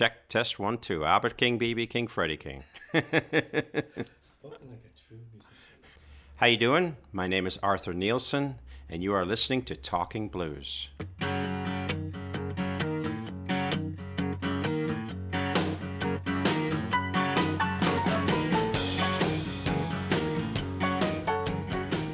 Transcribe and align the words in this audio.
Check 0.00 0.30
test 0.30 0.58
one 0.58 0.78
two. 0.78 1.04
Albert 1.04 1.36
King, 1.36 1.58
BB 1.58 1.90
King, 1.90 2.06
Freddie 2.06 2.38
King. 2.38 2.64
How 6.36 6.46
you 6.46 6.56
doing? 6.56 6.96
My 7.12 7.26
name 7.26 7.46
is 7.46 7.58
Arthur 7.62 7.92
Neilson, 7.92 8.54
and 8.88 9.02
you 9.02 9.12
are 9.12 9.26
listening 9.26 9.60
to 9.64 9.76
Talking 9.76 10.30
Blues. 10.30 10.88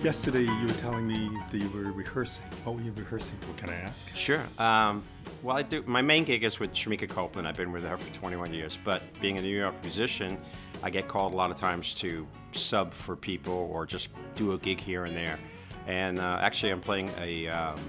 Yesterday, 0.06 0.42
you 0.42 0.66
were 0.68 0.72
telling 0.74 1.04
me 1.04 1.36
that 1.50 1.58
you 1.58 1.68
were 1.70 1.90
rehearsing. 1.90 2.46
What 2.62 2.76
were 2.76 2.80
you 2.80 2.92
rehearsing 2.92 3.38
for? 3.38 3.52
Can 3.54 3.70
I 3.70 3.74
ask? 3.74 4.08
Sure. 4.14 4.40
Um, 4.56 5.02
well, 5.42 5.56
I 5.56 5.62
do. 5.62 5.82
My 5.84 6.00
main 6.00 6.22
gig 6.22 6.44
is 6.44 6.60
with 6.60 6.72
Shemekia 6.72 7.08
Copeland. 7.08 7.48
I've 7.48 7.56
been 7.56 7.72
with 7.72 7.82
her 7.82 7.96
for 7.96 8.14
21 8.14 8.54
years. 8.54 8.78
But 8.84 9.02
being 9.20 9.36
a 9.36 9.42
New 9.42 9.48
York 9.48 9.74
musician, 9.82 10.38
I 10.80 10.90
get 10.90 11.08
called 11.08 11.32
a 11.32 11.36
lot 11.36 11.50
of 11.50 11.56
times 11.56 11.92
to 11.94 12.24
sub 12.52 12.94
for 12.94 13.16
people 13.16 13.68
or 13.72 13.84
just 13.84 14.10
do 14.36 14.52
a 14.52 14.58
gig 14.58 14.78
here 14.78 15.06
and 15.06 15.16
there. 15.16 15.40
And 15.88 16.20
uh, 16.20 16.38
actually, 16.40 16.70
I'm 16.70 16.80
playing 16.80 17.10
a. 17.18 17.48
Um, 17.48 17.80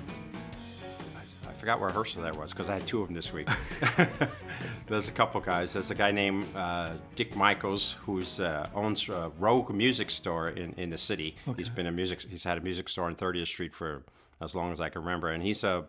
forgot 1.58 1.80
what 1.80 1.88
rehearsal 1.88 2.22
that 2.22 2.38
was 2.38 2.52
because 2.52 2.70
I 2.70 2.74
had 2.74 2.88
two 2.88 3.02
of 3.02 3.08
them 3.08 3.16
this 3.16 3.34
week. 3.34 3.50
There's 4.88 5.10
a 5.10 5.12
couple 5.12 5.42
guys. 5.42 5.74
There's 5.74 5.92
a 5.92 5.96
guy 5.96 6.12
named 6.12 6.46
uh, 6.56 6.92
Dick 7.16 7.36
Michaels 7.36 7.98
who's 8.02 8.40
uh, 8.40 8.70
owns 8.74 9.10
a 9.10 9.32
Rogue 9.40 9.72
Music 9.74 10.10
Store 10.10 10.50
in, 10.50 10.74
in 10.78 10.92
the 10.92 10.98
city. 10.98 11.36
Okay. 11.48 11.56
He's 11.58 11.70
been 11.70 11.88
a 11.88 11.92
music. 11.92 12.22
He's 12.22 12.44
had 12.44 12.58
a 12.58 12.62
music 12.62 12.88
store 12.88 13.06
on 13.08 13.16
30th 13.16 13.48
Street 13.48 13.74
for 13.74 14.04
as 14.40 14.56
long 14.56 14.72
as 14.72 14.80
I 14.80 14.90
can 14.90 15.02
remember, 15.02 15.30
and 15.30 15.42
he's 15.42 15.64
a 15.64 15.86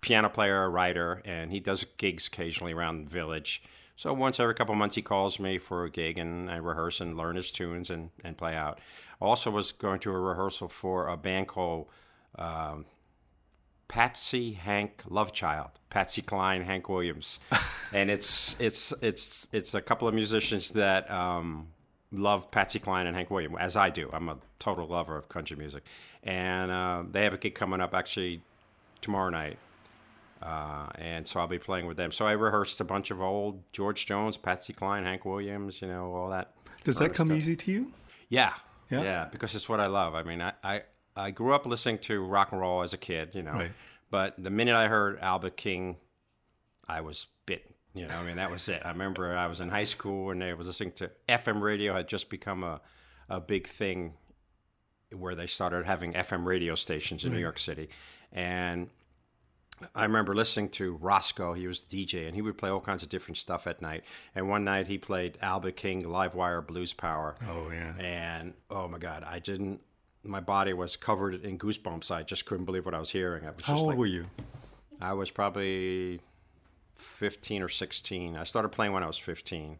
piano 0.00 0.28
player, 0.28 0.64
a 0.64 0.68
writer, 0.68 1.22
and 1.24 1.52
he 1.52 1.60
does 1.60 1.84
gigs 1.96 2.26
occasionally 2.26 2.72
around 2.72 3.06
the 3.06 3.10
village. 3.10 3.62
So 3.96 4.12
once 4.12 4.38
every 4.38 4.54
couple 4.54 4.74
months, 4.74 4.96
he 4.96 5.02
calls 5.02 5.38
me 5.40 5.58
for 5.58 5.84
a 5.84 5.90
gig, 5.90 6.18
and 6.18 6.50
I 6.50 6.56
rehearse 6.56 7.00
and 7.00 7.16
learn 7.16 7.36
his 7.36 7.50
tunes 7.50 7.88
and, 7.88 8.10
and 8.24 8.36
play 8.36 8.54
out. 8.54 8.80
Also, 9.20 9.50
was 9.50 9.72
going 9.72 10.00
to 10.00 10.10
a 10.12 10.18
rehearsal 10.18 10.68
for 10.68 11.08
a 11.08 11.16
band 11.16 11.48
called. 11.48 11.86
Um, 12.36 12.84
Patsy 13.88 14.52
Hank 14.52 15.02
Lovechild, 15.08 15.70
Patsy 15.90 16.22
Cline, 16.22 16.62
Hank 16.62 16.88
Williams, 16.88 17.40
and 17.94 18.10
it's 18.10 18.54
it's 18.60 18.92
it's 19.00 19.48
it's 19.50 19.74
a 19.74 19.80
couple 19.80 20.06
of 20.06 20.14
musicians 20.14 20.70
that 20.70 21.10
um, 21.10 21.68
love 22.12 22.50
Patsy 22.50 22.78
Cline 22.78 23.06
and 23.06 23.16
Hank 23.16 23.30
Williams, 23.30 23.56
as 23.58 23.76
I 23.76 23.90
do. 23.90 24.10
I'm 24.12 24.28
a 24.28 24.36
total 24.58 24.86
lover 24.86 25.16
of 25.16 25.28
country 25.28 25.56
music, 25.56 25.84
and 26.22 26.70
uh, 26.70 27.02
they 27.10 27.24
have 27.24 27.32
a 27.32 27.38
gig 27.38 27.54
coming 27.54 27.80
up 27.80 27.94
actually 27.94 28.42
tomorrow 29.00 29.30
night, 29.30 29.58
uh, 30.42 30.88
and 30.96 31.26
so 31.26 31.40
I'll 31.40 31.48
be 31.48 31.58
playing 31.58 31.86
with 31.86 31.96
them. 31.96 32.12
So 32.12 32.26
I 32.26 32.32
rehearsed 32.32 32.80
a 32.80 32.84
bunch 32.84 33.10
of 33.10 33.22
old 33.22 33.62
George 33.72 34.04
Jones, 34.04 34.36
Patsy 34.36 34.74
Cline, 34.74 35.04
Hank 35.04 35.24
Williams, 35.24 35.80
you 35.80 35.88
know, 35.88 36.14
all 36.14 36.30
that. 36.30 36.52
Does 36.84 36.98
that 36.98 37.14
come 37.14 37.28
stuff. 37.28 37.38
easy 37.38 37.56
to 37.56 37.72
you? 37.72 37.92
Yeah. 38.28 38.52
Yeah? 38.90 39.02
yeah. 39.02 39.28
because 39.30 39.54
it's 39.54 39.68
what 39.68 39.80
I 39.80 39.86
love. 39.86 40.14
I 40.14 40.22
mean, 40.22 40.40
I, 40.40 40.52
I, 40.62 40.82
I 41.18 41.30
grew 41.30 41.52
up 41.54 41.66
listening 41.66 41.98
to 41.98 42.20
rock 42.20 42.52
and 42.52 42.60
roll 42.60 42.82
as 42.82 42.94
a 42.94 42.98
kid, 42.98 43.30
you 43.34 43.42
know. 43.42 43.52
Right. 43.52 43.72
But 44.10 44.42
the 44.42 44.50
minute 44.50 44.74
I 44.74 44.88
heard 44.88 45.18
Albert 45.20 45.56
King, 45.56 45.96
I 46.86 47.00
was 47.00 47.26
bit. 47.46 47.74
You 47.94 48.06
know, 48.06 48.14
I 48.14 48.24
mean, 48.24 48.36
that 48.36 48.50
was 48.50 48.68
it. 48.68 48.82
I 48.84 48.90
remember 48.90 49.36
I 49.36 49.46
was 49.46 49.60
in 49.60 49.70
high 49.70 49.84
school 49.84 50.30
and 50.30 50.44
I 50.44 50.54
was 50.54 50.66
listening 50.68 50.92
to 50.92 51.10
FM 51.28 51.60
radio 51.60 51.94
had 51.94 52.08
just 52.08 52.30
become 52.30 52.62
a, 52.62 52.80
a 53.28 53.40
big 53.40 53.66
thing 53.66 54.12
where 55.10 55.34
they 55.34 55.46
started 55.46 55.86
having 55.86 56.12
FM 56.12 56.44
radio 56.44 56.74
stations 56.74 57.24
in 57.24 57.32
New 57.32 57.38
York 57.38 57.58
City. 57.58 57.88
And 58.30 58.90
I 59.94 60.02
remember 60.02 60.34
listening 60.34 60.68
to 60.70 60.96
Roscoe. 60.96 61.54
He 61.54 61.66
was 61.66 61.82
the 61.82 62.04
DJ, 62.04 62.26
and 62.26 62.34
he 62.34 62.42
would 62.42 62.58
play 62.58 62.70
all 62.70 62.80
kinds 62.80 63.02
of 63.02 63.08
different 63.08 63.38
stuff 63.38 63.66
at 63.66 63.80
night. 63.80 64.04
And 64.34 64.48
one 64.48 64.64
night 64.64 64.86
he 64.86 64.98
played 64.98 65.38
Albert 65.40 65.76
King 65.76 66.02
Livewire 66.02 66.66
Blues 66.66 66.92
Power. 66.92 67.36
Oh, 67.48 67.70
yeah. 67.70 67.94
And 67.98 68.54
oh 68.70 68.88
my 68.88 68.98
God, 68.98 69.24
I 69.24 69.38
didn't. 69.38 69.80
My 70.24 70.40
body 70.40 70.72
was 70.72 70.96
covered 70.96 71.34
in 71.44 71.58
goosebumps. 71.58 72.10
I 72.10 72.22
just 72.22 72.44
couldn't 72.44 72.64
believe 72.64 72.84
what 72.84 72.94
I 72.94 72.98
was 72.98 73.10
hearing. 73.10 73.46
I 73.46 73.50
was 73.50 73.64
How 73.64 73.74
just 73.74 73.80
old 73.82 73.88
like, 73.90 73.98
were 73.98 74.06
you? 74.06 74.26
I 75.00 75.12
was 75.12 75.30
probably 75.30 76.20
15 76.96 77.62
or 77.62 77.68
16. 77.68 78.36
I 78.36 78.44
started 78.44 78.70
playing 78.70 78.92
when 78.92 79.02
I 79.02 79.06
was 79.06 79.18
15. 79.18 79.78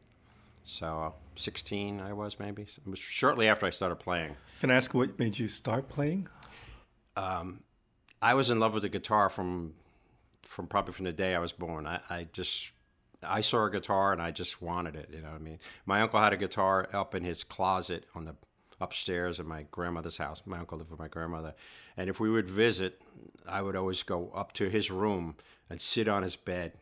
So 0.64 1.14
16 1.34 2.00
I 2.00 2.12
was 2.12 2.38
maybe. 2.38 2.62
It 2.62 2.86
was 2.86 2.98
shortly 2.98 3.48
after 3.48 3.66
I 3.66 3.70
started 3.70 3.96
playing. 3.96 4.36
Can 4.60 4.70
I 4.70 4.74
ask 4.74 4.92
what 4.92 5.18
made 5.18 5.38
you 5.38 5.48
start 5.48 5.88
playing? 5.88 6.28
Um, 7.16 7.60
I 8.20 8.34
was 8.34 8.50
in 8.50 8.60
love 8.60 8.74
with 8.74 8.82
the 8.82 8.88
guitar 8.88 9.30
from 9.30 9.74
from 10.42 10.66
probably 10.66 10.94
from 10.94 11.04
the 11.04 11.12
day 11.12 11.34
I 11.34 11.38
was 11.38 11.52
born. 11.52 11.86
I, 11.86 12.00
I 12.08 12.26
just 12.32 12.72
I 13.22 13.40
saw 13.40 13.64
a 13.64 13.70
guitar 13.70 14.12
and 14.12 14.22
I 14.22 14.30
just 14.30 14.60
wanted 14.62 14.94
it. 14.94 15.08
You 15.12 15.22
know 15.22 15.28
what 15.28 15.36
I 15.36 15.38
mean? 15.38 15.58
My 15.86 16.00
uncle 16.02 16.20
had 16.20 16.32
a 16.32 16.36
guitar 16.36 16.88
up 16.92 17.14
in 17.14 17.24
his 17.24 17.44
closet 17.44 18.04
on 18.14 18.24
the 18.24 18.34
upstairs 18.80 19.40
in 19.40 19.46
my 19.46 19.66
grandmother's 19.70 20.16
house. 20.16 20.42
My 20.46 20.58
uncle 20.58 20.78
lived 20.78 20.90
with 20.90 21.00
my 21.00 21.08
grandmother, 21.08 21.54
and 21.96 22.08
if 22.08 22.20
we 22.20 22.30
would 22.30 22.48
visit, 22.48 23.00
I 23.46 23.62
would 23.62 23.76
always 23.76 24.02
go 24.02 24.30
up 24.34 24.52
to 24.54 24.68
his 24.68 24.90
room 24.90 25.36
and 25.68 25.80
sit 25.80 26.08
on 26.08 26.22
his 26.22 26.36
bed. 26.36 26.72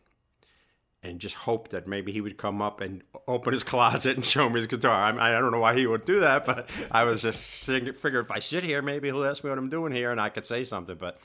And 1.02 1.20
just 1.20 1.36
hope 1.36 1.68
that 1.68 1.86
maybe 1.86 2.10
he 2.10 2.20
would 2.20 2.36
come 2.36 2.60
up 2.60 2.80
and 2.80 3.02
open 3.28 3.52
his 3.52 3.62
closet 3.72 4.16
and 4.16 4.24
show 4.24 4.48
me 4.48 4.56
his 4.56 4.66
guitar. 4.66 4.92
I, 4.92 5.36
I 5.36 5.38
don't 5.38 5.52
know 5.52 5.60
why 5.60 5.76
he 5.76 5.86
would 5.86 6.04
do 6.04 6.20
that, 6.20 6.44
but 6.44 6.68
I 6.90 7.04
was 7.04 7.22
just 7.22 7.66
figured 7.66 8.24
if 8.24 8.30
I 8.30 8.40
sit 8.40 8.64
here, 8.64 8.82
maybe 8.82 9.06
he'll 9.06 9.24
ask 9.24 9.44
me 9.44 9.50
what 9.50 9.58
I'm 9.58 9.68
doing 9.68 9.92
here, 9.92 10.10
and 10.10 10.20
I 10.20 10.30
could 10.30 10.44
say 10.44 10.64
something. 10.64 10.96
But 10.96 11.20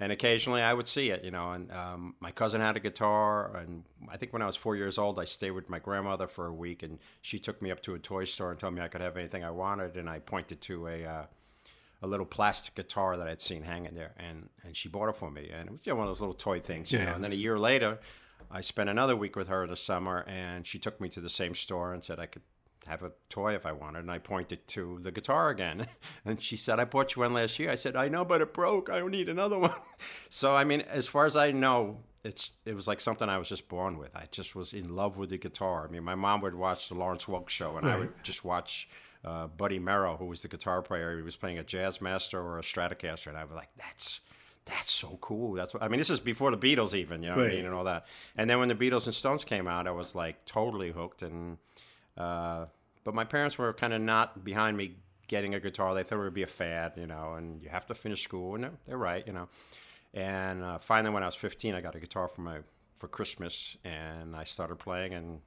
and 0.00 0.10
occasionally 0.10 0.62
I 0.62 0.72
would 0.74 0.88
see 0.88 1.10
it, 1.10 1.22
you 1.24 1.30
know. 1.30 1.52
And 1.52 1.70
um, 1.70 2.14
my 2.20 2.30
cousin 2.32 2.60
had 2.60 2.76
a 2.76 2.80
guitar, 2.80 3.54
and 3.56 3.84
I 4.08 4.16
think 4.16 4.32
when 4.32 4.42
I 4.42 4.46
was 4.46 4.56
four 4.56 4.74
years 4.76 4.98
old, 4.98 5.18
I 5.20 5.24
stayed 5.24 5.52
with 5.52 5.68
my 5.70 5.78
grandmother 5.78 6.26
for 6.26 6.46
a 6.46 6.52
week, 6.52 6.82
and 6.82 6.98
she 7.22 7.38
took 7.38 7.60
me 7.62 7.70
up 7.70 7.82
to 7.82 7.94
a 7.94 7.98
toy 7.98 8.24
store 8.24 8.50
and 8.50 8.58
told 8.58 8.74
me 8.74 8.80
I 8.80 8.88
could 8.88 9.00
have 9.02 9.16
anything 9.16 9.44
I 9.44 9.50
wanted, 9.50 9.96
and 9.96 10.08
I 10.10 10.18
pointed 10.18 10.60
to 10.62 10.88
a. 10.88 11.04
Uh, 11.04 11.24
a 12.02 12.06
little 12.06 12.24
plastic 12.24 12.74
guitar 12.74 13.18
that 13.18 13.28
I'd 13.28 13.42
seen 13.42 13.62
hanging 13.64 13.94
there, 13.94 14.14
and, 14.18 14.48
and 14.64 14.74
she 14.74 14.88
bought 14.88 15.10
it 15.10 15.16
for 15.16 15.30
me, 15.30 15.50
and 15.52 15.68
it 15.68 15.72
was 15.72 15.80
you 15.84 15.92
know, 15.92 15.98
one 15.98 16.06
of 16.06 16.08
those 16.08 16.20
little 16.22 16.32
toy 16.34 16.58
things, 16.58 16.90
you 16.90 16.98
Yeah. 16.98 17.04
know. 17.04 17.14
And 17.16 17.22
then 17.22 17.30
a 17.32 17.34
year 17.34 17.58
later, 17.58 17.98
I 18.50 18.62
spent 18.62 18.88
another 18.88 19.14
week 19.14 19.36
with 19.36 19.48
her 19.48 19.64
in 19.64 19.68
the 19.68 19.76
summer, 19.76 20.24
and 20.26 20.66
she 20.66 20.78
took 20.78 20.98
me 20.98 21.10
to 21.10 21.20
the 21.20 21.28
same 21.28 21.54
store 21.54 21.92
and 21.92 22.02
said 22.02 22.18
I 22.18 22.24
could 22.24 22.40
have 22.86 23.02
a 23.02 23.12
toy 23.28 23.54
if 23.54 23.66
I 23.66 23.72
wanted. 23.72 24.00
And 24.00 24.10
I 24.10 24.18
pointed 24.18 24.66
to 24.68 24.98
the 25.02 25.10
guitar 25.10 25.50
again, 25.50 25.86
and 26.24 26.42
she 26.42 26.56
said, 26.56 26.80
"I 26.80 26.84
bought 26.84 27.14
you 27.14 27.22
one 27.22 27.34
last 27.34 27.58
year." 27.58 27.70
I 27.70 27.74
said, 27.74 27.96
"I 27.96 28.08
know, 28.08 28.24
but 28.24 28.40
it 28.40 28.52
broke. 28.52 28.90
I 28.90 28.98
don't 28.98 29.10
need 29.10 29.28
another 29.28 29.58
one." 29.58 29.74
so 30.30 30.54
I 30.54 30.64
mean, 30.64 30.82
as 30.82 31.06
far 31.06 31.26
as 31.26 31.36
I 31.36 31.50
know, 31.50 31.98
it's 32.24 32.52
it 32.64 32.74
was 32.74 32.88
like 32.88 33.00
something 33.00 33.28
I 33.28 33.38
was 33.38 33.48
just 33.48 33.68
born 33.68 33.98
with. 33.98 34.14
I 34.14 34.24
just 34.30 34.54
was 34.54 34.72
in 34.72 34.94
love 34.94 35.16
with 35.16 35.30
the 35.30 35.38
guitar. 35.38 35.86
I 35.88 35.90
mean, 35.90 36.04
my 36.04 36.14
mom 36.14 36.40
would 36.42 36.54
watch 36.54 36.88
the 36.88 36.94
Lawrence 36.94 37.26
Welk 37.26 37.48
show, 37.48 37.76
and 37.76 37.86
I 37.86 37.98
would 37.98 38.12
just 38.22 38.44
watch. 38.44 38.88
Uh, 39.22 39.46
Buddy 39.46 39.78
Merrill, 39.78 40.16
who 40.16 40.24
was 40.24 40.40
the 40.40 40.48
guitar 40.48 40.80
player, 40.80 41.14
he 41.14 41.22
was 41.22 41.36
playing 41.36 41.58
a 41.58 41.62
Jazzmaster 41.62 42.42
or 42.42 42.58
a 42.58 42.62
Stratocaster, 42.62 43.26
and 43.26 43.36
I 43.36 43.44
was 43.44 43.54
like, 43.54 43.68
"That's 43.76 44.20
that's 44.64 44.90
so 44.90 45.18
cool. 45.20 45.54
That's 45.54 45.74
what 45.74 45.82
I 45.82 45.88
mean. 45.88 45.98
This 45.98 46.10
is 46.10 46.20
before 46.20 46.50
the 46.50 46.58
Beatles, 46.58 46.94
even 46.94 47.22
you 47.22 47.30
know, 47.30 47.36
what 47.36 47.46
I 47.46 47.48
mean, 47.48 47.64
and 47.64 47.74
all 47.74 47.84
that. 47.84 48.06
And 48.36 48.48
then 48.48 48.58
when 48.58 48.68
the 48.68 48.74
Beatles 48.74 49.06
and 49.06 49.14
Stones 49.14 49.44
came 49.44 49.66
out, 49.66 49.86
I 49.86 49.90
was 49.90 50.14
like 50.14 50.44
totally 50.44 50.90
hooked. 50.90 51.22
And 51.22 51.58
uh, 52.20 52.66
but 53.04 53.14
my 53.14 53.24
parents 53.24 53.56
were 53.58 53.72
kind 53.72 53.92
of 53.92 54.00
not 54.00 54.44
behind 54.44 54.76
me 54.76 54.96
getting 55.28 55.54
a 55.54 55.60
guitar. 55.60 55.94
They 55.94 56.02
thought 56.02 56.18
it 56.18 56.22
would 56.22 56.34
be 56.34 56.42
a 56.42 56.46
fad, 56.46 56.92
you 56.96 57.06
know, 57.06 57.34
and 57.34 57.62
you 57.62 57.68
have 57.68 57.86
to 57.86 57.94
finish 57.94 58.22
school, 58.22 58.54
and 58.54 58.64
they're, 58.64 58.72
they're 58.86 58.98
right, 58.98 59.26
you 59.26 59.32
know. 59.32 59.48
And 60.12 60.62
uh, 60.62 60.78
finally, 60.78 61.14
when 61.14 61.22
I 61.22 61.26
was 61.26 61.36
15, 61.36 61.74
I 61.74 61.80
got 61.80 61.94
a 61.94 62.00
guitar 62.00 62.28
for 62.28 62.42
my 62.42 62.58
for 62.96 63.08
Christmas, 63.08 63.76
and 63.84 64.36
I 64.36 64.44
started 64.44 64.78
playing, 64.78 65.14
and 65.14 65.40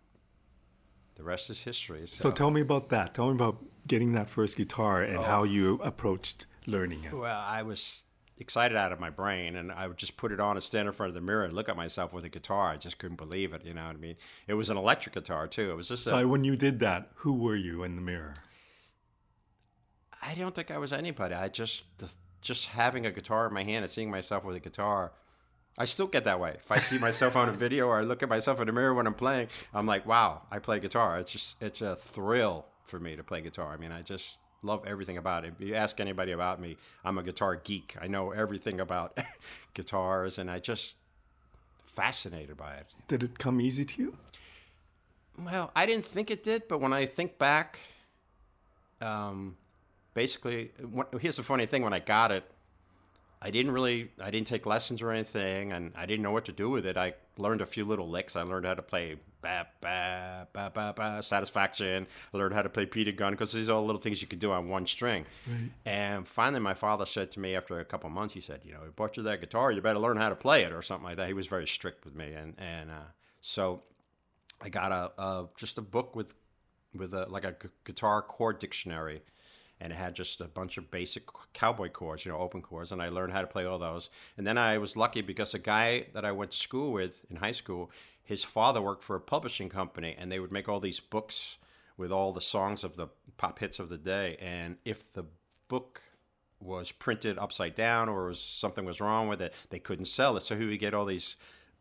the 1.15 1.23
rest 1.23 1.49
is 1.51 1.59
history. 1.59 2.07
So 2.07 2.31
tell 2.31 2.49
me 2.49 2.61
about 2.61 2.89
that. 2.89 3.13
Tell 3.13 3.27
me 3.27 3.35
about 3.35 3.63
getting 3.85 4.13
that 4.13 4.29
first 4.29 4.57
guitar 4.57 5.03
and 5.03 5.23
how 5.23 5.43
you 5.43 5.79
approached 5.83 6.47
learning 6.65 7.03
it. 7.03 7.13
Well, 7.13 7.39
I 7.39 7.61
was 7.61 8.05
excited 8.37 8.75
out 8.75 8.91
of 8.91 8.99
my 8.99 9.09
brain, 9.09 9.55
and 9.55 9.71
I 9.71 9.87
would 9.87 9.97
just 9.97 10.17
put 10.17 10.31
it 10.31 10.39
on 10.39 10.55
and 10.55 10.63
stand 10.63 10.87
in 10.87 10.93
front 10.93 11.09
of 11.09 11.13
the 11.13 11.21
mirror 11.21 11.43
and 11.43 11.53
look 11.53 11.69
at 11.69 11.75
myself 11.75 12.13
with 12.13 12.25
a 12.25 12.29
guitar. 12.29 12.71
I 12.71 12.77
just 12.77 12.97
couldn't 12.97 13.17
believe 13.17 13.53
it. 13.53 13.65
You 13.65 13.73
know 13.73 13.85
what 13.85 13.95
I 13.95 13.99
mean? 13.99 14.15
It 14.47 14.55
was 14.55 14.69
an 14.69 14.77
electric 14.77 15.15
guitar 15.15 15.47
too. 15.47 15.71
It 15.71 15.75
was 15.75 15.87
just. 15.87 16.05
So 16.05 16.17
A, 16.17 16.27
when 16.27 16.43
you 16.43 16.55
did 16.55 16.79
that, 16.79 17.11
who 17.15 17.33
were 17.33 17.55
you 17.55 17.83
in 17.83 17.95
the 17.95 18.01
mirror? 18.01 18.35
I 20.21 20.35
don't 20.35 20.55
think 20.55 20.71
I 20.71 20.77
was 20.77 20.93
anybody. 20.93 21.35
I 21.35 21.49
just 21.49 21.83
just 22.41 22.67
having 22.67 23.05
a 23.05 23.11
guitar 23.11 23.47
in 23.47 23.53
my 23.53 23.63
hand 23.63 23.83
and 23.83 23.91
seeing 23.91 24.11
myself 24.11 24.43
with 24.43 24.55
a 24.55 24.59
guitar. 24.59 25.13
I 25.77 25.85
still 25.85 26.07
get 26.07 26.25
that 26.25 26.39
way. 26.39 26.55
If 26.59 26.71
I 26.71 26.77
see 26.77 26.99
myself 26.99 27.35
on 27.35 27.49
a 27.49 27.51
video 27.51 27.87
or 27.87 27.97
I 27.97 28.01
look 28.03 28.21
at 28.21 28.29
myself 28.29 28.59
in 28.59 28.67
the 28.67 28.73
mirror 28.73 28.93
when 28.93 29.07
I'm 29.07 29.15
playing, 29.15 29.47
I'm 29.73 29.87
like, 29.87 30.05
wow, 30.05 30.43
I 30.51 30.59
play 30.59 30.79
guitar. 30.79 31.19
It's 31.19 31.31
just 31.31 31.61
it's 31.61 31.81
a 31.81 31.95
thrill 31.95 32.67
for 32.83 32.99
me 32.99 33.15
to 33.15 33.23
play 33.23 33.41
guitar. 33.41 33.73
I 33.73 33.77
mean, 33.77 33.91
I 33.91 34.01
just 34.01 34.37
love 34.63 34.85
everything 34.85 35.17
about 35.17 35.45
it. 35.45 35.53
If 35.59 35.67
you 35.67 35.75
ask 35.75 35.99
anybody 35.99 36.31
about 36.31 36.59
me, 36.59 36.77
I'm 37.03 37.17
a 37.17 37.23
guitar 37.23 37.55
geek. 37.55 37.95
I 38.01 38.07
know 38.07 38.31
everything 38.31 38.79
about 38.79 39.17
guitars 39.73 40.37
and 40.37 40.49
I 40.49 40.59
just 40.59 40.97
fascinated 41.83 42.57
by 42.57 42.75
it. 42.75 42.87
Did 43.07 43.23
it 43.23 43.37
come 43.37 43.61
easy 43.61 43.85
to 43.85 44.01
you? 44.01 44.17
Well, 45.39 45.71
I 45.75 45.85
didn't 45.85 46.05
think 46.05 46.29
it 46.31 46.43
did, 46.43 46.67
but 46.67 46.79
when 46.79 46.93
I 46.93 47.05
think 47.05 47.37
back, 47.37 47.79
um, 49.01 49.57
basically, 50.13 50.71
here's 51.19 51.37
the 51.37 51.43
funny 51.43 51.65
thing: 51.65 51.81
when 51.81 51.93
I 51.93 51.99
got 51.99 52.31
it, 52.31 52.43
I 53.43 53.51
didn't 53.51 53.73
really, 53.73 54.09
I 54.21 54.31
didn't 54.31 54.47
take 54.47 54.65
lessons 54.65 55.01
or 55.01 55.11
anything, 55.11 55.73
and 55.73 55.91
I 55.97 56.05
didn't 56.05 56.23
know 56.23 56.31
what 56.31 56.45
to 56.45 56.53
do 56.53 56.69
with 56.69 56.85
it. 56.85 56.95
I 56.95 57.15
learned 57.37 57.61
a 57.61 57.65
few 57.65 57.83
little 57.83 58.09
licks. 58.09 58.37
I 58.37 58.43
learned 58.43 58.65
how 58.65 58.73
to 58.73 58.81
play 58.81 59.17
ba 59.41 59.67
ba 59.81 60.47
ba 60.53 60.71
ba 60.73 60.93
ba 60.95 61.21
satisfaction. 61.21 62.07
I 62.33 62.37
learned 62.37 62.53
how 62.53 62.61
to 62.61 62.69
play 62.69 62.85
Peter 62.85 63.11
Gunn 63.11 63.33
because 63.33 63.51
these 63.51 63.69
are 63.69 63.73
all 63.73 63.85
little 63.85 63.99
things 63.99 64.21
you 64.21 64.29
could 64.29 64.39
do 64.39 64.53
on 64.53 64.69
one 64.69 64.87
string. 64.87 65.25
Right. 65.45 65.69
And 65.85 66.25
finally, 66.25 66.61
my 66.61 66.73
father 66.73 67.05
said 67.05 67.31
to 67.33 67.41
me 67.41 67.53
after 67.53 67.81
a 67.81 67.85
couple 67.85 68.09
months, 68.09 68.33
he 68.33 68.39
said, 68.39 68.61
"You 68.63 68.71
know, 68.71 68.79
I 68.85 68.89
bought 68.95 69.17
you 69.17 69.23
that 69.23 69.41
guitar. 69.41 69.73
You 69.73 69.81
better 69.81 69.99
learn 69.99 70.15
how 70.15 70.29
to 70.29 70.37
play 70.37 70.63
it 70.63 70.71
or 70.71 70.81
something 70.81 71.05
like 71.05 71.17
that." 71.17 71.27
He 71.27 71.33
was 71.33 71.47
very 71.47 71.67
strict 71.67 72.05
with 72.05 72.15
me, 72.15 72.31
and 72.31 72.55
and 72.57 72.91
uh, 72.91 73.11
so 73.41 73.83
I 74.61 74.69
got 74.69 74.93
a, 74.93 75.21
a 75.21 75.49
just 75.57 75.77
a 75.77 75.81
book 75.81 76.15
with 76.15 76.33
with 76.95 77.13
a 77.13 77.25
like 77.25 77.43
a 77.43 77.55
guitar 77.83 78.21
chord 78.21 78.59
dictionary 78.59 79.21
and 79.79 79.91
it 79.91 79.95
had 79.95 80.15
just 80.15 80.41
a 80.41 80.45
bunch 80.45 80.77
of 80.77 80.91
basic 80.91 81.23
cowboy 81.53 81.89
chords, 81.89 82.25
you 82.25 82.31
know, 82.31 82.37
open 82.37 82.61
chords, 82.61 82.91
and 82.91 83.01
I 83.01 83.09
learned 83.09 83.33
how 83.33 83.41
to 83.41 83.47
play 83.47 83.65
all 83.65 83.79
those. 83.79 84.09
And 84.37 84.47
then 84.47 84.57
I 84.57 84.77
was 84.77 84.95
lucky 84.95 85.21
because 85.21 85.53
a 85.53 85.59
guy 85.59 86.07
that 86.13 86.25
I 86.25 86.31
went 86.31 86.51
to 86.51 86.57
school 86.57 86.91
with 86.91 87.25
in 87.29 87.37
high 87.37 87.51
school, 87.51 87.91
his 88.23 88.43
father 88.43 88.81
worked 88.81 89.03
for 89.03 89.15
a 89.15 89.21
publishing 89.21 89.69
company, 89.69 90.15
and 90.17 90.31
they 90.31 90.39
would 90.39 90.51
make 90.51 90.69
all 90.69 90.79
these 90.79 90.99
books 90.99 91.57
with 91.97 92.11
all 92.11 92.31
the 92.31 92.41
songs 92.41 92.83
of 92.83 92.95
the 92.95 93.07
pop 93.37 93.59
hits 93.59 93.79
of 93.79 93.89
the 93.89 93.97
day. 93.97 94.37
And 94.39 94.77
if 94.85 95.11
the 95.13 95.25
book 95.67 96.01
was 96.59 96.91
printed 96.91 97.37
upside 97.37 97.75
down 97.75 98.07
or 98.07 98.27
was, 98.27 98.39
something 98.39 98.85
was 98.85 99.01
wrong 99.01 99.27
with 99.27 99.41
it, 99.41 99.53
they 99.69 99.79
couldn't 99.79 100.05
sell 100.05 100.37
it. 100.37 100.43
So 100.43 100.55
he 100.55 100.65
would 100.65 100.79
get 100.79 100.93
all 100.93 101.05
these 101.05 101.35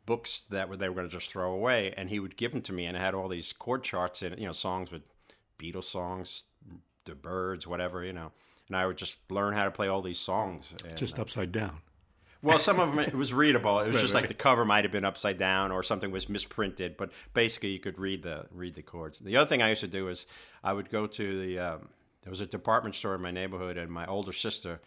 books 0.04 0.40
that 0.50 0.68
they 0.78 0.88
were 0.88 0.94
going 0.94 1.08
to 1.08 1.12
just 1.12 1.30
throw 1.30 1.52
away, 1.52 1.94
and 1.96 2.10
he 2.10 2.18
would 2.18 2.36
give 2.36 2.52
them 2.52 2.62
to 2.62 2.72
me, 2.72 2.86
and 2.86 2.96
it 2.96 3.00
had 3.00 3.14
all 3.14 3.28
these 3.28 3.52
chord 3.52 3.84
charts 3.84 4.22
it, 4.22 4.38
you 4.38 4.46
know, 4.46 4.52
songs 4.52 4.90
with 4.90 5.02
Beatles 5.58 5.84
songs, 5.84 6.44
the 7.04 7.14
Byrds, 7.14 7.66
whatever, 7.66 8.04
you 8.04 8.12
know. 8.12 8.32
And 8.68 8.76
I 8.76 8.86
would 8.86 8.96
just 8.96 9.18
learn 9.30 9.54
how 9.54 9.64
to 9.64 9.70
play 9.70 9.88
all 9.88 10.02
these 10.02 10.18
songs. 10.18 10.72
And, 10.84 10.96
just 10.96 11.18
upside 11.18 11.52
down. 11.52 11.80
Well, 12.42 12.58
some 12.58 12.80
of 12.80 12.94
them 12.94 13.04
it 13.04 13.14
was 13.14 13.32
readable. 13.32 13.78
It 13.80 13.86
was 13.86 13.96
right, 13.96 14.00
just 14.00 14.14
right. 14.14 14.22
like 14.22 14.28
the 14.28 14.34
cover 14.34 14.64
might 14.64 14.84
have 14.84 14.90
been 14.90 15.04
upside 15.04 15.38
down 15.38 15.70
or 15.70 15.82
something 15.82 16.10
was 16.10 16.28
misprinted, 16.28 16.96
but 16.96 17.12
basically 17.34 17.70
you 17.70 17.78
could 17.78 17.98
read 17.98 18.24
the 18.24 18.46
read 18.50 18.74
the 18.74 18.82
chords. 18.82 19.20
The 19.20 19.36
other 19.36 19.48
thing 19.48 19.62
I 19.62 19.68
used 19.68 19.82
to 19.82 19.88
do 19.88 20.08
is 20.08 20.26
I 20.64 20.72
would 20.72 20.90
go 20.90 21.06
to 21.06 21.40
the 21.40 21.58
um, 21.58 21.88
there 22.22 22.30
was 22.30 22.40
a 22.40 22.46
department 22.46 22.96
store 22.96 23.14
in 23.14 23.22
my 23.22 23.30
neighborhood, 23.30 23.76
and 23.76 23.92
my 23.92 24.06
older 24.06 24.32
sister 24.32 24.80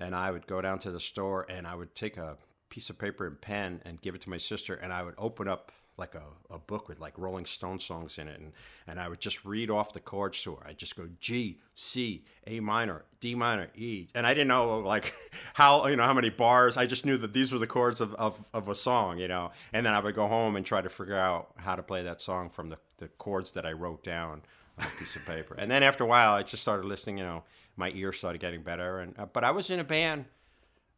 and 0.00 0.14
I 0.14 0.30
would 0.30 0.46
go 0.46 0.60
down 0.60 0.78
to 0.80 0.90
the 0.90 0.98
store 0.98 1.46
and 1.48 1.66
I 1.66 1.74
would 1.74 1.94
take 1.94 2.16
a 2.16 2.38
piece 2.70 2.88
of 2.88 2.98
paper 2.98 3.26
and 3.26 3.40
pen 3.40 3.82
and 3.84 4.00
give 4.00 4.14
it 4.14 4.22
to 4.22 4.30
my 4.30 4.38
sister, 4.38 4.74
and 4.74 4.92
I 4.92 5.02
would 5.02 5.14
open 5.18 5.46
up 5.46 5.70
like 6.00 6.14
a, 6.16 6.24
a 6.52 6.58
book 6.58 6.88
with 6.88 6.98
like 6.98 7.16
Rolling 7.16 7.44
Stone 7.44 7.78
songs 7.78 8.18
in 8.18 8.26
it, 8.26 8.40
and, 8.40 8.52
and 8.86 8.98
I 8.98 9.08
would 9.08 9.20
just 9.20 9.44
read 9.44 9.70
off 9.70 9.92
the 9.92 10.00
chords 10.00 10.42
to 10.42 10.56
her. 10.56 10.66
I'd 10.66 10.78
just 10.78 10.96
go 10.96 11.08
G, 11.20 11.60
C, 11.74 12.24
A 12.46 12.58
minor, 12.58 13.04
D 13.20 13.34
minor, 13.34 13.68
E, 13.76 14.08
and 14.14 14.26
I 14.26 14.34
didn't 14.34 14.48
know 14.48 14.80
like 14.80 15.12
how 15.54 15.86
you 15.86 15.94
know 15.94 16.04
how 16.04 16.14
many 16.14 16.30
bars. 16.30 16.76
I 16.76 16.86
just 16.86 17.06
knew 17.06 17.18
that 17.18 17.32
these 17.32 17.52
were 17.52 17.58
the 17.58 17.66
chords 17.66 18.00
of, 18.00 18.14
of, 18.14 18.42
of 18.52 18.68
a 18.68 18.74
song, 18.74 19.18
you 19.18 19.28
know. 19.28 19.52
And 19.72 19.86
then 19.86 19.92
I 19.92 20.00
would 20.00 20.14
go 20.14 20.26
home 20.26 20.56
and 20.56 20.66
try 20.66 20.80
to 20.80 20.88
figure 20.88 21.18
out 21.18 21.52
how 21.56 21.76
to 21.76 21.82
play 21.82 22.02
that 22.02 22.20
song 22.20 22.50
from 22.50 22.70
the, 22.70 22.78
the 22.96 23.08
chords 23.08 23.52
that 23.52 23.66
I 23.66 23.72
wrote 23.72 24.02
down 24.02 24.42
on 24.78 24.86
a 24.86 24.98
piece 24.98 25.14
of 25.14 25.24
paper. 25.26 25.54
And 25.56 25.70
then 25.70 25.82
after 25.82 26.02
a 26.02 26.06
while, 26.06 26.32
I 26.32 26.42
just 26.42 26.62
started 26.62 26.86
listening. 26.86 27.18
You 27.18 27.24
know, 27.24 27.44
my 27.76 27.90
ear 27.94 28.12
started 28.12 28.40
getting 28.40 28.62
better, 28.62 28.98
and 28.98 29.18
uh, 29.18 29.26
but 29.26 29.44
I 29.44 29.50
was 29.50 29.70
in 29.70 29.78
a 29.78 29.84
band. 29.84 30.24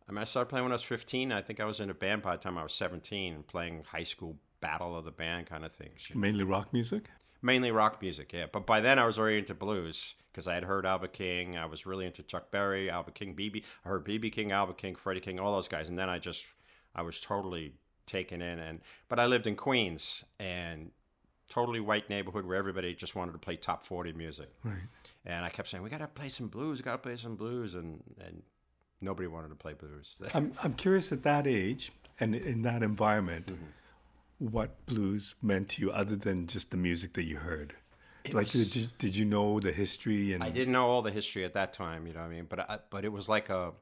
I 0.09 0.13
mean, 0.13 0.19
I 0.19 0.25
started 0.25 0.49
playing 0.49 0.65
when 0.65 0.73
I 0.73 0.75
was 0.75 0.83
15. 0.83 1.33
I 1.33 1.41
think 1.41 1.61
I 1.61 1.65
was 1.65 1.81
in 1.81 1.89
a 1.89 1.95
band 1.95 2.23
by 2.23 2.37
the 2.37 2.43
time 2.43 2.59
I 2.59 2.63
was 2.63 2.75
17, 2.75 3.45
playing 3.47 3.85
high 3.93 4.03
school 4.03 4.37
battle 4.63 4.97
of 4.97 5.05
the 5.05 5.11
band 5.11 5.47
kind 5.47 5.65
of 5.65 5.73
things. 5.73 6.09
Mainly 6.15 6.45
rock 6.45 6.73
music? 6.73 7.11
Mainly 7.43 7.73
rock 7.73 8.01
music, 8.01 8.33
yeah. 8.33 8.47
But 8.51 8.65
by 8.65 8.81
then 8.81 8.99
I 8.99 9.05
was 9.05 9.19
already 9.19 9.39
into 9.39 9.53
blues 9.53 10.15
because 10.31 10.47
I 10.47 10.55
had 10.55 10.65
heard 10.65 10.87
Albert 10.87 11.13
King. 11.13 11.59
I 11.59 11.67
was 11.67 11.85
really 11.85 12.07
into 12.07 12.23
Chuck 12.23 12.51
Berry, 12.51 12.89
Albert 12.89 13.17
King, 13.17 13.35
BB. 13.35 13.65
I 13.85 13.89
heard 13.89 14.05
BB 14.07 14.33
King, 14.33 14.53
Albert 14.53 14.79
King, 14.79 14.95
Freddie 14.95 15.21
King, 15.21 15.41
all 15.41 15.53
those 15.53 15.69
guys. 15.69 15.91
And 15.91 15.99
then 15.99 16.09
I 16.09 16.19
just, 16.19 16.47
I 16.95 17.03
was 17.03 17.21
totally 17.21 17.75
taken 18.07 18.41
in. 18.41 18.61
And 18.61 18.81
But 19.09 19.19
I 19.19 19.27
lived 19.27 19.49
in 19.49 19.57
Queens 19.57 20.25
and 20.39 20.93
totally 21.49 21.81
white 21.81 22.09
neighborhood 22.09 22.47
where 22.47 22.57
everybody 22.57 22.95
just 22.95 23.17
wanted 23.17 23.33
to 23.33 23.39
play 23.39 23.57
top 23.57 23.85
40 23.85 24.13
music. 24.13 24.49
Right. 24.63 24.87
And 25.27 25.45
I 25.45 25.49
kept 25.49 25.69
saying, 25.69 25.83
we 25.83 25.91
got 25.91 25.99
to 25.99 26.07
play 26.07 26.29
some 26.29 26.47
blues, 26.47 26.79
we 26.79 26.85
got 26.85 26.93
to 26.93 26.99
play 26.99 27.17
some 27.17 27.35
blues. 27.35 27.75
And, 27.75 28.03
and 28.25 28.43
nobody 29.01 29.27
wanted 29.27 29.49
to 29.49 29.57
play 29.57 29.75
blues. 29.75 30.21
I'm, 30.33 30.53
I'm 30.63 30.75
curious 30.75 31.11
at 31.11 31.25
that 31.25 31.49
age 31.49 31.91
and 32.21 32.37
in 32.37 32.63
that 32.63 32.85
environment. 32.85 33.47
Mm-hmm 33.47 33.65
what 34.51 34.87
blues 34.87 35.35
meant 35.41 35.69
to 35.71 35.83
you 35.83 35.93
other 35.93 36.17
than 36.17 36.47
just 36.47 36.71
the 36.71 36.77
music 36.77 37.13
that 37.13 37.25
you 37.25 37.39
heard? 37.39 37.75
It 38.25 38.35
like, 38.35 38.53
was, 38.53 38.71
did, 38.71 38.77
you, 38.77 38.89
did 38.99 39.17
you 39.17 39.25
know 39.25 39.61
the 39.61 39.73
history? 39.73 40.33
And 40.33 40.43
I 40.43 40.51
didn't 40.51 40.73
know 40.73 40.87
all 40.87 41.03
the 41.03 41.11
history 41.11 41.45
at 41.45 41.55
that 41.55 41.73
time, 41.73 42.07
you 42.07 42.13
know 42.13 42.21
what 42.21 42.27
I 42.27 42.31
mean? 42.31 42.47
But 42.49 42.71
I, 42.71 42.79
but 42.91 43.05
it 43.05 43.13
was 43.13 43.29
like 43.29 43.51
a 43.51 43.73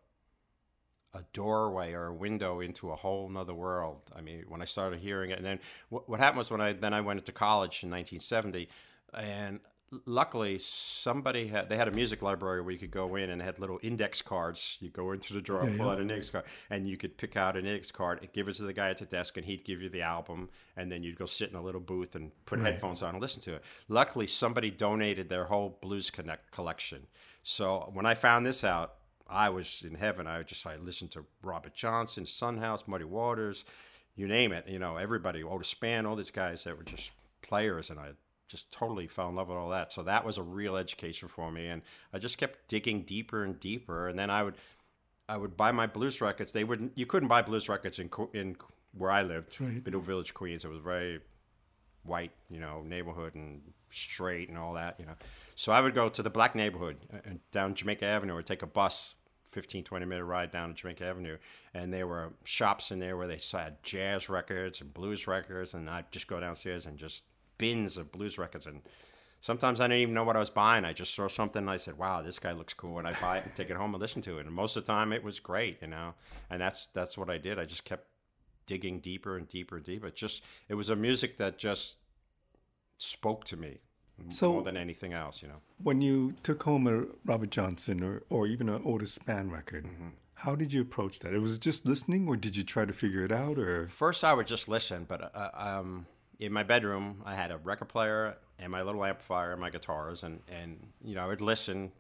a 1.13 1.25
doorway 1.33 1.93
or 1.93 2.07
a 2.07 2.15
window 2.15 2.61
into 2.61 2.91
a 2.93 2.97
whole 2.97 3.29
nother 3.29 3.55
world. 3.55 4.03
I 4.15 4.21
mean, 4.21 4.45
when 4.49 4.63
I 4.63 4.65
started 4.65 5.01
hearing 5.01 5.31
it, 5.31 5.39
and 5.39 5.47
then 5.47 5.59
what, 5.89 6.09
what 6.09 6.21
happened 6.21 6.39
was 6.39 6.51
when 6.51 6.61
I 6.61 6.73
then 6.73 6.95
I 6.95 7.01
went 7.01 7.21
into 7.21 7.33
college 7.33 7.83
in 7.83 7.91
1970, 7.91 8.69
and 9.15 9.61
luckily 10.07 10.57
somebody 10.59 11.49
had 11.49 11.69
they 11.69 11.77
had 11.77 11.89
a 11.89 11.91
music 11.91 12.23
library 12.23 12.63
where 12.63 12.71
you 12.71 12.79
could 12.79 12.93
go 12.93 13.17
in 13.17 13.29
and 13.29 13.43
had 13.43 13.59
little 13.59 13.81
index 13.83 14.23
cards 14.23 14.79
you 14.81 14.89
go 14.89 15.11
into 15.11 15.35
the 15.35 15.41
drawer 15.41 15.65
yeah, 15.65 15.77
pull 15.77 15.87
yeah. 15.87 15.93
out 15.93 15.99
an 15.99 16.09
index 16.11 16.31
card 16.31 16.45
and 16.71 16.89
you 16.89 16.97
could 16.97 17.17
pick 17.17 17.37
out 17.37 17.57
an 17.57 17.67
index 17.67 17.91
card 17.91 18.21
and 18.21 18.33
give 18.33 18.49
it 18.49 18.55
to 18.55 18.63
the 18.63 18.73
guy 18.73 18.89
at 18.89 18.99
the 18.99 19.05
desk 19.05 19.37
and 19.37 19.47
he'd 19.47 19.65
give 19.65 19.83
you 19.83 19.89
the 19.89 20.03
album 20.03 20.49
and 20.77 20.93
then 20.93 21.03
you'd 21.03 21.19
go 21.19 21.27
sit 21.27 21.51
in 21.51 21.57
a 21.57 21.63
little 21.63 21.81
booth 21.81 22.15
and 22.15 22.31
put 22.47 22.61
right. 22.61 22.73
headphones 22.73 23.03
on 23.03 23.15
and 23.15 23.21
listen 23.21 23.43
to 23.43 23.55
it 23.55 23.65
luckily 23.89 24.29
somebody 24.29 24.71
donated 24.71 25.29
their 25.29 25.47
whole 25.47 25.79
blues 25.83 26.09
connect 26.09 26.53
collection 26.53 27.09
so 27.43 27.91
when 27.93 28.07
i 28.07 28.15
found 28.15 28.47
this 28.47 28.63
out 28.63 28.95
i 29.29 29.49
was 29.49 29.83
in 29.85 29.97
heaven 29.97 30.27
i 30.27 30.41
just 30.45 30.65
i 30.67 30.77
listened 30.77 31.11
to 31.11 31.25
robert 31.43 31.75
johnson 31.75 32.25
son 32.25 32.59
house 32.59 32.85
muddy 32.87 33.05
waters 33.05 33.65
you 34.15 34.29
name 34.29 34.53
it 34.53 34.69
you 34.69 34.79
know 34.79 34.97
everybody 34.97 35.43
otis 35.43 35.75
spann 35.75 36.07
all 36.07 36.15
these 36.15 36.31
guys 36.31 36.63
that 36.63 36.77
were 36.77 36.85
just 36.85 37.11
players 37.43 37.91
and 37.91 37.99
i 37.99 38.11
just 38.51 38.73
totally 38.73 39.07
fell 39.07 39.29
in 39.29 39.37
love 39.37 39.49
with 39.49 39.57
all 39.57 39.71
that. 39.71 39.93
So 39.93 40.03
that 40.03 40.25
was 40.25 40.37
a 40.37 40.43
real 40.43 40.77
education 40.77 41.29
for 41.29 41.51
me, 41.51 41.69
and 41.69 41.83
I 42.13 42.19
just 42.19 42.37
kept 42.37 42.69
digging 42.69 43.03
deeper 43.03 43.45
and 43.45 43.59
deeper. 43.61 44.09
And 44.09 44.19
then 44.19 44.29
I 44.29 44.43
would, 44.43 44.57
I 45.29 45.37
would 45.37 45.57
buy 45.57 45.73
my 45.73 45.87
blues 45.87 46.21
records. 46.21 46.53
They 46.53 46.65
wouldn't. 46.65 46.93
You 46.97 47.07
couldn't 47.07 47.29
buy 47.29 47.43
blues 47.43 47.69
records 47.69 47.99
in 47.99 48.11
in 48.35 48.57
where 48.93 49.11
I 49.11 49.23
lived, 49.23 49.61
right. 49.61 49.85
Middle 49.85 50.01
Village, 50.01 50.35
Queens. 50.35 50.65
It 50.65 50.69
was 50.69 50.81
very 50.81 51.21
white, 52.03 52.33
you 52.51 52.59
know, 52.59 52.83
neighborhood 52.83 53.35
and 53.35 53.61
straight 53.93 54.49
and 54.49 54.59
all 54.59 54.75
that, 54.75 54.99
you 54.99 55.07
know. 55.07 55.15
So 55.55 55.73
I 55.73 55.81
would 55.81 55.95
go 55.95 56.09
to 56.09 56.23
the 56.23 56.31
black 56.31 56.55
neighborhood 56.55 56.97
and 57.25 57.37
uh, 57.37 57.39
down 57.53 57.75
Jamaica 57.75 58.05
Avenue 58.05 58.35
or 58.35 58.43
take 58.43 58.63
a 58.63 58.67
bus 58.67 59.15
15 59.53 59.85
20 59.85 60.07
minute 60.07 60.25
ride 60.25 60.53
down 60.53 60.71
to 60.71 60.75
Jamaica 60.75 61.05
Avenue 61.05 61.37
and 61.75 61.93
there 61.93 62.07
were 62.07 62.33
shops 62.45 62.91
in 62.91 63.01
there 63.01 63.17
where 63.17 63.27
they 63.27 63.39
had 63.53 63.83
jazz 63.83 64.29
records 64.29 64.81
and 64.81 64.95
blues 64.95 65.27
records 65.27 65.75
and 65.75 65.91
I'd 65.91 66.11
just 66.13 66.29
go 66.29 66.39
downstairs 66.39 66.87
and 66.87 66.97
just 66.97 67.25
bins 67.61 67.97
of 67.97 68.11
blues 68.11 68.39
records 68.39 68.67
and 68.67 68.83
sometimes 69.41 69.81
I 69.81 69.85
didn't 69.85 70.01
even 70.01 70.15
know 70.15 70.25
what 70.25 70.37
I 70.37 70.41
was 70.41 70.51
buying. 70.51 70.85
I 70.85 70.93
just 70.93 71.15
saw 71.15 71.29
something 71.29 71.61
and 71.61 71.71
I 71.71 71.77
said, 71.77 71.99
"Wow, 71.99 72.23
this 72.23 72.39
guy 72.39 72.53
looks 72.53 72.75
cool," 72.75 72.99
and 72.99 73.09
I 73.09 73.13
buy 73.21 73.39
it 73.39 73.45
and 73.45 73.57
take 73.57 73.71
it 73.71 73.77
home 73.77 73.95
and 73.95 74.01
listen 74.01 74.23
to 74.23 74.39
it. 74.39 74.47
And 74.47 74.55
most 74.55 74.77
of 74.77 74.85
the 74.85 74.93
time, 74.93 75.13
it 75.13 75.25
was 75.25 75.41
great, 75.41 75.79
you 75.81 75.89
know. 75.89 76.15
And 76.49 76.61
that's 76.61 76.87
that's 76.87 77.17
what 77.17 77.31
I 77.31 77.39
did. 77.39 77.59
I 77.59 77.65
just 77.65 77.85
kept 77.85 78.07
digging 78.67 79.01
deeper 79.01 79.37
and 79.37 79.49
deeper 79.49 79.77
and 79.77 79.85
deeper. 79.85 80.09
It 80.09 80.17
just 80.17 80.43
it 80.69 80.75
was 80.75 80.91
a 80.91 80.97
music 80.97 81.39
that 81.39 81.59
just 81.59 81.97
spoke 82.97 83.45
to 83.47 83.57
me 83.57 83.81
so 84.29 84.53
more 84.53 84.63
than 84.63 84.77
anything 84.77 85.13
else, 85.13 85.43
you 85.43 85.49
know. 85.49 85.61
When 85.83 86.03
you 86.03 86.35
took 86.43 86.63
home 86.63 86.87
a 86.87 87.05
Robert 87.25 87.51
Johnson 87.51 88.03
or 88.03 88.23
or 88.29 88.47
even 88.47 88.69
an 88.69 88.83
Otis 88.85 89.19
Spann 89.19 89.51
record. 89.51 89.85
Mm-hmm. 89.85 90.09
How 90.35 90.55
did 90.55 90.73
you 90.73 90.81
approach 90.81 91.21
that? 91.21 91.35
It 91.35 91.41
was 91.41 91.59
just 91.59 91.85
listening, 91.85 92.27
or 92.27 92.35
did 92.35 92.57
you 92.57 92.63
try 92.63 92.87
to 92.87 92.95
figure 92.95 93.23
it 93.27 93.31
out? 93.31 93.59
Or 93.59 93.89
first, 93.89 94.25
I 94.25 94.33
would 94.33 94.47
just 94.47 94.69
listen, 94.69 95.05
but 95.07 95.31
uh, 95.35 95.51
um, 95.53 96.07
in 96.41 96.53
my 96.53 96.63
bedroom, 96.63 97.23
I 97.25 97.35
had 97.35 97.53
a 97.53 97.59
record 97.59 97.91
player 97.91 98.37
and 98.59 98.73
my 98.73 98.83
little 98.83 99.05
amplifier 99.05 99.53
and 99.53 99.61
my 99.61 99.71
guitars, 99.71 100.25
and 100.25 100.41
and 100.51 100.89
you 101.05 101.15
know 101.15 101.23
I 101.23 101.27
would 101.27 101.41
listen. 101.41 101.93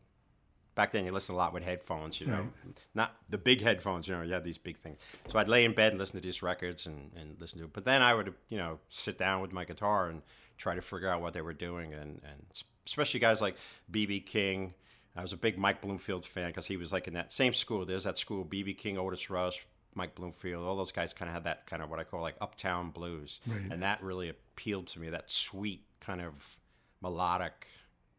Back 0.76 0.92
then, 0.92 1.04
you 1.04 1.12
listen 1.12 1.34
a 1.34 1.38
lot 1.38 1.52
with 1.52 1.62
headphones, 1.62 2.20
you 2.20 2.28
know, 2.28 2.48
not 2.94 3.16
the 3.28 3.36
big 3.36 3.60
headphones. 3.60 4.08
You 4.08 4.16
know, 4.16 4.22
you 4.22 4.32
had 4.32 4.44
these 4.44 4.56
big 4.56 4.78
things. 4.78 4.98
So 5.26 5.38
I'd 5.38 5.48
lay 5.48 5.64
in 5.64 5.74
bed 5.74 5.92
and 5.92 5.98
listen 5.98 6.14
to 6.14 6.22
these 6.22 6.42
records 6.42 6.86
and, 6.86 7.10
and 7.16 7.38
listen 7.38 7.58
to 7.58 7.64
it. 7.66 7.72
But 7.72 7.84
then 7.84 8.02
I 8.02 8.14
would, 8.14 8.32
you 8.48 8.56
know, 8.56 8.78
sit 8.88 9.18
down 9.18 9.42
with 9.42 9.52
my 9.52 9.64
guitar 9.64 10.08
and 10.08 10.22
try 10.56 10.74
to 10.74 10.80
figure 10.80 11.10
out 11.10 11.20
what 11.20 11.34
they 11.34 11.42
were 11.42 11.52
doing, 11.52 11.92
and 11.92 12.22
and 12.24 12.46
especially 12.86 13.20
guys 13.20 13.42
like 13.42 13.56
BB 13.92 14.26
King. 14.26 14.74
I 15.16 15.22
was 15.22 15.32
a 15.32 15.36
big 15.36 15.58
Mike 15.58 15.82
Bloomfield 15.82 16.24
fan 16.24 16.46
because 16.50 16.66
he 16.66 16.76
was 16.76 16.92
like 16.92 17.08
in 17.08 17.14
that 17.14 17.32
same 17.32 17.52
school. 17.52 17.84
There's 17.84 18.04
that 18.04 18.16
school, 18.16 18.44
BB 18.44 18.78
King, 18.78 18.96
Otis 18.96 19.28
Rush, 19.28 19.66
Mike 19.94 20.14
Bloomfield, 20.14 20.64
all 20.64 20.76
those 20.76 20.92
guys 20.92 21.12
kind 21.12 21.28
of 21.28 21.34
had 21.34 21.44
that 21.44 21.66
kind 21.66 21.82
of 21.82 21.90
what 21.90 21.98
I 21.98 22.04
call 22.04 22.20
like 22.20 22.36
uptown 22.40 22.90
blues, 22.90 23.40
right. 23.46 23.70
and 23.70 23.82
that 23.82 24.02
really 24.02 24.28
appealed 24.28 24.86
to 24.88 25.00
me. 25.00 25.10
That 25.10 25.30
sweet 25.30 25.84
kind 26.00 26.20
of 26.20 26.56
melodic 27.02 27.66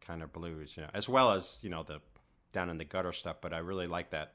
kind 0.00 0.22
of 0.22 0.32
blues, 0.32 0.76
you 0.76 0.82
know, 0.82 0.90
as 0.92 1.08
well 1.08 1.32
as 1.32 1.58
you 1.62 1.70
know 1.70 1.82
the 1.82 2.00
down 2.52 2.68
in 2.68 2.78
the 2.78 2.84
gutter 2.84 3.12
stuff. 3.12 3.36
But 3.40 3.52
I 3.52 3.58
really 3.58 3.86
like 3.86 4.10
that 4.10 4.34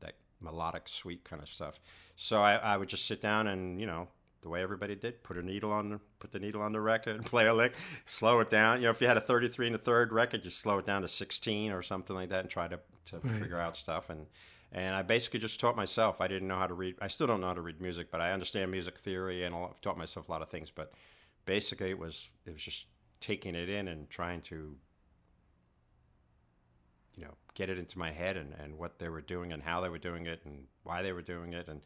that 0.00 0.14
melodic, 0.40 0.88
sweet 0.88 1.24
kind 1.24 1.42
of 1.42 1.48
stuff. 1.48 1.80
So 2.16 2.42
I, 2.42 2.54
I 2.56 2.76
would 2.76 2.88
just 2.88 3.06
sit 3.06 3.22
down 3.22 3.46
and 3.46 3.80
you 3.80 3.86
know 3.86 4.08
the 4.44 4.50
way 4.50 4.62
everybody 4.62 4.94
did, 4.94 5.22
put 5.22 5.38
a 5.38 5.42
needle 5.42 5.72
on, 5.72 5.88
the, 5.88 6.00
put 6.18 6.30
the 6.30 6.38
needle 6.38 6.60
on 6.60 6.72
the 6.72 6.80
record, 6.80 7.24
play 7.24 7.46
a 7.46 7.54
lick, 7.54 7.74
slow 8.04 8.40
it 8.40 8.50
down. 8.50 8.78
You 8.78 8.84
know, 8.84 8.90
if 8.90 9.00
you 9.00 9.06
had 9.06 9.16
a 9.16 9.22
33 9.22 9.68
and 9.68 9.74
a 9.74 9.78
third 9.78 10.12
record, 10.12 10.44
you 10.44 10.50
slow 10.50 10.78
it 10.78 10.86
down 10.86 11.00
to 11.02 11.08
16 11.08 11.72
or 11.72 11.82
something 11.82 12.14
like 12.14 12.28
that, 12.28 12.40
and 12.40 12.50
try 12.50 12.68
to 12.68 12.78
to 13.06 13.16
right. 13.16 13.40
figure 13.40 13.58
out 13.58 13.76
stuff 13.76 14.10
and 14.10 14.26
and 14.74 14.96
I 14.96 15.02
basically 15.02 15.38
just 15.38 15.60
taught 15.60 15.76
myself. 15.76 16.20
I 16.20 16.26
didn't 16.26 16.48
know 16.48 16.58
how 16.58 16.66
to 16.66 16.74
read. 16.74 16.96
I 17.00 17.06
still 17.06 17.28
don't 17.28 17.40
know 17.40 17.46
how 17.46 17.54
to 17.54 17.60
read 17.60 17.80
music, 17.80 18.10
but 18.10 18.20
I 18.20 18.32
understand 18.32 18.72
music 18.72 18.98
theory 18.98 19.44
and 19.44 19.54
I've 19.54 19.80
taught 19.80 19.96
myself 19.96 20.28
a 20.28 20.32
lot 20.32 20.42
of 20.42 20.48
things. 20.48 20.70
But 20.70 20.92
basically, 21.46 21.90
it 21.90 21.98
was 21.98 22.30
it 22.44 22.52
was 22.52 22.62
just 22.62 22.86
taking 23.20 23.54
it 23.54 23.68
in 23.68 23.86
and 23.86 24.10
trying 24.10 24.42
to 24.42 24.74
you 27.14 27.24
know 27.24 27.34
get 27.54 27.70
it 27.70 27.78
into 27.78 27.98
my 27.98 28.10
head 28.10 28.36
and, 28.36 28.52
and 28.60 28.76
what 28.76 28.98
they 28.98 29.08
were 29.08 29.20
doing 29.20 29.52
and 29.52 29.62
how 29.62 29.80
they 29.80 29.88
were 29.88 29.98
doing 29.98 30.26
it 30.26 30.40
and 30.44 30.64
why 30.82 31.02
they 31.02 31.12
were 31.12 31.22
doing 31.22 31.52
it 31.52 31.68
and 31.68 31.80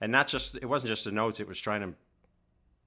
and 0.00 0.10
not 0.10 0.26
just 0.26 0.56
it 0.56 0.64
wasn't 0.64 0.88
just 0.88 1.04
the 1.04 1.12
notes 1.12 1.38
it 1.38 1.46
was 1.46 1.60
trying 1.60 1.82
to 1.82 1.94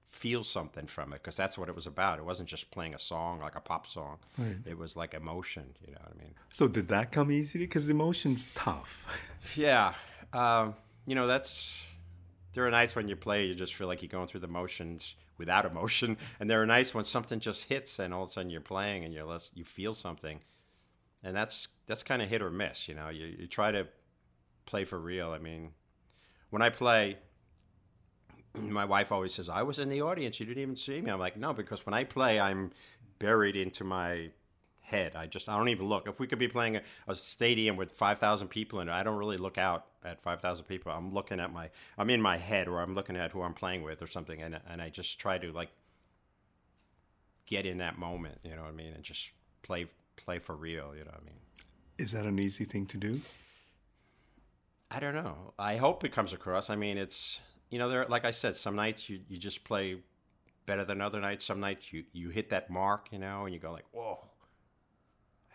feel 0.06 0.44
something 0.44 0.86
from 0.86 1.12
it 1.12 1.22
because 1.22 1.36
that's 1.36 1.58
what 1.58 1.68
it 1.68 1.74
was 1.74 1.86
about. 1.86 2.18
It 2.18 2.24
wasn't 2.24 2.48
just 2.48 2.70
playing 2.70 2.94
a 2.94 2.98
song 2.98 3.40
like 3.40 3.54
a 3.54 3.60
pop 3.60 3.86
song. 3.86 4.18
Right. 4.38 4.56
it 4.64 4.78
was 4.78 4.96
like 4.96 5.14
emotion 5.14 5.74
you 5.86 5.92
know 5.92 6.00
what 6.02 6.12
i 6.18 6.22
mean? 6.22 6.34
So 6.50 6.68
did 6.68 6.88
that 6.88 7.12
come 7.12 7.30
easily? 7.30 7.66
Because 7.66 7.88
emotion's 7.90 8.48
tough. 8.54 9.20
yeah 9.56 9.92
um, 10.32 10.74
you 11.06 11.14
know 11.14 11.26
that's 11.26 11.78
there 12.52 12.66
are 12.66 12.70
nights 12.70 12.96
when 12.96 13.08
you 13.08 13.16
play 13.16 13.44
you 13.46 13.54
just 13.54 13.74
feel 13.74 13.86
like 13.86 14.00
you're 14.02 14.08
going 14.08 14.26
through 14.26 14.40
the 14.40 14.48
motions 14.48 15.16
without 15.38 15.66
emotion. 15.66 16.16
And 16.40 16.48
there 16.48 16.62
are 16.62 16.66
nights 16.66 16.94
when 16.94 17.04
something 17.04 17.40
just 17.40 17.64
hits 17.64 17.98
and 17.98 18.14
all 18.14 18.22
of 18.24 18.30
a 18.30 18.32
sudden 18.32 18.50
you're 18.50 18.60
playing 18.62 19.04
and 19.04 19.12
you're 19.12 19.24
less, 19.24 19.50
you 19.54 19.64
feel 19.64 19.92
something. 19.92 20.40
And 21.22 21.36
that's 21.36 21.68
that's 21.86 22.02
kind 22.02 22.22
of 22.22 22.28
hit 22.28 22.40
or 22.42 22.50
miss 22.50 22.88
you 22.88 22.94
know? 22.94 23.08
You, 23.08 23.26
you 23.38 23.46
try 23.46 23.70
to 23.72 23.86
play 24.64 24.84
for 24.84 24.98
real. 24.98 25.30
I 25.30 25.38
mean 25.38 25.72
when 26.50 26.62
i 26.62 26.70
play 26.70 27.18
my 28.58 28.84
wife 28.84 29.12
always 29.12 29.34
says 29.34 29.48
i 29.48 29.62
was 29.62 29.78
in 29.78 29.88
the 29.88 30.00
audience 30.00 30.40
you 30.40 30.46
didn't 30.46 30.62
even 30.62 30.76
see 30.76 31.00
me 31.00 31.10
i'm 31.10 31.18
like 31.18 31.36
no 31.36 31.52
because 31.52 31.84
when 31.86 31.94
i 31.94 32.04
play 32.04 32.40
i'm 32.40 32.70
buried 33.18 33.56
into 33.56 33.84
my 33.84 34.30
head 34.80 35.14
i 35.16 35.26
just 35.26 35.48
i 35.48 35.56
don't 35.56 35.68
even 35.68 35.86
look 35.86 36.06
if 36.08 36.18
we 36.20 36.26
could 36.26 36.38
be 36.38 36.48
playing 36.48 36.76
a, 36.76 36.82
a 37.08 37.14
stadium 37.14 37.76
with 37.76 37.92
5000 37.92 38.48
people 38.48 38.80
in 38.80 38.88
it 38.88 38.92
i 38.92 39.02
don't 39.02 39.16
really 39.18 39.36
look 39.36 39.58
out 39.58 39.86
at 40.04 40.22
5000 40.22 40.64
people 40.64 40.92
i'm 40.92 41.12
looking 41.12 41.40
at 41.40 41.52
my 41.52 41.70
i'm 41.98 42.08
in 42.10 42.22
my 42.22 42.36
head 42.36 42.68
or 42.68 42.80
i'm 42.80 42.94
looking 42.94 43.16
at 43.16 43.32
who 43.32 43.42
i'm 43.42 43.54
playing 43.54 43.82
with 43.82 44.00
or 44.00 44.06
something 44.06 44.40
and, 44.40 44.60
and 44.68 44.80
i 44.80 44.88
just 44.88 45.18
try 45.18 45.38
to 45.38 45.50
like 45.52 45.70
get 47.46 47.66
in 47.66 47.78
that 47.78 47.98
moment 47.98 48.38
you 48.44 48.54
know 48.54 48.62
what 48.62 48.68
i 48.68 48.72
mean 48.72 48.92
and 48.92 49.02
just 49.02 49.30
play 49.62 49.86
play 50.16 50.38
for 50.38 50.54
real 50.54 50.92
you 50.96 51.04
know 51.04 51.10
what 51.10 51.20
i 51.20 51.24
mean 51.24 51.40
Is 51.98 52.12
that 52.12 52.24
an 52.26 52.38
easy 52.38 52.64
thing 52.64 52.86
to 52.86 52.98
do? 52.98 53.20
I 54.90 55.00
don't 55.00 55.14
know. 55.14 55.54
I 55.58 55.76
hope 55.78 56.04
it 56.04 56.12
comes 56.12 56.32
across. 56.32 56.68
I 56.70 56.76
mean, 56.76 56.98
it's 56.98 57.40
you 57.70 57.78
know, 57.78 57.88
there 57.88 58.06
like 58.08 58.24
I 58.24 58.30
said, 58.30 58.56
some 58.56 58.76
nights 58.76 59.08
you, 59.08 59.20
you 59.28 59.38
just 59.38 59.64
play 59.64 59.98
better 60.66 60.84
than 60.84 61.00
other 61.00 61.20
nights. 61.20 61.44
Some 61.44 61.60
nights 61.60 61.92
you 61.92 62.04
you 62.12 62.28
hit 62.30 62.50
that 62.50 62.70
mark, 62.70 63.08
you 63.12 63.18
know, 63.18 63.44
and 63.44 63.54
you 63.54 63.60
go 63.60 63.72
like, 63.72 63.84
whoa, 63.92 64.18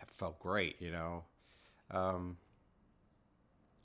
that 0.00 0.10
felt 0.10 0.38
great, 0.38 0.80
you 0.80 0.90
know. 0.90 1.24
Um, 1.90 2.36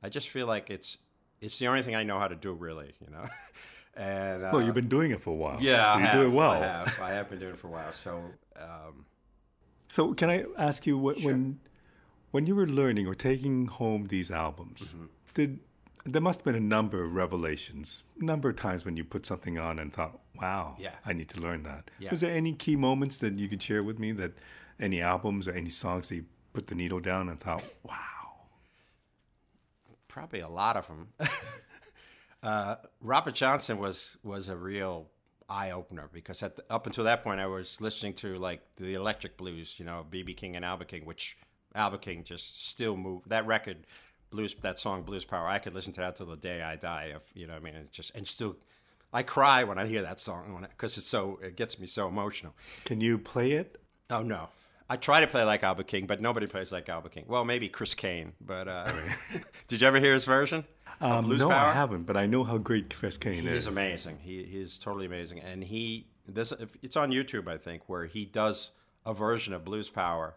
I 0.03 0.09
just 0.09 0.29
feel 0.29 0.47
like 0.47 0.69
it's 0.69 0.97
it's 1.41 1.57
the 1.59 1.67
only 1.67 1.81
thing 1.83 1.95
I 1.95 2.03
know 2.03 2.19
how 2.19 2.27
to 2.27 2.35
do, 2.35 2.53
really, 2.53 2.93
you 2.99 3.11
know. 3.11 3.25
and 3.95 4.43
uh, 4.43 4.49
Well, 4.53 4.61
you've 4.61 4.75
been 4.75 4.87
doing 4.89 5.11
it 5.11 5.21
for 5.21 5.31
a 5.31 5.35
while. 5.35 5.59
yeah, 5.61 5.93
so 5.93 5.99
you 5.99 6.05
have, 6.05 6.13
do 6.15 6.21
it 6.25 6.29
well. 6.29 6.51
I 6.51 6.57
have. 6.59 6.99
I 7.01 7.09
have 7.11 7.29
been 7.29 7.39
doing 7.39 7.53
it 7.53 7.59
for 7.59 7.67
a 7.67 7.71
while. 7.71 7.91
So 7.93 8.23
um, 8.55 9.05
So 9.87 10.13
can 10.13 10.29
I 10.29 10.43
ask 10.57 10.85
you 10.87 10.97
what, 10.97 11.21
when 11.23 11.59
when 12.31 12.45
you 12.45 12.55
were 12.55 12.67
learning 12.67 13.07
or 13.07 13.15
taking 13.15 13.67
home 13.67 14.07
these 14.07 14.31
albums, 14.31 14.93
Mm-hmm. 14.93 15.05
did 15.33 15.59
there 16.07 16.21
must 16.21 16.39
have 16.39 16.45
been 16.45 16.55
a 16.55 16.59
number 16.59 17.03
of 17.03 17.13
revelations, 17.13 18.03
number 18.17 18.49
of 18.49 18.55
times 18.55 18.85
when 18.85 18.97
you 18.97 19.03
put 19.03 19.25
something 19.25 19.57
on 19.57 19.79
and 19.79 19.93
thought, 19.93 20.19
"Wow, 20.35 20.75
Yeah. 20.79 20.95
I 21.05 21.13
need 21.13 21.29
to 21.29 21.41
learn 21.41 21.63
that." 21.63 21.89
Yeah. 21.99 22.09
Was 22.11 22.21
there 22.21 22.33
any 22.33 22.53
key 22.53 22.75
moments 22.75 23.17
that 23.17 23.33
you 23.37 23.47
could 23.47 23.61
share 23.61 23.83
with 23.83 23.99
me 23.99 24.11
that 24.13 24.33
any 24.79 25.01
albums 25.01 25.47
or 25.47 25.51
any 25.51 25.69
songs 25.69 26.09
that 26.09 26.15
you 26.15 26.25
put 26.53 26.67
the 26.67 26.75
needle 26.75 26.99
down 26.99 27.29
and 27.29 27.39
thought, 27.39 27.63
"Wow"? 27.83 27.95
probably 30.07 30.39
a 30.39 30.49
lot 30.49 30.75
of 30.75 30.87
them. 30.87 31.09
uh, 32.43 32.75
Robert 33.01 33.35
Johnson 33.35 33.77
was 33.77 34.17
was 34.23 34.49
a 34.49 34.55
real 34.55 35.09
eye 35.49 35.71
opener 35.71 36.09
because 36.11 36.41
at 36.43 36.55
the, 36.55 36.63
up 36.69 36.87
until 36.87 37.03
that 37.05 37.23
point 37.23 37.39
I 37.39 37.45
was 37.47 37.79
listening 37.79 38.13
to 38.15 38.35
like 38.37 38.61
the 38.77 38.95
electric 38.95 39.37
blues, 39.37 39.75
you 39.77 39.85
know, 39.85 40.05
BB 40.09 40.35
King 40.35 40.55
and 40.55 40.65
Albert 40.65 40.87
King, 40.89 41.05
which 41.05 41.37
Albert 41.75 42.01
King 42.01 42.23
just 42.23 42.67
still 42.67 42.97
move 42.97 43.21
that 43.27 43.45
record, 43.45 43.85
blues 44.29 44.55
that 44.61 44.79
song 44.79 45.03
Blues 45.03 45.25
Power. 45.25 45.47
I 45.47 45.59
could 45.59 45.73
listen 45.73 45.93
to 45.93 46.01
that 46.01 46.15
till 46.15 46.25
the 46.27 46.35
day 46.37 46.61
I 46.61 46.75
die. 46.75 47.11
If 47.15 47.23
you 47.33 47.47
know, 47.47 47.53
what 47.53 47.61
I 47.61 47.65
mean, 47.65 47.75
it 47.75 47.91
just 47.91 48.15
and 48.15 48.27
still. 48.27 48.55
I 49.13 49.23
cry 49.23 49.63
when 49.63 49.79
I 49.79 49.85
hear 49.87 50.01
that 50.01 50.19
song 50.19 50.65
because 50.69 50.97
it's 50.97 51.07
so 51.07 51.39
it 51.41 51.55
gets 51.55 51.79
me 51.79 51.87
so 51.87 52.07
emotional. 52.07 52.53
Can 52.85 52.99
you 52.99 53.17
play 53.17 53.51
it? 53.53 53.79
Oh 54.09 54.21
no. 54.21 54.49
I 54.89 54.95
try 54.97 55.19
to 55.21 55.27
play 55.27 55.43
like 55.43 55.63
Albert 55.63 55.87
King, 55.87 56.07
but 56.07 56.21
nobody 56.21 56.47
plays 56.47 56.71
like 56.71 56.87
Albert 56.87 57.11
King. 57.13 57.25
Well, 57.27 57.43
maybe 57.43 57.67
Chris 57.67 57.93
Cain, 57.93 58.33
but 58.39 58.67
uh, 58.69 58.89
did 59.67 59.81
you 59.81 59.87
ever 59.87 59.99
hear 59.99 60.13
his 60.13 60.25
version? 60.25 60.65
Um, 61.01 61.25
Blues 61.25 61.39
no, 61.41 61.49
Power? 61.49 61.67
I 61.69 61.73
haven't, 61.73 62.03
but 62.03 62.15
I 62.17 62.25
know 62.25 62.43
how 62.43 62.57
great 62.57 62.93
Chris 62.93 63.17
Cain 63.17 63.41
He 63.41 63.47
is. 63.47 63.63
is 63.63 63.67
amazing. 63.67 64.19
He 64.21 64.43
he 64.43 64.59
is 64.59 64.77
totally 64.79 65.05
amazing, 65.05 65.39
and 65.41 65.63
he 65.63 66.07
this 66.27 66.53
it's 66.81 66.95
on 66.97 67.11
YouTube, 67.11 67.47
I 67.47 67.57
think, 67.57 67.83
where 67.87 68.05
he 68.05 68.25
does 68.25 68.71
a 69.05 69.13
version 69.13 69.53
of 69.53 69.63
Blues 69.63 69.89
Power, 69.89 70.35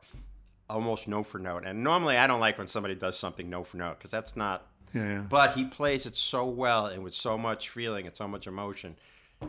almost 0.70 1.08
note 1.08 1.24
for 1.24 1.38
note. 1.38 1.64
And 1.66 1.82
normally, 1.82 2.16
I 2.16 2.26
don't 2.26 2.40
like 2.40 2.58
when 2.58 2.66
somebody 2.66 2.94
does 2.94 3.18
something 3.18 3.50
note 3.50 3.66
for 3.66 3.76
note 3.76 3.98
because 3.98 4.10
that's 4.10 4.36
not. 4.36 4.66
Yeah, 4.92 5.08
yeah. 5.08 5.26
But 5.28 5.52
he 5.54 5.64
plays 5.64 6.06
it 6.06 6.16
so 6.16 6.46
well 6.46 6.86
and 6.86 7.04
with 7.04 7.14
so 7.14 7.38
much 7.38 7.68
feeling 7.68 8.06
and 8.06 8.16
so 8.16 8.26
much 8.26 8.46
emotion, 8.46 8.96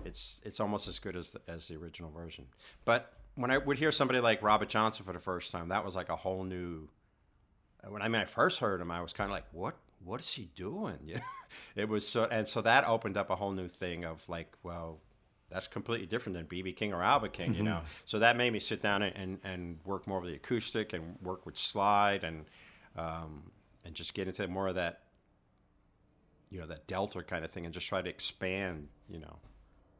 it's 0.05 0.41
it's 0.45 0.59
almost 0.59 0.87
as 0.87 0.99
good 0.99 1.15
as 1.15 1.31
the, 1.31 1.41
as 1.47 1.67
the 1.67 1.75
original 1.75 2.11
version. 2.11 2.45
But 2.85 3.13
when 3.35 3.49
I 3.51 3.57
would 3.57 3.79
hear 3.79 3.91
somebody 3.91 4.19
like 4.19 4.43
Robert 4.43 4.69
Johnson 4.69 5.05
for 5.05 5.13
the 5.13 5.19
first 5.19 5.51
time, 5.51 5.69
that 5.69 5.85
was 5.85 5.95
like 5.95 6.09
a 6.09 6.15
whole 6.15 6.43
new 6.43 6.89
when 7.87 8.01
I 8.01 8.07
mean 8.07 8.21
I 8.21 8.25
first 8.25 8.59
heard 8.59 8.81
him, 8.81 8.91
I 8.91 9.01
was 9.01 9.13
kind 9.13 9.29
of 9.29 9.33
like, 9.33 9.45
"What? 9.51 9.75
What 10.03 10.19
is 10.19 10.33
he 10.33 10.49
doing?" 10.55 10.99
Yeah, 11.05 11.19
it 11.75 11.89
was 11.89 12.07
so, 12.07 12.25
and 12.25 12.47
so 12.47 12.61
that 12.61 12.87
opened 12.87 13.17
up 13.17 13.29
a 13.29 13.35
whole 13.35 13.51
new 13.51 13.67
thing 13.67 14.05
of 14.05 14.27
like, 14.29 14.53
well, 14.63 14.99
that's 15.51 15.67
completely 15.67 16.07
different 16.07 16.37
than 16.37 16.45
BB 16.45 16.75
King 16.75 16.93
or 16.93 17.03
Albert 17.03 17.33
King, 17.33 17.53
you 17.53 17.63
know. 17.63 17.81
So 18.05 18.19
that 18.19 18.37
made 18.37 18.53
me 18.53 18.59
sit 18.59 18.81
down 18.81 19.01
and, 19.03 19.15
and, 19.15 19.39
and 19.43 19.79
work 19.85 20.07
more 20.07 20.19
with 20.21 20.29
the 20.29 20.35
acoustic 20.35 20.93
and 20.93 21.17
work 21.21 21.45
with 21.45 21.57
slide 21.57 22.23
and 22.23 22.45
um, 22.95 23.51
and 23.85 23.93
just 23.95 24.13
get 24.13 24.27
into 24.27 24.47
more 24.47 24.67
of 24.67 24.75
that, 24.75 25.01
you 26.49 26.59
know, 26.59 26.67
that 26.67 26.87
delta 26.87 27.21
kind 27.23 27.43
of 27.45 27.51
thing, 27.51 27.65
and 27.65 27.73
just 27.73 27.87
try 27.87 28.01
to 28.01 28.09
expand, 28.09 28.87
you 29.09 29.19
know. 29.19 29.37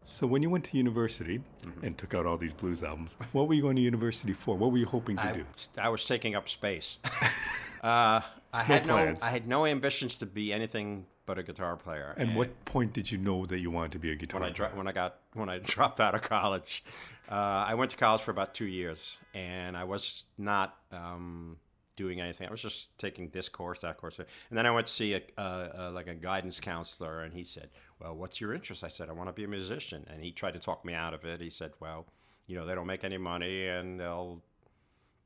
So 0.05 0.27
when 0.27 0.41
you 0.41 0.49
went 0.49 0.65
to 0.65 0.77
university 0.77 1.41
Mm-hmm. 1.61 1.85
and 1.85 1.97
took 1.97 2.15
out 2.15 2.25
all 2.25 2.37
these 2.37 2.53
blues 2.53 2.83
albums, 2.83 3.15
what 3.33 3.47
were 3.47 3.53
you 3.53 3.61
going 3.61 3.75
to 3.75 3.81
university 3.81 4.33
for? 4.33 4.57
What 4.57 4.71
were 4.71 4.77
you 4.79 4.87
hoping 4.87 5.15
to 5.17 5.27
I, 5.27 5.31
do? 5.33 5.45
I 5.77 5.89
was 5.89 6.03
taking 6.03 6.33
up 6.35 6.49
space. 6.49 6.97
uh, 7.83 8.21
I 8.53 8.63
had 8.63 8.87
no, 8.87 8.93
plans. 8.93 9.21
I 9.21 9.29
had 9.29 9.47
no 9.47 9.65
ambitions 9.65 10.17
to 10.17 10.25
be 10.25 10.51
anything 10.51 11.05
but 11.25 11.37
a 11.37 11.43
guitar 11.43 11.75
player. 11.77 12.13
And 12.17 12.35
what 12.35 12.65
point 12.65 12.93
did 12.93 13.11
you 13.11 13.17
know 13.17 13.45
that 13.45 13.59
you 13.59 13.71
wanted 13.71 13.91
to 13.93 13.99
be 13.99 14.11
a 14.11 14.15
guitar 14.15 14.39
when 14.39 14.49
I 14.49 14.53
player? 14.53 14.69
dro- 14.69 14.77
when 14.77 14.87
I 14.87 14.91
got 14.91 15.17
when 15.33 15.49
I 15.49 15.59
dropped 15.63 15.99
out 15.99 16.15
of 16.15 16.21
college, 16.21 16.83
uh, 17.29 17.65
I 17.67 17.75
went 17.75 17.91
to 17.91 17.97
college 17.97 18.21
for 18.21 18.31
about 18.31 18.53
two 18.53 18.65
years, 18.65 19.17
and 19.33 19.77
I 19.77 19.83
was 19.83 20.25
not 20.37 20.77
um, 20.91 21.57
doing 21.95 22.19
anything. 22.19 22.47
I 22.47 22.51
was 22.51 22.61
just 22.61 22.97
taking 22.97 23.29
this 23.29 23.49
course, 23.49 23.79
that 23.79 23.97
course, 23.97 24.19
and 24.19 24.27
then 24.51 24.65
I 24.65 24.71
went 24.71 24.87
to 24.87 24.93
see 24.93 25.13
a, 25.13 25.21
a, 25.37 25.69
a 25.73 25.91
like 25.91 26.07
a 26.07 26.15
guidance 26.15 26.59
counselor, 26.59 27.21
and 27.21 27.33
he 27.33 27.43
said, 27.43 27.69
"Well, 27.99 28.15
what's 28.15 28.41
your 28.41 28.53
interest?" 28.53 28.83
I 28.83 28.87
said, 28.89 29.09
"I 29.09 29.13
want 29.13 29.29
to 29.29 29.33
be 29.33 29.43
a 29.43 29.47
musician," 29.47 30.05
and 30.09 30.23
he 30.23 30.31
tried 30.31 30.53
to 30.55 30.59
talk 30.59 30.83
me 30.83 30.93
out 30.93 31.13
of 31.13 31.23
it. 31.25 31.41
He 31.41 31.49
said, 31.49 31.71
"Well, 31.79 32.07
you 32.47 32.55
know, 32.57 32.65
they 32.65 32.75
don't 32.75 32.87
make 32.87 33.03
any 33.03 33.17
money, 33.17 33.67
and 33.67 33.99
they'll 33.99 34.41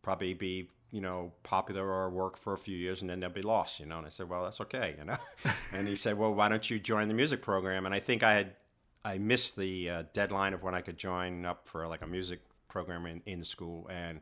probably 0.02 0.34
be." 0.34 0.70
You 0.96 1.02
know, 1.02 1.34
popular 1.44 1.86
or 1.86 2.10
work 2.10 2.38
for 2.38 2.54
a 2.54 2.58
few 2.58 2.78
years 2.78 3.02
and 3.02 3.10
then 3.10 3.20
they'll 3.20 3.30
be 3.30 3.42
lost. 3.42 3.80
You 3.82 3.86
know, 3.86 3.98
and 3.98 4.08
I 4.08 4.10
said, 4.10 4.30
"Well, 4.30 4.44
that's 4.46 4.62
okay." 4.62 4.96
You 4.98 5.06
know, 5.06 5.18
and 5.76 5.88
he 5.88 5.96
said, 5.96 6.18
"Well, 6.18 6.34
why 6.34 6.48
don't 6.50 6.68
you 6.70 6.80
join 6.80 7.08
the 7.10 7.14
music 7.14 7.42
program?" 7.42 7.86
And 7.86 7.94
I 7.94 8.00
think 8.00 8.24
I 8.24 8.34
had 8.34 8.56
I 9.04 9.18
missed 9.18 9.56
the 9.58 9.90
uh, 9.90 10.04
deadline 10.14 10.54
of 10.54 10.64
when 10.64 10.74
I 10.74 10.82
could 10.82 10.98
join 10.98 11.46
up 11.46 11.68
for 11.68 11.86
like 11.88 12.02
a 12.02 12.08
music 12.08 12.40
program 12.70 13.06
in, 13.06 13.22
in 13.26 13.44
school, 13.44 13.90
and 13.92 14.22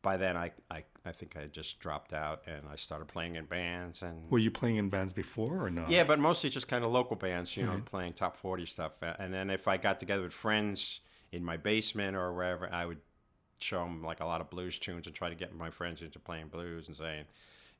by 0.00 0.16
then 0.16 0.36
I, 0.36 0.52
I 0.70 0.84
I 1.04 1.12
think 1.12 1.36
I 1.36 1.40
had 1.40 1.52
just 1.52 1.80
dropped 1.80 2.12
out 2.12 2.42
and 2.46 2.62
I 2.72 2.76
started 2.76 3.08
playing 3.08 3.34
in 3.36 3.46
bands 3.46 4.00
and 4.02 4.30
Were 4.30 4.38
you 4.38 4.52
playing 4.52 4.76
in 4.76 4.88
bands 4.90 5.12
before 5.12 5.64
or 5.64 5.70
not? 5.70 5.90
yeah, 5.90 6.04
but 6.04 6.18
mostly 6.20 6.48
just 6.50 6.68
kind 6.68 6.84
of 6.84 6.92
local 6.92 7.16
bands, 7.16 7.56
you 7.56 7.64
know, 7.66 7.80
playing 7.84 8.12
top 8.12 8.36
forty 8.36 8.66
stuff. 8.66 8.92
And 9.02 9.34
then 9.34 9.50
if 9.50 9.66
I 9.66 9.76
got 9.78 9.98
together 10.00 10.22
with 10.22 10.32
friends 10.32 11.00
in 11.32 11.44
my 11.44 11.56
basement 11.56 12.16
or 12.16 12.32
wherever, 12.32 12.72
I 12.72 12.86
would 12.86 13.00
show 13.58 13.82
them 13.82 14.02
like 14.02 14.20
a 14.20 14.24
lot 14.24 14.40
of 14.40 14.50
blues 14.50 14.78
tunes 14.78 15.06
and 15.06 15.14
try 15.14 15.28
to 15.28 15.34
get 15.34 15.54
my 15.54 15.70
friends 15.70 16.02
into 16.02 16.18
playing 16.18 16.48
blues 16.48 16.88
and 16.88 16.96
saying, 16.96 17.24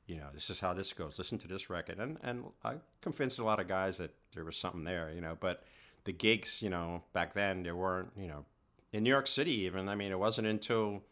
you 0.07 0.17
know, 0.17 0.27
this 0.33 0.49
is 0.49 0.59
how 0.59 0.73
this 0.73 0.91
goes. 0.93 1.17
Listen 1.17 1.37
to 1.37 1.47
this 1.47 1.69
record, 1.69 1.99
and 1.99 2.17
and 2.23 2.45
I 2.63 2.75
convinced 3.01 3.39
a 3.39 3.43
lot 3.43 3.59
of 3.59 3.67
guys 3.67 3.97
that 3.97 4.11
there 4.33 4.43
was 4.43 4.57
something 4.57 4.83
there, 4.83 5.11
you 5.13 5.21
know. 5.21 5.37
But 5.39 5.63
the 6.05 6.11
gigs, 6.11 6.61
you 6.61 6.69
know, 6.69 7.03
back 7.13 7.33
then 7.33 7.63
there 7.63 7.75
weren't, 7.75 8.09
you 8.17 8.27
know, 8.27 8.45
in 8.91 9.03
New 9.03 9.09
York 9.11 9.27
City 9.27 9.53
even. 9.61 9.87
I 9.87 9.95
mean, 9.95 10.11
it 10.11 10.19
wasn't 10.19 10.47
until 10.47 11.03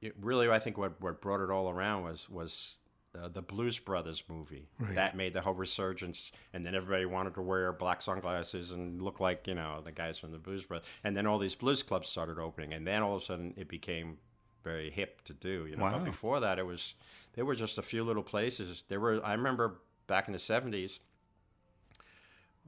it 0.00 0.14
really, 0.20 0.48
I 0.48 0.58
think 0.58 0.78
what 0.78 1.00
what 1.00 1.20
brought 1.20 1.42
it 1.42 1.50
all 1.50 1.68
around 1.68 2.04
was 2.04 2.28
was 2.30 2.78
the 3.26 3.42
Blues 3.42 3.80
Brothers 3.80 4.22
movie 4.28 4.68
Right. 4.78 4.94
that 4.94 5.16
made 5.16 5.32
the 5.32 5.40
whole 5.40 5.54
resurgence, 5.54 6.30
and 6.52 6.64
then 6.64 6.76
everybody 6.76 7.06
wanted 7.06 7.34
to 7.34 7.42
wear 7.42 7.72
black 7.72 8.00
sunglasses 8.02 8.70
and 8.70 9.02
look 9.02 9.18
like 9.18 9.48
you 9.48 9.54
know 9.54 9.80
the 9.84 9.90
guys 9.92 10.18
from 10.18 10.30
the 10.30 10.38
Blues 10.38 10.64
Brothers, 10.64 10.86
and 11.02 11.16
then 11.16 11.26
all 11.26 11.38
these 11.38 11.56
blues 11.56 11.82
clubs 11.82 12.08
started 12.08 12.38
opening, 12.38 12.72
and 12.72 12.86
then 12.86 13.02
all 13.02 13.16
of 13.16 13.22
a 13.22 13.24
sudden 13.24 13.54
it 13.56 13.66
became 13.68 14.18
very 14.62 14.90
hip 14.90 15.22
to 15.24 15.32
do. 15.32 15.66
You 15.66 15.76
know, 15.76 15.84
Wow. 15.84 15.92
but 15.98 16.04
before 16.04 16.38
that 16.40 16.58
it 16.60 16.66
was 16.66 16.94
there 17.32 17.44
were 17.44 17.54
just 17.56 17.78
a 17.78 17.82
few 17.82 18.04
little 18.04 18.22
places. 18.22 18.84
There 18.88 19.00
were 19.00 19.24
I 19.24 19.32
remember 19.32 19.80
back 20.06 20.28
in 20.28 20.32
the 20.32 20.38
'70s. 20.38 21.00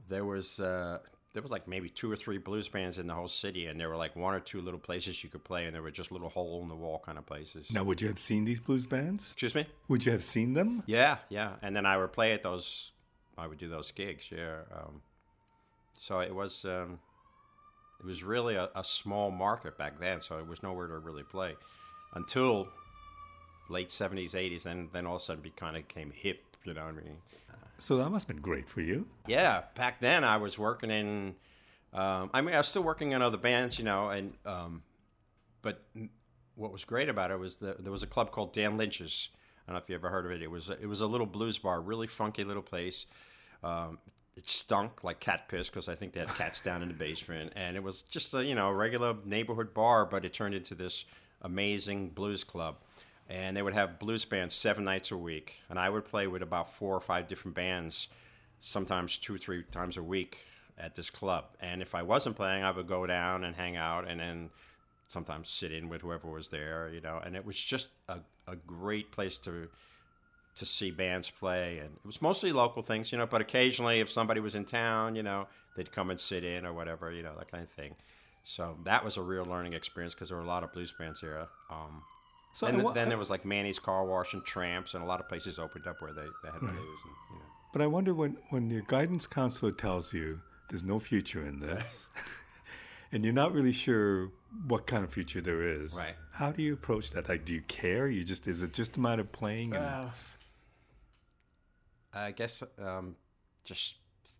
There 0.07 0.25
was 0.25 0.59
uh, 0.59 0.99
there 1.33 1.41
was 1.41 1.51
like 1.51 1.67
maybe 1.67 1.89
two 1.89 2.11
or 2.11 2.15
three 2.15 2.37
blues 2.37 2.67
bands 2.67 2.99
in 2.99 3.07
the 3.07 3.13
whole 3.13 3.27
city, 3.27 3.67
and 3.67 3.79
there 3.79 3.89
were 3.89 3.95
like 3.95 4.15
one 4.15 4.33
or 4.33 4.39
two 4.39 4.61
little 4.61 4.79
places 4.79 5.23
you 5.23 5.29
could 5.29 5.43
play, 5.43 5.65
and 5.65 5.73
there 5.73 5.81
were 5.81 5.91
just 5.91 6.11
little 6.11 6.29
hole 6.29 6.61
in 6.61 6.67
the 6.67 6.75
wall 6.75 7.01
kind 7.05 7.17
of 7.17 7.25
places. 7.25 7.71
Now, 7.71 7.83
would 7.83 8.01
you 8.01 8.07
have 8.07 8.19
seen 8.19 8.45
these 8.45 8.59
blues 8.59 8.85
bands? 8.85 9.31
Excuse 9.31 9.55
me. 9.55 9.65
Would 9.87 10.05
you 10.05 10.11
have 10.11 10.23
seen 10.23 10.53
them? 10.53 10.83
Yeah, 10.85 11.17
yeah, 11.29 11.53
and 11.61 11.75
then 11.75 11.85
I 11.85 11.97
would 11.97 12.11
play 12.11 12.33
at 12.33 12.43
those. 12.43 12.91
I 13.37 13.47
would 13.47 13.57
do 13.57 13.69
those 13.69 13.91
gigs. 13.91 14.25
Yeah. 14.31 14.59
Um, 14.75 15.01
so 15.93 16.19
it 16.19 16.33
was. 16.33 16.65
Um, 16.65 16.99
it 17.99 18.05
was 18.05 18.23
really 18.23 18.55
a, 18.55 18.69
a 18.75 18.83
small 18.83 19.29
market 19.29 19.77
back 19.77 19.99
then, 19.99 20.21
so 20.21 20.39
it 20.39 20.47
was 20.47 20.63
nowhere 20.63 20.87
to 20.87 20.97
really 20.97 21.21
play 21.21 21.55
until 22.15 22.67
late 23.69 23.89
70s, 23.89 24.31
80s, 24.31 24.65
and 24.65 24.89
then 24.91 25.05
all 25.05 25.15
of 25.15 25.21
a 25.21 25.23
sudden 25.23 25.45
it 25.45 25.55
kind 25.55 25.77
of 25.77 25.87
became 25.87 26.11
hip, 26.11 26.57
you 26.63 26.73
know 26.73 26.81
what 26.85 26.95
I 26.95 27.05
mean? 27.05 27.17
So 27.81 27.97
that 27.97 28.11
must 28.11 28.27
have 28.27 28.35
been 28.35 28.43
great 28.43 28.69
for 28.69 28.81
you. 28.81 29.07
Yeah, 29.25 29.63
back 29.73 29.99
then 30.01 30.23
I 30.23 30.37
was 30.37 30.59
working 30.59 30.91
in, 30.91 31.35
um, 31.93 32.29
I 32.31 32.41
mean, 32.41 32.53
I 32.53 32.59
was 32.59 32.67
still 32.67 32.83
working 32.83 33.11
in 33.13 33.23
other 33.23 33.37
bands, 33.37 33.79
you 33.79 33.83
know, 33.85 34.09
and, 34.09 34.33
um, 34.45 34.83
but 35.63 35.83
what 36.53 36.71
was 36.71 36.85
great 36.85 37.09
about 37.09 37.31
it 37.31 37.39
was 37.39 37.57
that 37.57 37.83
there 37.83 37.91
was 37.91 38.03
a 38.03 38.07
club 38.07 38.29
called 38.29 38.53
Dan 38.53 38.77
Lynch's. 38.77 39.29
I 39.67 39.71
don't 39.71 39.73
know 39.73 39.81
if 39.81 39.89
you 39.89 39.95
ever 39.95 40.11
heard 40.11 40.27
of 40.27 40.31
it. 40.31 40.43
It 40.43 40.51
was, 40.51 40.69
it 40.69 40.85
was 40.85 41.01
a 41.01 41.07
little 41.07 41.25
blues 41.25 41.57
bar, 41.57 41.81
really 41.81 42.05
funky 42.05 42.43
little 42.43 42.61
place. 42.61 43.07
Um, 43.63 43.97
it 44.37 44.47
stunk 44.47 45.03
like 45.03 45.19
cat 45.19 45.47
piss 45.49 45.69
because 45.69 45.89
I 45.89 45.95
think 45.95 46.13
they 46.13 46.19
had 46.19 46.29
cats 46.29 46.63
down 46.63 46.83
in 46.83 46.87
the 46.87 46.93
basement, 46.93 47.53
and 47.55 47.75
it 47.75 47.83
was 47.83 48.03
just 48.03 48.33
a 48.33 48.45
you 48.45 48.55
know 48.55 48.71
regular 48.71 49.15
neighborhood 49.25 49.73
bar, 49.73 50.05
but 50.05 50.23
it 50.23 50.33
turned 50.33 50.55
into 50.55 50.73
this 50.73 51.05
amazing 51.41 52.09
blues 52.09 52.43
club. 52.43 52.77
And 53.31 53.55
they 53.55 53.61
would 53.61 53.73
have 53.73 53.97
blues 53.97 54.25
bands 54.25 54.53
seven 54.53 54.83
nights 54.83 55.09
a 55.09 55.17
week, 55.17 55.61
and 55.69 55.79
I 55.79 55.89
would 55.89 56.03
play 56.03 56.27
with 56.27 56.41
about 56.41 56.69
four 56.69 56.93
or 56.93 56.99
five 56.99 57.29
different 57.29 57.55
bands, 57.55 58.09
sometimes 58.59 59.17
two, 59.17 59.37
three 59.37 59.63
times 59.71 59.95
a 59.95 60.03
week 60.03 60.45
at 60.77 60.95
this 60.95 61.09
club. 61.09 61.45
And 61.61 61.81
if 61.81 61.95
I 61.95 62.01
wasn't 62.01 62.35
playing, 62.35 62.65
I 62.65 62.71
would 62.71 62.87
go 62.87 63.07
down 63.07 63.45
and 63.45 63.55
hang 63.55 63.77
out, 63.77 64.05
and 64.05 64.19
then 64.19 64.49
sometimes 65.07 65.49
sit 65.49 65.71
in 65.71 65.87
with 65.87 66.01
whoever 66.01 66.29
was 66.29 66.49
there, 66.49 66.89
you 66.93 66.99
know. 66.99 67.21
And 67.23 67.37
it 67.37 67.45
was 67.45 67.55
just 67.55 67.87
a, 68.09 68.19
a 68.47 68.57
great 68.57 69.11
place 69.11 69.39
to 69.39 69.69
to 70.53 70.65
see 70.65 70.91
bands 70.91 71.29
play, 71.29 71.77
and 71.77 71.95
it 71.95 72.05
was 72.05 72.21
mostly 72.21 72.51
local 72.51 72.81
things, 72.81 73.13
you 73.13 73.17
know. 73.17 73.27
But 73.27 73.39
occasionally, 73.39 74.01
if 74.01 74.11
somebody 74.11 74.41
was 74.41 74.55
in 74.55 74.65
town, 74.65 75.15
you 75.15 75.23
know, 75.23 75.47
they'd 75.77 75.93
come 75.93 76.09
and 76.09 76.19
sit 76.19 76.43
in 76.43 76.65
or 76.65 76.73
whatever, 76.73 77.09
you 77.13 77.23
know, 77.23 77.33
that 77.37 77.49
kind 77.49 77.63
of 77.63 77.69
thing. 77.69 77.95
So 78.43 78.77
that 78.83 79.05
was 79.05 79.15
a 79.15 79.21
real 79.21 79.45
learning 79.45 79.71
experience 79.71 80.13
because 80.13 80.27
there 80.27 80.37
were 80.37 80.43
a 80.43 80.47
lot 80.47 80.65
of 80.65 80.73
blues 80.73 80.93
bands 80.99 81.21
here. 81.21 81.47
Um, 81.69 82.03
so 82.53 82.67
and 82.67 82.81
th- 82.81 82.93
then 82.93 83.09
there 83.09 83.17
was 83.17 83.29
like 83.29 83.45
Manny's 83.45 83.79
Car 83.79 84.05
Wash 84.05 84.33
and 84.33 84.43
Tramps, 84.43 84.93
and 84.93 85.03
a 85.03 85.05
lot 85.05 85.19
of 85.19 85.27
places 85.27 85.59
opened 85.59 85.87
up 85.87 86.01
where 86.01 86.13
they, 86.13 86.21
they 86.43 86.49
had 86.51 86.61
right. 86.61 86.61
blues. 86.61 86.99
And, 87.05 87.13
you 87.31 87.35
know. 87.37 87.45
But 87.73 87.81
I 87.81 87.87
wonder 87.87 88.13
when 88.13 88.37
when 88.49 88.69
your 88.69 88.83
guidance 88.87 89.27
counselor 89.27 89.71
tells 89.71 90.13
you 90.13 90.41
there's 90.69 90.83
no 90.83 90.99
future 90.99 91.45
in 91.45 91.59
this. 91.59 92.09
and 93.11 93.23
you're 93.23 93.33
not 93.33 93.53
really 93.53 93.73
sure 93.73 94.31
what 94.67 94.87
kind 94.87 95.03
of 95.03 95.13
future 95.13 95.41
there 95.41 95.61
is. 95.61 95.95
Right. 95.95 96.15
How 96.31 96.51
do 96.51 96.63
you 96.63 96.73
approach 96.73 97.11
that? 97.11 97.27
Like, 97.27 97.45
do 97.45 97.53
you 97.53 97.61
care? 97.61 98.07
You 98.07 98.23
just 98.23 98.47
is 98.47 98.61
it 98.61 98.73
just 98.73 98.97
a 98.97 98.99
matter 98.99 99.21
of 99.21 99.31
playing? 99.31 99.75
And... 99.75 99.85
Uh, 99.85 100.05
I 102.13 102.31
guess 102.31 102.63
um, 102.81 103.15
just 103.63 103.95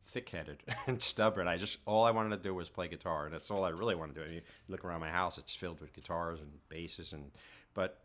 thick-headed 0.08 0.64
and 0.88 1.02
stubborn. 1.02 1.48
I 1.48 1.58
just 1.58 1.80
all 1.86 2.04
I 2.04 2.12
wanted 2.12 2.38
to 2.38 2.44
do 2.44 2.54
was 2.54 2.70
play 2.70 2.88
guitar, 2.88 3.26
and 3.26 3.34
that's 3.34 3.52
all 3.52 3.64
I 3.64 3.70
really 3.70 3.96
wanted 3.96 4.16
to 4.16 4.22
do. 4.22 4.26
I 4.26 4.28
mean, 4.28 4.36
you 4.36 4.42
look 4.68 4.84
around 4.86 5.02
my 5.02 5.10
house; 5.10 5.38
it's 5.38 5.54
filled 5.54 5.80
with 5.80 5.94
guitars 5.94 6.40
and 6.40 6.50
basses, 6.70 7.14
and 7.14 7.32
but. 7.74 7.98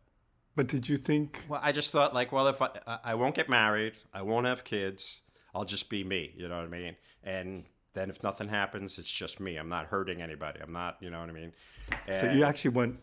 But 0.54 0.68
did 0.68 0.88
you 0.88 0.96
think? 0.96 1.44
Well, 1.48 1.60
I 1.62 1.70
just 1.72 1.90
thought 1.90 2.14
like, 2.14 2.32
well, 2.32 2.48
if 2.48 2.62
I 2.62 2.70
I 3.04 3.14
won't 3.14 3.34
get 3.34 3.48
married, 3.48 3.92
I 4.14 4.22
won't 4.22 4.46
have 4.46 4.64
kids, 4.64 5.20
I'll 5.54 5.66
just 5.66 5.90
be 5.90 6.02
me. 6.02 6.32
You 6.36 6.48
know 6.48 6.56
what 6.56 6.64
I 6.64 6.68
mean? 6.68 6.96
And 7.22 7.64
then 7.94 8.10
if 8.10 8.22
nothing 8.22 8.48
happens, 8.48 8.98
it's 8.98 9.10
just 9.10 9.40
me. 9.40 9.56
I'm 9.56 9.68
not 9.68 9.86
hurting 9.86 10.20
anybody. 10.22 10.60
I'm 10.62 10.72
not, 10.72 10.98
you 11.00 11.10
know 11.10 11.18
what 11.20 11.30
I 11.30 11.32
mean? 11.32 11.52
And, 12.06 12.18
so 12.18 12.30
you 12.30 12.44
actually 12.44 12.72
went 12.72 13.00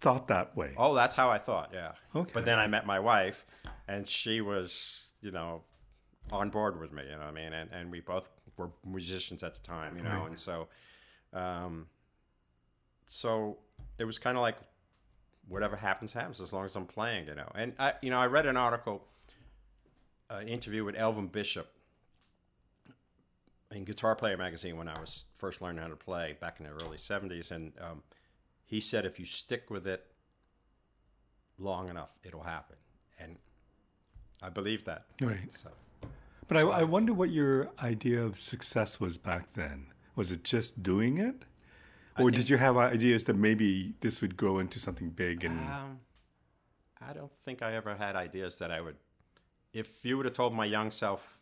thought 0.00 0.26
that 0.28 0.56
way. 0.56 0.74
Oh, 0.76 0.94
that's 0.94 1.14
how 1.14 1.30
I 1.30 1.38
thought. 1.38 1.70
Yeah. 1.72 1.92
Okay. 2.14 2.30
But 2.34 2.44
then 2.44 2.58
I 2.58 2.66
met 2.66 2.84
my 2.84 2.98
wife, 2.98 3.46
and 3.86 4.06
she 4.08 4.40
was, 4.40 5.04
you 5.20 5.30
know, 5.30 5.62
on 6.32 6.50
board 6.50 6.78
with 6.78 6.92
me. 6.92 7.04
You 7.04 7.12
know 7.12 7.18
what 7.18 7.28
I 7.28 7.30
mean? 7.30 7.52
And 7.52 7.70
and 7.72 7.90
we 7.90 8.00
both 8.00 8.28
were 8.56 8.70
musicians 8.84 9.42
at 9.44 9.54
the 9.54 9.60
time. 9.60 9.96
You 9.96 10.02
know, 10.02 10.10
right. 10.10 10.26
and 10.26 10.38
so, 10.38 10.68
um, 11.32 11.86
so 13.06 13.58
it 13.98 14.04
was 14.04 14.18
kind 14.18 14.36
of 14.36 14.42
like 14.42 14.56
whatever 15.48 15.76
happens 15.76 16.12
happens 16.12 16.40
as 16.40 16.52
long 16.52 16.64
as 16.64 16.76
I'm 16.76 16.86
playing. 16.86 17.26
You 17.26 17.34
know, 17.34 17.50
and 17.54 17.74
I 17.78 17.94
you 18.02 18.10
know 18.10 18.18
I 18.18 18.26
read 18.26 18.46
an 18.46 18.56
article, 18.56 19.04
an 20.30 20.48
interview 20.48 20.84
with 20.84 20.96
Elvin 20.96 21.26
Bishop 21.26 21.68
in 23.70 23.84
Guitar 23.84 24.14
Player 24.14 24.36
magazine 24.36 24.76
when 24.76 24.88
I 24.88 24.98
was 25.00 25.24
first 25.34 25.62
learning 25.62 25.82
how 25.82 25.88
to 25.88 25.96
play 25.96 26.36
back 26.40 26.60
in 26.60 26.66
the 26.66 26.72
early 26.72 26.96
'70s, 26.96 27.50
and 27.50 27.72
um, 27.80 28.02
he 28.64 28.80
said 28.80 29.04
if 29.04 29.18
you 29.18 29.26
stick 29.26 29.70
with 29.70 29.86
it 29.86 30.06
long 31.58 31.88
enough, 31.88 32.18
it'll 32.24 32.42
happen, 32.42 32.76
and 33.18 33.36
I 34.42 34.48
believe 34.48 34.84
that. 34.84 35.06
Right. 35.20 35.52
So. 35.52 35.70
But 36.48 36.56
I, 36.56 36.60
I 36.62 36.82
wonder 36.82 37.14
what 37.14 37.30
your 37.30 37.70
idea 37.82 38.22
of 38.22 38.36
success 38.36 39.00
was 39.00 39.16
back 39.16 39.52
then. 39.52 39.86
Was 40.14 40.30
it 40.30 40.44
just 40.44 40.82
doing 40.82 41.16
it, 41.16 41.46
or 42.18 42.30
did 42.30 42.48
you 42.48 42.56
have 42.56 42.76
ideas 42.76 43.24
that 43.24 43.36
maybe 43.36 43.94
this 44.00 44.20
would 44.20 44.36
grow 44.36 44.58
into 44.58 44.78
something 44.78 45.10
big? 45.10 45.44
And 45.44 45.58
um, 45.58 46.00
I 47.00 47.12
don't 47.12 47.32
think 47.44 47.62
I 47.62 47.74
ever 47.74 47.94
had 47.94 48.16
ideas 48.16 48.58
that 48.58 48.70
I 48.70 48.80
would. 48.80 48.96
If 49.72 50.04
you 50.04 50.16
would 50.16 50.26
have 50.26 50.34
told 50.34 50.54
my 50.54 50.66
young 50.66 50.90
self 50.90 51.38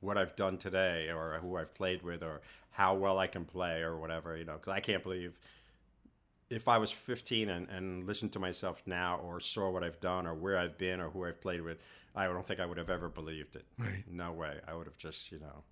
what 0.00 0.18
I've 0.18 0.36
done 0.36 0.58
today, 0.58 1.08
or 1.10 1.38
who 1.40 1.56
I've 1.56 1.74
played 1.74 2.02
with, 2.02 2.22
or 2.22 2.42
how 2.70 2.94
well 2.94 3.18
I 3.18 3.26
can 3.26 3.44
play, 3.44 3.80
or 3.80 3.96
whatever, 3.96 4.36
you 4.36 4.44
know, 4.44 4.54
because 4.54 4.72
I 4.72 4.80
can't 4.80 5.02
believe 5.02 5.38
if 6.50 6.68
I 6.68 6.78
was 6.78 6.90
15 6.90 7.48
and, 7.48 7.68
and 7.68 8.06
listened 8.06 8.32
to 8.32 8.38
myself 8.38 8.82
now, 8.86 9.18
or 9.18 9.40
saw 9.40 9.70
what 9.70 9.82
I've 9.82 10.00
done, 10.00 10.26
or 10.26 10.34
where 10.34 10.58
I've 10.58 10.76
been, 10.76 11.00
or 11.00 11.10
who 11.10 11.24
I've 11.24 11.40
played 11.40 11.62
with, 11.62 11.78
I 12.14 12.26
don't 12.26 12.46
think 12.46 12.60
I 12.60 12.66
would 12.66 12.78
have 12.78 12.90
ever 12.90 13.08
believed 13.08 13.56
it. 13.56 13.64
Right. 13.78 14.04
No 14.10 14.32
way. 14.32 14.60
I 14.68 14.74
would 14.74 14.86
have 14.86 14.98
just, 14.98 15.32
you 15.32 15.40
know, 15.40 15.64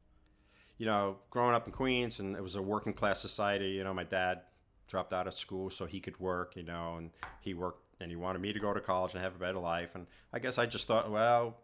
you 0.83 0.89
know, 0.89 1.19
growing 1.31 1.55
up 1.55 1.65
in 1.69 1.73
Queens 1.73 2.19
and 2.19 2.35
it 2.35 2.43
was 2.43 2.57
a 2.57 2.61
working 2.61 2.93
class 2.93 3.21
society. 3.21 3.69
You 3.69 3.85
know, 3.85 3.95
my 3.95 4.03
dad 4.03 4.41
dropped 4.89 5.13
out 5.13 5.29
of 5.29 5.39
school 5.39 5.71
so 5.71 5.87
he 5.87 6.01
could 6.01 6.19
work. 6.19 6.57
You 6.57 6.65
know, 6.65 6.97
and 6.97 7.11
he 7.41 7.55
worked 7.55 7.85
and 8.01 8.11
he 8.11 8.17
wanted 8.17 8.43
me 8.43 8.53
to 8.53 8.59
go 8.59 8.75
to 8.75 8.81
college 8.81 9.15
and 9.15 9.23
have 9.23 9.37
a 9.37 9.39
better 9.39 9.61
life. 9.61 9.95
And 9.95 10.09
I 10.33 10.41
guess 10.41 10.59
I 10.59 10.67
just 10.67 10.89
thought, 10.89 11.09
well, 11.09 11.59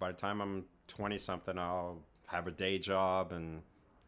by 0.00 0.10
the 0.10 0.18
time 0.18 0.40
I'm 0.40 0.64
20 0.88 1.18
something, 1.18 1.56
I'll 1.56 2.02
have 2.26 2.48
a 2.48 2.50
day 2.50 2.80
job 2.80 3.30
and 3.30 3.62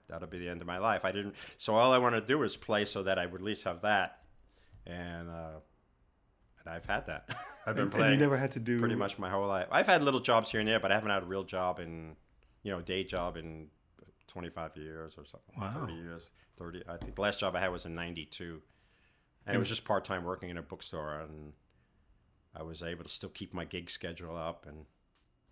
that'll 0.08 0.26
be 0.26 0.40
the 0.40 0.48
end 0.48 0.62
of 0.62 0.66
my 0.66 0.78
life. 0.78 1.04
I 1.04 1.12
didn't. 1.12 1.36
So 1.56 1.76
all 1.76 1.92
I 1.92 1.98
wanted 1.98 2.22
to 2.22 2.26
do 2.26 2.40
was 2.40 2.56
play 2.56 2.84
so 2.86 3.04
that 3.04 3.20
I 3.20 3.26
would 3.26 3.42
at 3.42 3.44
least 3.44 3.62
have 3.62 3.82
that. 3.82 4.18
And 4.84 5.30
uh, 5.30 5.60
and 6.58 6.74
I've 6.74 6.86
had 6.86 7.06
that. 7.06 7.30
I've 7.68 7.76
been 7.76 7.84
and, 7.84 7.92
playing. 7.92 8.06
And 8.06 8.14
you 8.14 8.26
never 8.26 8.36
had 8.36 8.50
to 8.50 8.58
do 8.58 8.80
pretty 8.80 8.96
much 8.96 9.16
my 9.16 9.30
whole 9.30 9.46
life. 9.46 9.68
I've 9.70 9.86
had 9.86 10.02
little 10.02 10.18
jobs 10.18 10.50
here 10.50 10.58
and 10.58 10.68
there, 10.68 10.80
but 10.80 10.90
I 10.90 10.96
haven't 10.96 11.10
had 11.10 11.22
a 11.22 11.26
real 11.26 11.44
job 11.44 11.78
in, 11.78 12.16
you 12.64 12.72
know, 12.72 12.80
day 12.80 13.04
job 13.04 13.36
in 13.36 13.68
25 14.30 14.76
years 14.76 15.14
or 15.18 15.24
something. 15.24 15.54
Wow. 15.60 15.86
30 15.86 15.94
years. 15.94 16.30
30. 16.58 16.82
I 16.88 16.96
think 16.96 17.14
the 17.14 17.22
last 17.22 17.40
job 17.40 17.56
I 17.56 17.60
had 17.60 17.72
was 17.72 17.84
in 17.84 17.94
92. 17.94 18.44
And, 18.44 18.62
and 19.46 19.56
it 19.56 19.58
was 19.58 19.68
just 19.68 19.84
part 19.84 20.04
time 20.04 20.24
working 20.24 20.50
in 20.50 20.56
a 20.56 20.62
bookstore. 20.62 21.20
And 21.20 21.52
I 22.54 22.62
was 22.62 22.82
able 22.82 23.04
to 23.04 23.10
still 23.10 23.30
keep 23.30 23.54
my 23.54 23.64
gig 23.64 23.90
schedule 23.90 24.36
up. 24.36 24.66
And 24.66 24.86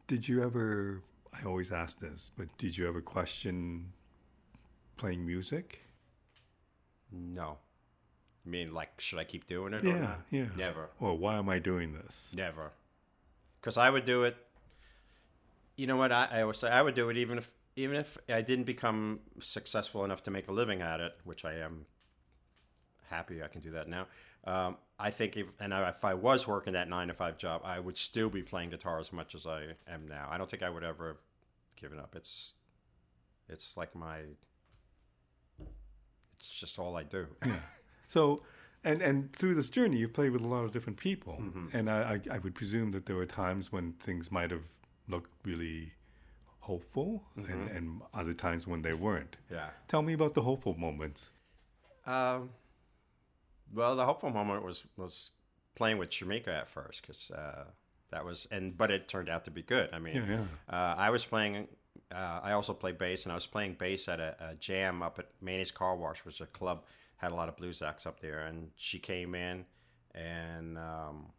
did 0.07 0.29
you 0.29 0.43
ever, 0.43 1.03
I 1.33 1.47
always 1.47 1.73
ask 1.73 1.99
this, 1.99 2.31
but 2.37 2.49
did 2.59 2.77
you 2.77 2.89
ever 2.89 3.01
question 3.01 3.93
playing 4.97 5.27
music? 5.27 5.81
No. 7.11 7.59
I 8.47 8.51
mean, 8.51 8.73
like, 8.73 9.01
should 9.01 9.19
I 9.19 9.25
keep 9.25 9.47
doing 9.47 9.75
it? 9.75 9.85
Yeah, 9.85 10.17
yeah. 10.31 10.47
Never. 10.57 10.91
Or 11.01 11.17
why 11.17 11.37
am 11.37 11.49
I 11.49 11.59
doing 11.59 11.93
this? 11.93 12.33
Never. 12.35 12.73
Because 13.61 13.77
I 13.77 13.91
would 13.91 14.05
do 14.05 14.25
it. 14.25 14.37
You 15.77 15.87
know 15.87 15.97
what? 15.97 16.13
I, 16.13 16.29
I 16.31 16.43
always 16.43 16.57
say 16.57 16.69
I 16.69 16.83
would 16.83 16.95
do 16.95 17.09
it 17.11 17.17
even 17.17 17.39
if 17.39 17.51
even 17.79 17.97
if 17.97 18.19
I 18.29 18.43
didn't 18.43 18.65
become 18.65 19.21
successful 19.39 20.05
enough 20.05 20.25
to 20.25 20.33
make 20.33 20.49
a 20.49 20.53
living 20.53 20.83
at 20.83 20.99
it, 20.99 21.13
which 21.23 21.45
I 21.45 21.55
am 21.55 21.87
happy 23.09 23.43
I 23.43 23.47
can 23.47 23.61
do 23.61 23.71
that 23.71 23.89
now. 23.89 24.07
Um, 24.45 24.77
I 24.99 25.11
think 25.11 25.37
if 25.37 25.47
and 25.61 25.73
if 25.73 26.05
I 26.05 26.15
was 26.15 26.47
working 26.49 26.73
that 26.73 26.89
nine 26.89 27.07
to 27.07 27.15
five 27.15 27.39
job, 27.39 27.63
I 27.65 27.79
would 27.79 27.97
still 27.97 28.31
be 28.31 28.43
playing 28.43 28.71
guitar 28.71 28.99
as 28.99 29.13
much 29.13 29.35
as 29.35 29.47
I 29.47 29.75
am 29.87 30.09
now. 30.09 30.27
I 30.29 30.39
don't 30.39 30.51
think 30.51 30.65
I 30.65 30.71
would 30.71 30.83
ever 30.83 31.09
have 31.09 31.23
given 31.77 32.01
up. 32.01 32.17
It's 32.17 32.55
it's 33.49 33.77
like 33.77 33.95
my 33.95 34.19
it's 36.35 36.49
just 36.49 36.79
all 36.81 36.97
I 36.97 37.05
do. 37.05 37.29
Yeah. 37.47 37.61
So, 38.09 38.43
and 38.83 39.03
and 39.03 39.33
through 39.33 39.55
this 39.55 39.69
journey, 39.69 39.99
you've 39.99 40.15
played 40.15 40.33
with 40.33 40.41
a 40.41 40.49
lot 40.49 40.65
of 40.65 40.73
different 40.73 40.99
people, 40.99 41.39
mm-hmm. 41.41 41.67
and 41.77 41.91
I, 41.91 42.21
I, 42.31 42.37
I 42.37 42.39
would 42.39 42.55
presume 42.55 42.91
that 42.93 43.07
there 43.07 43.17
were 43.17 43.27
times 43.27 43.71
when 43.71 43.93
things 43.93 44.33
might 44.33 44.51
have 44.51 44.65
looked 45.07 45.31
really 45.45 45.93
hopeful, 46.69 47.25
mm-hmm. 47.37 47.51
and, 47.51 47.71
and 47.71 48.03
other 48.13 48.35
times 48.35 48.67
when 48.67 48.83
they 48.83 48.93
weren't. 48.93 49.37
Yeah. 49.51 49.71
Tell 49.89 50.03
me 50.03 50.13
about 50.13 50.35
the 50.35 50.43
hopeful 50.43 50.75
moments. 50.79 51.33
Um, 52.07 52.51
well, 53.73 53.97
the 53.97 54.05
hopeful 54.05 54.31
moment 54.31 54.65
was 54.65 54.85
was 54.97 55.33
playing 55.75 55.99
with 55.99 56.11
Shemekia 56.11 56.55
at 56.63 56.69
first, 56.69 57.03
because 57.03 57.31
uh, 57.31 57.65
that 58.11 58.25
was 58.25 58.47
and 58.51 58.77
but 58.77 58.91
it 58.91 59.09
turned 59.09 59.29
out 59.29 59.45
to 59.47 59.51
be 59.51 59.63
good. 59.63 59.89
I 59.93 59.99
mean, 59.99 60.17
Yeah, 60.17 60.29
yeah. 60.29 60.45
Uh, 60.77 60.95
I 61.07 61.11
was 61.11 61.25
playing. 61.25 61.69
Uh, 62.13 62.41
I 62.43 62.53
also 62.53 62.75
play 62.75 62.93
bass, 62.93 63.25
and 63.25 63.33
I 63.33 63.35
was 63.35 63.47
playing 63.47 63.77
bass 63.79 64.09
at 64.09 64.21
a, 64.21 64.37
a 64.51 64.55
jam 64.55 65.03
up 65.03 65.19
at 65.19 65.29
Manny's 65.41 65.71
Car 65.71 65.97
Wash, 65.97 66.25
which 66.25 66.37
is 66.37 66.41
a 66.41 66.47
club 66.47 66.85
had 67.17 67.33
a 67.33 67.35
lot 67.35 67.49
of 67.49 67.57
blues 67.57 67.83
acts 67.83 68.07
up 68.07 68.21
there. 68.21 68.41
And 68.47 68.71
she 68.77 68.99
came 68.99 69.35
in, 69.35 69.65
and 70.15 70.79
um, 70.79 71.33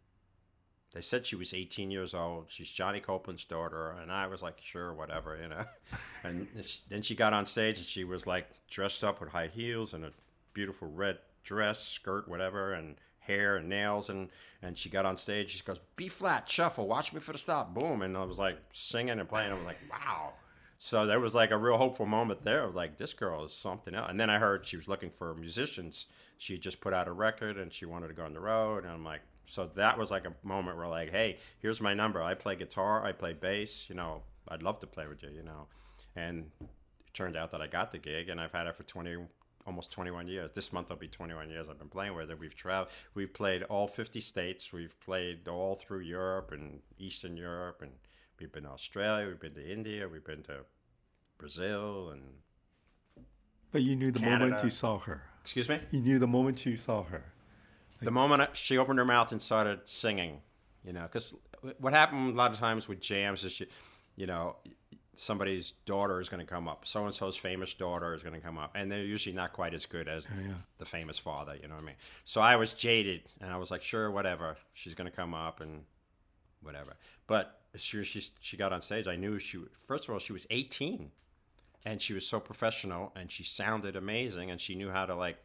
they 0.93 1.01
said 1.01 1.25
she 1.25 1.35
was 1.35 1.53
18 1.53 1.91
years 1.91 2.13
old. 2.13 2.45
She's 2.47 2.69
Johnny 2.69 2.99
Copeland's 2.99 3.45
daughter, 3.45 3.91
and 4.01 4.11
I 4.11 4.27
was 4.27 4.41
like, 4.41 4.57
sure, 4.61 4.93
whatever, 4.93 5.37
you 5.41 5.47
know. 5.47 5.63
and 6.23 6.47
then 6.89 7.01
she 7.01 7.15
got 7.15 7.33
on 7.33 7.45
stage, 7.45 7.77
and 7.77 7.85
she 7.85 8.03
was 8.03 8.25
like 8.25 8.47
dressed 8.69 9.03
up 9.03 9.19
with 9.19 9.29
high 9.29 9.47
heels 9.47 9.93
and 9.93 10.03
a 10.03 10.11
beautiful 10.53 10.87
red 10.87 11.19
dress, 11.43 11.79
skirt, 11.79 12.27
whatever, 12.27 12.73
and 12.73 12.95
hair 13.19 13.57
and 13.57 13.69
nails, 13.69 14.09
and 14.09 14.29
and 14.61 14.77
she 14.77 14.89
got 14.89 15.05
on 15.05 15.15
stage. 15.15 15.51
She 15.51 15.63
goes, 15.63 15.79
"B 15.95 16.07
flat, 16.07 16.49
shuffle, 16.49 16.87
watch 16.87 17.13
me 17.13 17.19
for 17.19 17.33
the 17.33 17.37
stop, 17.37 17.73
boom," 17.73 18.01
and 18.01 18.17
I 18.17 18.23
was 18.23 18.39
like 18.39 18.57
singing 18.73 19.19
and 19.19 19.29
playing. 19.29 19.51
I 19.51 19.55
was 19.55 19.65
like, 19.65 19.79
wow. 19.91 20.33
So 20.79 21.05
there 21.05 21.19
was 21.19 21.35
like 21.35 21.51
a 21.51 21.57
real 21.57 21.77
hopeful 21.77 22.05
moment 22.05 22.43
there. 22.43 22.65
Was 22.65 22.75
like, 22.75 22.97
this 22.97 23.13
girl 23.13 23.43
is 23.43 23.53
something 23.53 23.93
else. 23.93 24.07
And 24.09 24.17
then 24.17 24.29
I 24.29 24.39
heard 24.39 24.65
she 24.65 24.77
was 24.77 24.87
looking 24.87 25.09
for 25.09 25.35
musicians. 25.35 26.05
She 26.37 26.53
had 26.53 26.61
just 26.61 26.79
put 26.79 26.93
out 26.93 27.09
a 27.09 27.11
record 27.11 27.57
and 27.57 27.71
she 27.71 27.85
wanted 27.85 28.07
to 28.07 28.13
go 28.13 28.23
on 28.23 28.33
the 28.33 28.39
road. 28.39 28.85
And 28.85 28.93
I'm 28.93 29.03
like, 29.03 29.19
so 29.49 29.69
that 29.75 29.97
was 29.97 30.11
like 30.11 30.25
a 30.25 30.33
moment 30.47 30.77
where 30.77 30.87
like, 30.87 31.11
hey, 31.11 31.37
here's 31.59 31.81
my 31.81 31.93
number. 31.93 32.21
I 32.21 32.35
play 32.35 32.55
guitar, 32.55 33.03
I 33.03 33.11
play 33.11 33.33
bass. 33.33 33.87
You 33.89 33.95
know, 33.95 34.21
I'd 34.47 34.61
love 34.63 34.79
to 34.81 34.87
play 34.87 35.07
with 35.07 35.23
you. 35.23 35.29
You 35.29 35.43
know, 35.43 35.67
and 36.15 36.51
it 36.59 37.13
turned 37.13 37.35
out 37.35 37.51
that 37.51 37.61
I 37.61 37.67
got 37.67 37.91
the 37.91 37.97
gig, 37.97 38.29
and 38.29 38.39
I've 38.39 38.51
had 38.51 38.67
it 38.67 38.75
for 38.75 38.83
20, 38.83 39.17
almost 39.65 39.91
21 39.91 40.27
years. 40.27 40.51
This 40.51 40.71
month 40.71 40.91
I'll 40.91 40.97
be 40.97 41.07
21 41.07 41.49
years 41.49 41.67
I've 41.67 41.79
been 41.79 41.89
playing 41.89 42.15
with 42.15 42.29
her. 42.29 42.35
We've 42.35 42.55
traveled, 42.55 42.89
we've 43.15 43.33
played 43.33 43.63
all 43.63 43.87
50 43.87 44.19
states. 44.19 44.71
We've 44.71 44.99
played 44.99 45.47
all 45.47 45.75
through 45.75 46.01
Europe 46.01 46.51
and 46.51 46.79
Eastern 46.99 47.35
Europe, 47.35 47.79
and 47.81 47.91
we've 48.39 48.51
been 48.51 48.63
to 48.63 48.69
Australia. 48.69 49.27
We've 49.27 49.39
been 49.39 49.55
to 49.55 49.71
India. 49.71 50.07
We've 50.07 50.23
been 50.23 50.43
to 50.43 50.65
Brazil, 51.39 52.09
and 52.11 52.21
But 53.71 53.81
you 53.81 53.95
knew 53.95 54.11
the 54.11 54.19
moment 54.21 54.63
you 54.63 54.69
saw 54.69 54.99
her. 54.99 55.23
excuse 55.41 55.67
me. 55.67 55.79
You 55.89 56.01
knew 56.01 56.19
the 56.19 56.27
moment 56.27 56.65
you 56.65 56.77
saw 56.77 57.03
her. 57.03 57.33
The 58.01 58.11
moment 58.11 58.55
she 58.55 58.77
opened 58.77 58.99
her 58.99 59.05
mouth 59.05 59.31
and 59.31 59.41
started 59.41 59.87
singing, 59.87 60.41
you 60.83 60.93
know, 60.93 61.03
because 61.03 61.35
what 61.79 61.93
happened 61.93 62.33
a 62.33 62.37
lot 62.37 62.51
of 62.51 62.59
times 62.59 62.87
with 62.87 62.99
jams 62.99 63.43
is, 63.43 63.59
you, 63.59 63.67
you 64.15 64.27
know, 64.27 64.55
somebody's 65.19 65.71
daughter 65.85 66.21
is 66.21 66.29
going 66.29 66.39
to 66.39 66.45
come 66.45 66.67
up. 66.67 66.87
So 66.87 67.05
and 67.05 67.13
so's 67.13 67.35
famous 67.35 67.73
daughter 67.73 68.13
is 68.13 68.23
going 68.23 68.35
to 68.35 68.41
come 68.41 68.57
up, 68.57 68.71
and 68.75 68.91
they're 68.91 69.03
usually 69.03 69.35
not 69.35 69.53
quite 69.53 69.73
as 69.73 69.85
good 69.85 70.07
as 70.07 70.27
yeah. 70.29 70.53
the 70.77 70.85
famous 70.85 71.17
father. 71.17 71.55
You 71.61 71.67
know 71.67 71.75
what 71.75 71.83
I 71.83 71.87
mean? 71.87 71.95
So 72.25 72.41
I 72.41 72.55
was 72.55 72.73
jaded, 72.73 73.23
and 73.41 73.51
I 73.51 73.57
was 73.57 73.69
like, 73.69 73.83
sure, 73.83 74.09
whatever. 74.09 74.57
She's 74.73 74.95
going 74.95 75.09
to 75.09 75.15
come 75.15 75.33
up 75.33 75.61
and 75.61 75.83
whatever. 76.61 76.95
But 77.27 77.59
as 77.73 77.81
soon 77.81 78.01
as 78.01 78.07
she 78.07 78.23
she 78.39 78.57
got 78.57 78.73
on 78.73 78.81
stage, 78.81 79.07
I 79.07 79.15
knew 79.15 79.39
she. 79.39 79.59
First 79.85 80.05
of 80.05 80.13
all, 80.13 80.19
she 80.19 80.33
was 80.33 80.47
18, 80.49 81.11
and 81.85 82.01
she 82.01 82.13
was 82.13 82.25
so 82.25 82.39
professional, 82.39 83.11
and 83.15 83.31
she 83.31 83.43
sounded 83.43 83.95
amazing, 83.95 84.49
and 84.49 84.59
she 84.59 84.75
knew 84.75 84.89
how 84.89 85.05
to 85.05 85.15
like, 85.15 85.37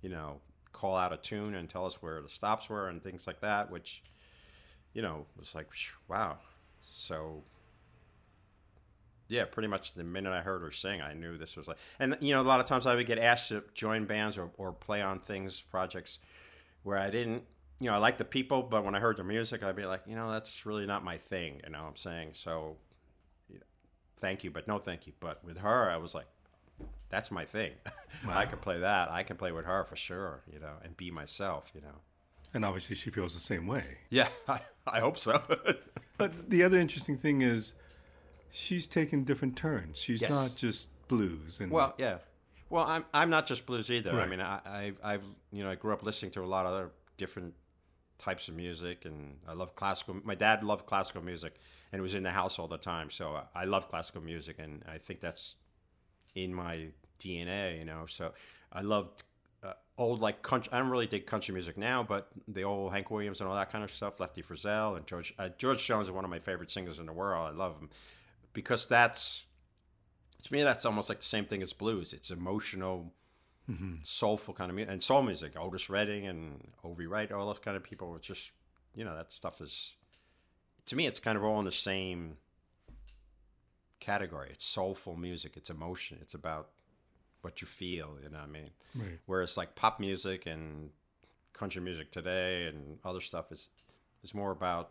you 0.00 0.08
know, 0.08 0.40
call 0.74 0.96
out 0.96 1.12
a 1.12 1.16
tune 1.16 1.54
and 1.54 1.68
tell 1.68 1.86
us 1.86 2.02
where 2.02 2.20
the 2.20 2.28
stops 2.28 2.68
were 2.68 2.88
and 2.88 3.02
things 3.02 3.26
like 3.26 3.40
that, 3.40 3.70
which, 3.70 4.02
you 4.92 5.00
know, 5.00 5.24
was 5.38 5.54
like, 5.54 5.68
wow. 6.08 6.36
So 6.90 7.44
yeah, 9.28 9.44
pretty 9.46 9.68
much 9.68 9.94
the 9.94 10.04
minute 10.04 10.32
I 10.32 10.42
heard 10.42 10.60
her 10.60 10.70
sing, 10.70 11.00
I 11.00 11.14
knew 11.14 11.38
this 11.38 11.56
was 11.56 11.66
like. 11.66 11.78
And 11.98 12.16
you 12.20 12.34
know, 12.34 12.42
a 12.42 12.44
lot 12.44 12.60
of 12.60 12.66
times 12.66 12.86
I 12.86 12.94
would 12.94 13.06
get 13.06 13.18
asked 13.18 13.48
to 13.48 13.64
join 13.72 14.04
bands 14.04 14.36
or, 14.36 14.50
or 14.58 14.72
play 14.72 15.00
on 15.00 15.18
things, 15.18 15.62
projects, 15.62 16.18
where 16.82 16.98
I 16.98 17.10
didn't. 17.10 17.44
You 17.80 17.90
know, 17.90 17.94
I 17.94 17.98
like 17.98 18.18
the 18.18 18.24
people, 18.24 18.62
but 18.62 18.84
when 18.84 18.94
I 18.94 19.00
heard 19.00 19.16
their 19.16 19.24
music, 19.24 19.62
I'd 19.62 19.74
be 19.74 19.84
like, 19.86 20.02
you 20.06 20.14
know, 20.14 20.30
that's 20.30 20.64
really 20.64 20.86
not 20.86 21.02
my 21.02 21.18
thing. 21.18 21.60
You 21.64 21.72
know 21.72 21.82
what 21.82 21.88
I'm 21.88 21.96
saying? 21.96 22.30
So, 22.34 22.76
thank 24.18 24.44
you, 24.44 24.50
but 24.50 24.68
no 24.68 24.78
thank 24.78 25.06
you. 25.06 25.12
But 25.18 25.44
with 25.44 25.58
her, 25.58 25.90
I 25.90 25.96
was 25.96 26.14
like, 26.14 26.26
that's 27.14 27.30
my 27.30 27.44
thing. 27.44 27.72
I 28.28 28.44
can 28.46 28.58
play 28.58 28.80
that. 28.80 29.10
I 29.10 29.22
can 29.22 29.36
play 29.36 29.52
with 29.52 29.64
her 29.66 29.84
for 29.84 29.96
sure. 29.96 30.42
You 30.52 30.58
know, 30.58 30.74
and 30.84 30.96
be 30.96 31.10
myself. 31.10 31.70
You 31.74 31.80
know. 31.82 31.98
And 32.52 32.64
obviously 32.64 32.96
she 32.96 33.10
feels 33.10 33.34
the 33.34 33.40
same 33.40 33.66
way. 33.66 33.86
Yeah, 34.10 34.28
I, 34.48 34.60
I 34.86 35.00
hope 35.00 35.18
so. 35.18 35.40
But 36.16 36.48
the 36.48 36.62
other 36.62 36.78
interesting 36.78 37.16
thing 37.16 37.42
is 37.42 37.74
she's 38.48 38.86
taken 38.86 39.24
different 39.24 39.56
turns. 39.56 39.98
She's 39.98 40.22
Yes. 40.22 40.30
not 40.30 40.54
just 40.56 40.88
blues 41.08 41.58
and 41.60 41.72
Well, 41.72 41.92
yeah. 41.98 42.18
Well, 42.70 42.84
I'm 42.86 43.04
I'm 43.12 43.30
not 43.30 43.46
just 43.46 43.66
blues 43.66 43.90
either. 43.90 44.12
I 44.20 44.26
mean, 44.28 44.40
I, 44.40 44.60
I've 44.64 44.98
I've 45.02 45.24
you 45.52 45.62
know 45.64 45.70
I 45.70 45.74
grew 45.76 45.92
up 45.92 46.02
listening 46.04 46.30
to 46.32 46.42
a 46.42 46.46
lot 46.56 46.66
of 46.66 46.72
other 46.72 46.90
different 47.16 47.54
types 48.18 48.48
of 48.48 48.54
music, 48.54 49.04
and 49.04 49.38
I 49.48 49.52
love 49.54 49.74
classical. 49.74 50.14
My 50.24 50.36
dad 50.36 50.62
loved 50.62 50.86
classical 50.86 51.22
music, 51.22 51.52
and 51.90 51.98
it 52.00 52.02
was 52.02 52.14
in 52.14 52.22
the 52.22 52.30
house 52.30 52.58
all 52.60 52.68
the 52.68 52.78
time. 52.78 53.10
So 53.10 53.24
I 53.54 53.64
love 53.64 53.88
classical 53.88 54.22
music, 54.22 54.56
and 54.58 54.82
I 54.88 54.98
think 54.98 55.20
that's 55.20 55.56
in 56.34 56.54
my 56.54 56.88
DNA. 57.20 57.78
You 57.78 57.84
know, 57.84 58.06
so 58.06 58.32
I 58.72 58.82
loved. 58.82 59.22
Uh, 59.62 59.72
old 59.96 60.20
like 60.20 60.42
country. 60.42 60.70
I 60.74 60.78
don't 60.78 60.90
really 60.90 61.06
dig 61.06 61.24
country 61.24 61.54
music 61.54 61.78
now, 61.78 62.02
but 62.02 62.28
the 62.46 62.64
old 62.64 62.92
Hank 62.92 63.10
Williams 63.10 63.40
and 63.40 63.48
all 63.48 63.56
that 63.56 63.72
kind 63.72 63.82
of 63.82 63.90
stuff. 63.90 64.20
Lefty 64.20 64.42
Frizzell 64.42 64.94
and 64.96 65.06
George 65.06 65.32
uh, 65.38 65.48
George 65.56 65.86
Jones 65.86 66.08
is 66.08 66.12
one 66.12 66.22
of 66.22 66.30
my 66.30 66.38
favorite 66.38 66.70
singers 66.70 66.98
in 66.98 67.06
the 67.06 67.14
world. 67.14 67.48
I 67.50 67.56
love 67.56 67.78
him 67.80 67.88
because 68.52 68.86
that's 68.86 69.46
to 70.44 70.52
me 70.52 70.62
that's 70.62 70.84
almost 70.84 71.08
like 71.08 71.18
the 71.18 71.24
same 71.24 71.44
thing 71.46 71.62
as 71.62 71.72
blues. 71.72 72.12
It's 72.12 72.30
emotional, 72.30 73.12
soulful 74.02 74.54
kind 74.54 74.70
of 74.70 74.76
music, 74.76 74.92
and 74.92 75.02
soul 75.02 75.22
music. 75.22 75.52
Otis 75.56 75.88
Redding 75.90 76.26
and 76.26 76.68
O.V. 76.84 77.06
Wright, 77.06 77.30
all 77.32 77.46
those 77.46 77.58
kind 77.58 77.76
of 77.76 77.82
people. 77.82 78.14
It's 78.16 78.26
just 78.26 78.52
you 78.94 79.04
know 79.04 79.16
that 79.16 79.32
stuff 79.32 79.60
is 79.60 79.96
to 80.86 80.96
me 80.96 81.06
it's 81.06 81.18
kind 81.18 81.36
of 81.36 81.44
all 81.44 81.58
in 81.58 81.64
the 81.64 81.72
same 81.72 82.36
category. 84.00 84.48
It's 84.50 84.64
soulful 84.64 85.16
music. 85.16 85.56
It's 85.56 85.70
emotion. 85.70 86.18
It's 86.20 86.34
about 86.34 86.68
what 87.44 87.60
you 87.60 87.66
feel. 87.66 88.16
You 88.22 88.30
know 88.30 88.38
what 88.38 88.48
I 88.48 88.50
mean? 88.50 88.70
Right. 88.94 89.18
Whereas 89.26 89.56
like 89.56 89.74
pop 89.74 90.00
music 90.00 90.46
and 90.46 90.90
country 91.52 91.80
music 91.82 92.10
today 92.10 92.66
and 92.66 92.98
other 93.04 93.20
stuff 93.20 93.52
is 93.52 93.68
is 94.24 94.34
more 94.34 94.50
about 94.50 94.90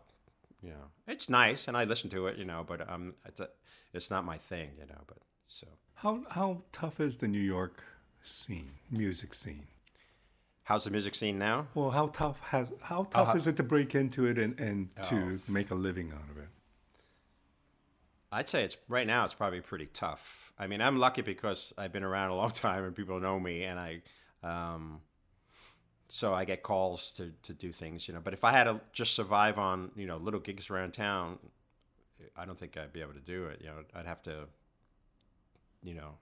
you 0.62 0.70
know 0.70 0.86
it's 1.06 1.28
nice 1.28 1.68
and 1.68 1.76
I 1.76 1.84
listen 1.84 2.08
to 2.10 2.26
it 2.26 2.38
you 2.38 2.44
know 2.46 2.64
but 2.66 2.88
um 2.90 3.14
it's 3.26 3.38
a, 3.40 3.48
it's 3.92 4.10
not 4.10 4.24
my 4.24 4.38
thing 4.38 4.70
you 4.78 4.86
know 4.86 5.02
but 5.06 5.18
so 5.46 5.66
How 5.96 6.22
how 6.30 6.62
tough 6.72 7.00
is 7.00 7.18
the 7.18 7.28
New 7.28 7.46
York 7.56 7.84
scene, 8.22 8.72
music 8.90 9.34
scene? 9.34 9.66
how's 10.64 10.84
the 10.84 10.90
music 10.90 11.14
scene 11.14 11.38
now? 11.38 11.66
Well, 11.74 11.90
how 11.90 12.06
tough 12.06 12.40
has 12.48 12.72
how 12.80 13.04
tough 13.04 13.36
is 13.36 13.46
it 13.46 13.56
to 13.58 13.62
break 13.62 13.94
into 13.94 14.24
it 14.26 14.38
and, 14.38 14.58
and 14.58 14.88
to 15.10 15.40
make 15.46 15.70
a 15.70 15.74
living 15.74 16.12
out 16.12 16.30
of 16.30 16.38
it? 16.38 16.48
I'd 18.34 18.48
say 18.48 18.64
it's 18.64 18.76
right 18.88 19.06
now. 19.06 19.24
It's 19.24 19.32
probably 19.32 19.60
pretty 19.60 19.86
tough. 19.86 20.52
I 20.58 20.66
mean, 20.66 20.80
I'm 20.80 20.98
lucky 20.98 21.22
because 21.22 21.72
I've 21.78 21.92
been 21.92 22.02
around 22.02 22.30
a 22.30 22.34
long 22.34 22.50
time 22.68 22.84
and 22.84 22.94
people 22.94 23.20
know 23.20 23.38
me, 23.38 23.62
and 23.62 23.78
I, 23.78 24.02
um, 24.42 25.00
so 26.08 26.34
I 26.34 26.44
get 26.44 26.64
calls 26.64 27.12
to 27.12 27.32
to 27.44 27.52
do 27.54 27.70
things, 27.70 28.08
you 28.08 28.14
know. 28.14 28.20
But 28.20 28.34
if 28.34 28.42
I 28.42 28.50
had 28.50 28.64
to 28.64 28.80
just 28.92 29.14
survive 29.14 29.56
on 29.58 29.92
you 29.94 30.06
know 30.06 30.16
little 30.16 30.40
gigs 30.40 30.68
around 30.68 30.92
town, 30.92 31.38
I 32.36 32.44
don't 32.44 32.58
think 32.58 32.76
I'd 32.76 32.92
be 32.92 33.02
able 33.02 33.14
to 33.14 33.20
do 33.20 33.44
it. 33.46 33.60
You 33.60 33.68
know, 33.68 33.84
I'd 33.94 34.06
have 34.06 34.22
to, 34.24 34.46
you 35.84 35.94
know, 35.94 36.16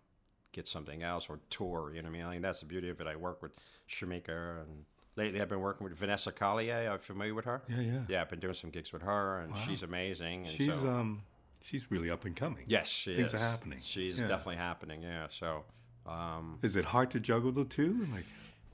get 0.52 0.68
something 0.68 1.02
else 1.02 1.30
or 1.30 1.40
tour. 1.48 1.92
You 1.94 2.02
know 2.02 2.10
what 2.10 2.16
I 2.16 2.18
mean? 2.18 2.26
I 2.26 2.30
think 2.32 2.42
that's 2.42 2.60
the 2.60 2.66
beauty 2.66 2.90
of 2.90 3.00
it. 3.00 3.06
I 3.06 3.16
work 3.16 3.40
with 3.40 3.52
Shemekia, 3.88 4.60
and 4.60 4.84
lately 5.16 5.40
I've 5.40 5.48
been 5.48 5.60
working 5.60 5.84
with 5.84 5.96
Vanessa 5.96 6.30
Collier. 6.30 6.90
Are 6.90 6.92
you 6.92 6.98
familiar 6.98 7.34
with 7.34 7.46
her? 7.46 7.62
Yeah, 7.68 7.80
yeah. 7.80 8.00
Yeah, 8.06 8.20
I've 8.20 8.28
been 8.28 8.40
doing 8.40 8.54
some 8.54 8.68
gigs 8.68 8.92
with 8.92 9.02
her, 9.02 9.40
and 9.40 9.56
she's 9.56 9.82
amazing. 9.82 10.40
And 10.40 10.48
She's 10.48 10.74
so, 10.74 10.90
um 10.90 11.22
she's 11.62 11.90
really 11.90 12.10
up 12.10 12.24
and 12.24 12.34
coming. 12.36 12.64
Yes, 12.66 12.88
she 12.88 13.14
Things 13.14 13.28
is. 13.32 13.34
are 13.34 13.38
happening. 13.38 13.80
She's 13.82 14.20
Yeah. 14.20 14.28
definitely 14.28 14.56
happening. 14.56 15.02
Yeah. 15.02 15.26
So, 15.30 15.64
um, 16.06 16.58
Is 16.62 16.76
it 16.76 16.86
hard 16.86 17.10
to 17.12 17.20
juggle 17.20 17.52
the 17.52 17.64
two? 17.64 18.06
Like 18.12 18.24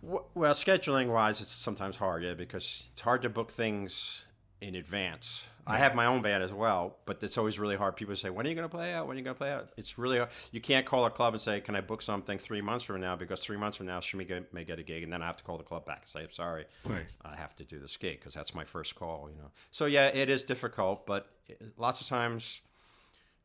well, 0.00 0.54
scheduling 0.54 1.08
wise, 1.12 1.40
it's 1.40 1.50
sometimes 1.50 1.96
hard, 1.96 2.22
yeah, 2.22 2.34
because 2.34 2.86
it's 2.92 3.00
hard 3.00 3.20
to 3.22 3.28
book 3.28 3.50
things 3.50 4.24
in 4.60 4.74
advance. 4.76 5.46
I 5.66 5.76
have 5.76 5.94
my 5.94 6.06
own 6.06 6.22
band 6.22 6.42
as 6.42 6.50
well, 6.52 6.96
but 7.04 7.22
it's 7.22 7.36
always 7.36 7.58
really 7.58 7.76
hard. 7.76 7.94
People 7.96 8.16
say, 8.16 8.30
"When 8.30 8.46
are 8.46 8.48
you 8.48 8.54
going 8.54 8.66
to 8.68 8.74
play 8.74 8.94
out? 8.94 9.06
When 9.06 9.16
are 9.16 9.18
you 9.18 9.24
going 9.24 9.34
to 9.34 9.38
play 9.38 9.52
out?" 9.52 9.68
It's 9.76 9.98
really 9.98 10.16
hard. 10.18 10.30
you 10.50 10.60
can't 10.62 10.86
call 10.86 11.04
a 11.04 11.10
club 11.10 11.34
and 11.34 11.42
say, 11.42 11.60
"Can 11.60 11.76
I 11.76 11.82
book 11.82 12.00
something 12.00 12.38
three 12.38 12.62
months 12.62 12.84
from 12.84 13.00
now?" 13.02 13.16
Because 13.16 13.40
three 13.40 13.58
months 13.58 13.76
from 13.76 13.84
now, 13.86 14.00
Shemekia 14.00 14.46
may 14.52 14.64
get 14.64 14.78
a 14.78 14.82
gig, 14.82 15.02
and 15.02 15.12
then 15.12 15.20
I 15.22 15.26
have 15.26 15.36
to 15.36 15.44
call 15.44 15.58
the 15.58 15.64
club 15.64 15.84
back 15.84 16.02
and 16.02 16.08
say, 16.08 16.22
"I'm 16.22 16.32
sorry, 16.32 16.64
Right. 16.84 17.06
I 17.22 17.36
have 17.36 17.54
to 17.56 17.64
do 17.64 17.78
this 17.78 17.96
gig 17.98 18.18
because 18.20 18.32
that's 18.34 18.54
my 18.54 18.64
first 18.64 18.94
call." 18.94 19.28
You 19.30 19.36
know. 19.36 19.50
So 19.70 19.84
yeah, 19.84 20.06
it 20.06 20.30
is 20.30 20.42
difficult, 20.42 21.06
but 21.06 21.28
lots 21.76 22.00
of 22.00 22.06
times 22.06 22.62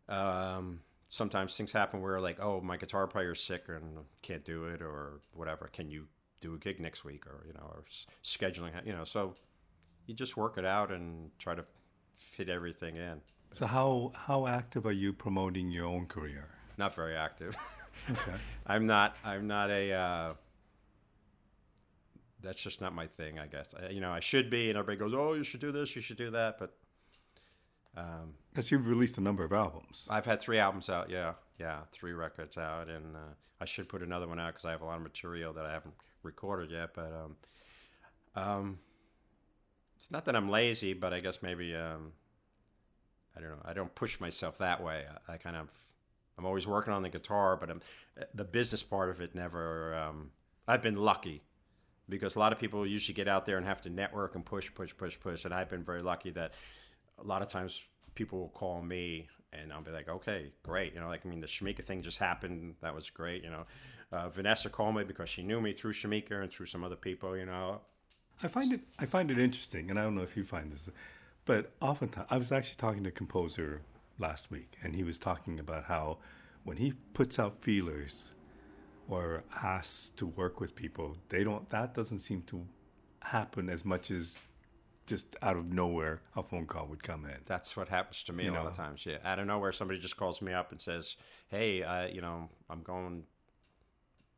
um, 0.09 0.79
sometimes 1.09 1.55
things 1.55 1.71
happen 1.71 2.01
where 2.01 2.19
like 2.19 2.39
oh 2.39 2.59
my 2.61 2.77
guitar 2.77 3.07
player's 3.07 3.41
sick 3.41 3.65
and 3.69 3.99
can't 4.21 4.43
do 4.43 4.65
it 4.65 4.81
or 4.81 5.19
whatever 5.33 5.69
can 5.71 5.89
you 5.89 6.07
do 6.41 6.55
a 6.55 6.57
gig 6.57 6.79
next 6.79 7.05
week 7.05 7.25
or 7.27 7.45
you 7.47 7.53
know 7.53 7.61
or 7.73 7.83
s- 7.87 8.07
scheduling 8.23 8.71
you 8.85 8.91
know 8.91 9.03
so 9.03 9.33
you 10.07 10.13
just 10.13 10.35
work 10.35 10.57
it 10.57 10.65
out 10.65 10.91
and 10.91 11.29
try 11.39 11.55
to 11.55 11.63
fit 12.15 12.49
everything 12.49 12.95
in 12.97 13.21
so 13.51 13.65
how 13.65 14.11
how 14.27 14.45
active 14.47 14.85
are 14.85 14.91
you 14.91 15.13
promoting 15.13 15.69
your 15.71 15.85
own 15.85 16.05
career? 16.07 16.49
not 16.77 16.93
very 16.95 17.15
active 17.15 17.55
Okay. 18.11 18.35
i'm 18.67 18.85
not 18.87 19.15
i'm 19.23 19.47
not 19.47 19.69
a 19.69 19.93
uh, 19.93 20.33
that's 22.41 22.61
just 22.61 22.81
not 22.81 22.93
my 22.93 23.07
thing 23.07 23.39
i 23.39 23.47
guess 23.47 23.73
I, 23.73 23.89
you 23.91 24.01
know 24.01 24.11
i 24.11 24.19
should 24.19 24.49
be 24.49 24.69
and 24.69 24.77
everybody 24.77 24.97
goes 24.97 25.13
oh 25.13 25.33
you 25.33 25.43
should 25.43 25.61
do 25.61 25.71
this 25.71 25.95
you 25.95 26.01
should 26.01 26.17
do 26.17 26.31
that 26.31 26.57
but 26.59 26.73
Um, 27.95 28.33
Because 28.51 28.71
you've 28.71 28.87
released 28.87 29.17
a 29.17 29.21
number 29.21 29.43
of 29.43 29.53
albums. 29.53 30.07
I've 30.09 30.25
had 30.25 30.39
three 30.39 30.59
albums 30.59 30.89
out. 30.89 31.09
Yeah, 31.09 31.33
yeah, 31.59 31.81
three 31.91 32.13
records 32.13 32.57
out, 32.57 32.89
and 32.89 33.15
uh, 33.15 33.33
I 33.61 33.65
should 33.65 33.87
put 33.87 34.01
another 34.01 34.27
one 34.27 34.39
out 34.39 34.53
because 34.53 34.65
I 34.65 34.71
have 34.71 34.81
a 34.81 34.85
lot 34.85 34.97
of 34.97 35.03
material 35.03 35.53
that 35.53 35.65
I 35.65 35.71
haven't 35.71 35.93
recorded 36.23 36.71
yet. 36.71 36.89
But 36.93 37.13
um, 37.13 37.35
um, 38.35 38.79
it's 39.95 40.11
not 40.11 40.25
that 40.25 40.35
I'm 40.35 40.49
lazy, 40.49 40.93
but 40.93 41.13
I 41.13 41.19
guess 41.19 41.41
maybe 41.41 41.75
um, 41.75 42.13
I 43.37 43.41
don't 43.41 43.51
know. 43.51 43.61
I 43.63 43.73
don't 43.73 43.93
push 43.93 44.19
myself 44.19 44.57
that 44.57 44.83
way. 44.83 45.05
I, 45.27 45.33
I 45.33 45.37
kind 45.37 45.55
of 45.55 45.69
I'm 46.37 46.45
always 46.45 46.67
working 46.67 46.93
on 46.93 47.03
the 47.03 47.09
guitar, 47.09 47.55
but 47.57 47.69
I'm, 47.69 47.81
the 48.33 48.43
business 48.43 48.83
part 48.83 49.09
of 49.09 49.21
it 49.21 49.35
never. 49.35 49.95
Um, 49.95 50.31
I've 50.67 50.81
been 50.81 50.95
lucky 50.95 51.43
because 52.09 52.35
a 52.35 52.39
lot 52.39 52.51
of 52.51 52.59
people 52.59 52.85
usually 52.85 53.13
get 53.13 53.27
out 53.27 53.45
there 53.45 53.57
and 53.57 53.65
have 53.65 53.81
to 53.83 53.89
network 53.89 54.35
and 54.35 54.45
push, 54.45 54.73
push, 54.73 54.95
push, 54.95 55.19
push, 55.19 55.45
and 55.45 55.53
I've 55.53 55.69
been 55.69 55.83
very 55.83 56.01
lucky 56.01 56.31
that 56.31 56.53
a 57.23 57.27
lot 57.27 57.41
of 57.41 57.47
times 57.47 57.81
people 58.15 58.39
will 58.39 58.49
call 58.49 58.81
me 58.81 59.27
and 59.51 59.71
I'll 59.71 59.81
be 59.81 59.91
like, 59.91 60.09
okay, 60.09 60.51
great. 60.63 60.93
You 60.93 60.99
know, 60.99 61.07
like, 61.07 61.25
I 61.25 61.29
mean, 61.29 61.41
the 61.41 61.47
Shemekia 61.47 61.83
thing 61.83 62.01
just 62.01 62.17
happened. 62.17 62.75
That 62.81 62.95
was 62.95 63.09
great. 63.09 63.43
You 63.43 63.51
know, 63.51 63.65
uh, 64.11 64.29
Vanessa 64.29 64.69
called 64.69 64.95
me 64.95 65.03
because 65.03 65.29
she 65.29 65.43
knew 65.43 65.61
me 65.61 65.73
through 65.73 65.93
Shemekia 65.93 66.41
and 66.41 66.51
through 66.51 66.67
some 66.67 66.83
other 66.83 66.95
people, 66.95 67.37
you 67.37 67.45
know. 67.45 67.81
I 68.41 68.47
find 68.47 68.73
it 68.73 68.81
I 68.99 69.05
find 69.05 69.29
it 69.29 69.37
interesting, 69.37 69.89
and 69.89 69.99
I 69.99 70.03
don't 70.03 70.15
know 70.15 70.23
if 70.23 70.35
you 70.35 70.43
find 70.43 70.71
this, 70.71 70.89
but 71.45 71.71
oftentimes 71.81 72.27
I 72.29 72.37
was 72.37 72.51
actually 72.51 72.77
talking 72.77 73.03
to 73.03 73.09
a 73.09 73.11
composer 73.11 73.81
last 74.17 74.51
week, 74.51 74.75
and 74.83 74.95
he 74.95 75.03
was 75.03 75.17
talking 75.17 75.59
about 75.59 75.85
how 75.85 76.17
when 76.63 76.77
he 76.77 76.93
puts 77.13 77.39
out 77.39 77.61
feelers 77.61 78.33
or 79.07 79.43
asks 79.61 80.09
to 80.17 80.25
work 80.25 80.59
with 80.59 80.75
people, 80.75 81.17
they 81.29 81.43
don't 81.43 81.69
that 81.69 81.93
doesn't 81.93 82.19
seem 82.19 82.41
to 82.43 82.65
happen 83.21 83.69
as 83.69 83.85
much 83.85 84.09
as 84.11 84.41
just 85.05 85.35
out 85.41 85.57
of 85.57 85.71
nowhere 85.71 86.21
a 86.35 86.43
phone 86.43 86.65
call 86.65 86.87
would 86.87 87.03
come 87.03 87.25
in. 87.25 87.37
That's 87.45 87.75
what 87.75 87.89
happens 87.89 88.23
to 88.23 88.33
me 88.33 88.45
You 88.45 88.51
a 88.51 88.53
lot 88.53 88.63
know. 88.63 88.69
of 88.69 88.75
times. 88.75 89.05
Yeah, 89.05 89.17
out 89.23 89.39
of 89.39 89.47
nowhere, 89.47 89.71
somebody 89.71 89.99
just 89.99 90.17
calls 90.17 90.41
me 90.41 90.53
up 90.53 90.71
and 90.71 90.79
says, 90.81 91.15
"Hey, 91.49 91.83
I, 91.83 92.07
you 92.07 92.21
know, 92.21 92.49
I'm 92.69 92.81
going. 92.81 93.23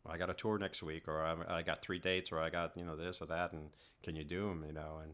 I 0.08 0.18
got 0.18 0.30
a 0.30 0.34
tour 0.36 0.58
next 0.60 0.84
week, 0.84 1.08
or 1.08 1.24
I, 1.24 1.58
I 1.58 1.62
got 1.64 1.82
three 1.82 1.98
dates, 2.00 2.32
or 2.32 2.40
I 2.40 2.50
got 2.50 2.78
you 2.78 2.86
know 2.86 2.96
this 2.96 3.22
or 3.22 3.26
that, 3.28 3.54
and 3.54 3.70
can 4.04 4.16
you 4.16 4.24
do 4.24 4.48
them? 4.50 4.64
You 4.68 4.74
know, 4.74 5.00
and 5.04 5.14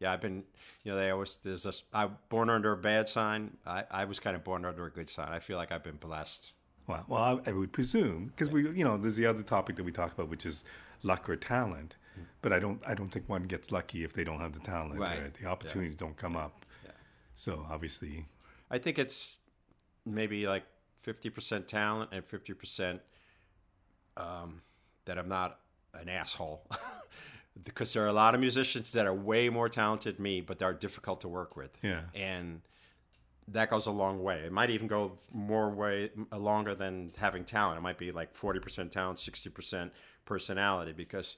yeah, 0.00 0.12
I've 0.12 0.20
been, 0.20 0.42
you 0.84 0.92
know, 0.92 0.98
they 0.98 1.10
always 1.10 1.36
there's 1.36 1.62
this. 1.62 1.82
I 1.92 2.06
born 2.28 2.50
under 2.50 2.72
a 2.72 2.76
bad 2.76 3.08
sign. 3.08 3.56
I, 3.66 3.84
I 3.90 4.04
was 4.04 4.18
kind 4.20 4.36
of 4.36 4.44
born 4.44 4.64
under 4.64 4.84
a 4.86 4.90
good 4.90 5.08
sign. 5.08 5.28
I 5.32 5.38
feel 5.38 5.56
like 5.56 5.72
I've 5.72 5.84
been 5.84 5.96
blessed. 5.96 6.52
Well, 6.86 7.04
well, 7.08 7.40
I, 7.46 7.50
I 7.50 7.52
would 7.52 7.72
presume 7.72 8.26
because 8.26 8.50
we, 8.50 8.62
you 8.70 8.84
know, 8.84 8.96
there's 8.96 9.16
the 9.16 9.26
other 9.26 9.42
topic 9.42 9.76
that 9.76 9.84
we 9.84 9.90
talk 9.92 10.12
about, 10.12 10.28
which 10.28 10.46
is 10.46 10.64
luck 11.02 11.28
or 11.28 11.34
talent. 11.36 11.96
But 12.42 12.52
I 12.52 12.58
don't, 12.58 12.80
I 12.86 12.94
don't 12.94 13.08
think 13.08 13.28
one 13.28 13.44
gets 13.44 13.70
lucky 13.72 14.04
if 14.04 14.12
they 14.12 14.24
don't 14.24 14.40
have 14.40 14.52
the 14.52 14.60
talent. 14.60 15.00
Right. 15.00 15.18
Or 15.18 15.30
the 15.30 15.46
opportunities 15.46 15.96
don't 15.96 16.16
come 16.16 16.36
up. 16.36 16.64
Yeah. 16.84 16.92
So 17.34 17.66
obviously, 17.68 18.26
I 18.70 18.78
think 18.78 18.98
it's 18.98 19.40
maybe 20.04 20.46
like 20.46 20.64
fifty 21.00 21.30
percent 21.30 21.68
talent 21.68 22.10
and 22.12 22.24
fifty 22.24 22.54
percent 22.54 23.00
um, 24.16 24.62
that 25.04 25.18
I'm 25.18 25.28
not 25.28 25.60
an 25.94 26.08
asshole. 26.08 26.66
because 27.64 27.92
there 27.92 28.04
are 28.04 28.08
a 28.08 28.12
lot 28.12 28.34
of 28.34 28.40
musicians 28.40 28.92
that 28.92 29.06
are 29.06 29.14
way 29.14 29.48
more 29.48 29.68
talented 29.68 30.16
than 30.16 30.22
me, 30.22 30.40
but 30.40 30.58
they're 30.58 30.72
difficult 30.72 31.20
to 31.22 31.28
work 31.28 31.56
with. 31.56 31.70
Yeah. 31.82 32.02
And 32.14 32.60
that 33.48 33.70
goes 33.70 33.86
a 33.86 33.90
long 33.90 34.22
way. 34.22 34.40
It 34.40 34.52
might 34.52 34.70
even 34.70 34.88
go 34.88 35.18
more 35.32 35.70
way 35.70 36.10
uh, 36.32 36.38
longer 36.38 36.74
than 36.74 37.12
having 37.16 37.44
talent. 37.44 37.78
It 37.78 37.82
might 37.82 37.98
be 37.98 38.12
like 38.12 38.34
forty 38.34 38.60
percent 38.60 38.92
talent, 38.92 39.18
sixty 39.18 39.48
percent 39.48 39.92
personality. 40.24 40.92
Because 40.92 41.36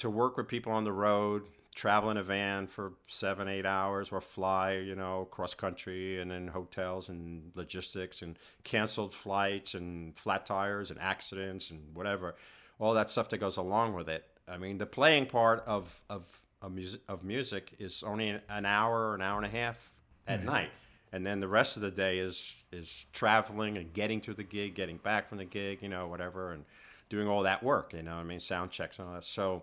to 0.00 0.10
work 0.10 0.36
with 0.36 0.48
people 0.48 0.72
on 0.72 0.84
the 0.84 0.92
road, 0.92 1.44
travel 1.74 2.10
in 2.10 2.16
a 2.16 2.22
van 2.22 2.66
for 2.66 2.94
seven, 3.06 3.48
eight 3.48 3.66
hours, 3.66 4.10
or 4.10 4.20
fly, 4.20 4.72
you 4.72 4.94
know, 4.94 5.28
cross 5.30 5.54
country, 5.54 6.20
and 6.20 6.30
then 6.30 6.48
hotels 6.48 7.08
and 7.08 7.52
logistics 7.54 8.22
and 8.22 8.38
canceled 8.64 9.14
flights 9.14 9.74
and 9.74 10.18
flat 10.18 10.44
tires 10.46 10.90
and 10.90 10.98
accidents 11.00 11.70
and 11.70 11.94
whatever, 11.94 12.34
all 12.78 12.94
that 12.94 13.10
stuff 13.10 13.28
that 13.28 13.38
goes 13.38 13.56
along 13.56 13.94
with 13.94 14.08
it. 14.08 14.24
I 14.48 14.58
mean, 14.58 14.78
the 14.78 14.86
playing 14.86 15.26
part 15.26 15.62
of 15.66 16.02
of 16.08 16.24
of 16.62 16.72
music, 16.72 17.00
of 17.08 17.24
music 17.24 17.74
is 17.78 18.02
only 18.02 18.28
an 18.28 18.66
hour, 18.66 19.14
an 19.14 19.22
hour 19.22 19.36
and 19.36 19.46
a 19.46 19.56
half 19.56 19.92
at 20.26 20.44
night, 20.44 20.70
and 21.12 21.26
then 21.26 21.40
the 21.40 21.48
rest 21.48 21.76
of 21.76 21.82
the 21.82 21.90
day 21.90 22.18
is 22.18 22.56
is 22.72 23.06
traveling 23.12 23.76
and 23.76 23.92
getting 23.92 24.20
to 24.22 24.34
the 24.34 24.44
gig, 24.44 24.74
getting 24.74 24.96
back 24.96 25.28
from 25.28 25.38
the 25.38 25.44
gig, 25.44 25.82
you 25.82 25.88
know, 25.88 26.08
whatever, 26.08 26.52
and 26.52 26.64
doing 27.08 27.28
all 27.28 27.42
that 27.42 27.62
work. 27.62 27.92
You 27.92 28.02
know, 28.02 28.14
I 28.14 28.22
mean, 28.24 28.40
sound 28.40 28.70
checks 28.70 28.98
and 28.98 29.08
all 29.08 29.14
that. 29.14 29.24
So 29.24 29.62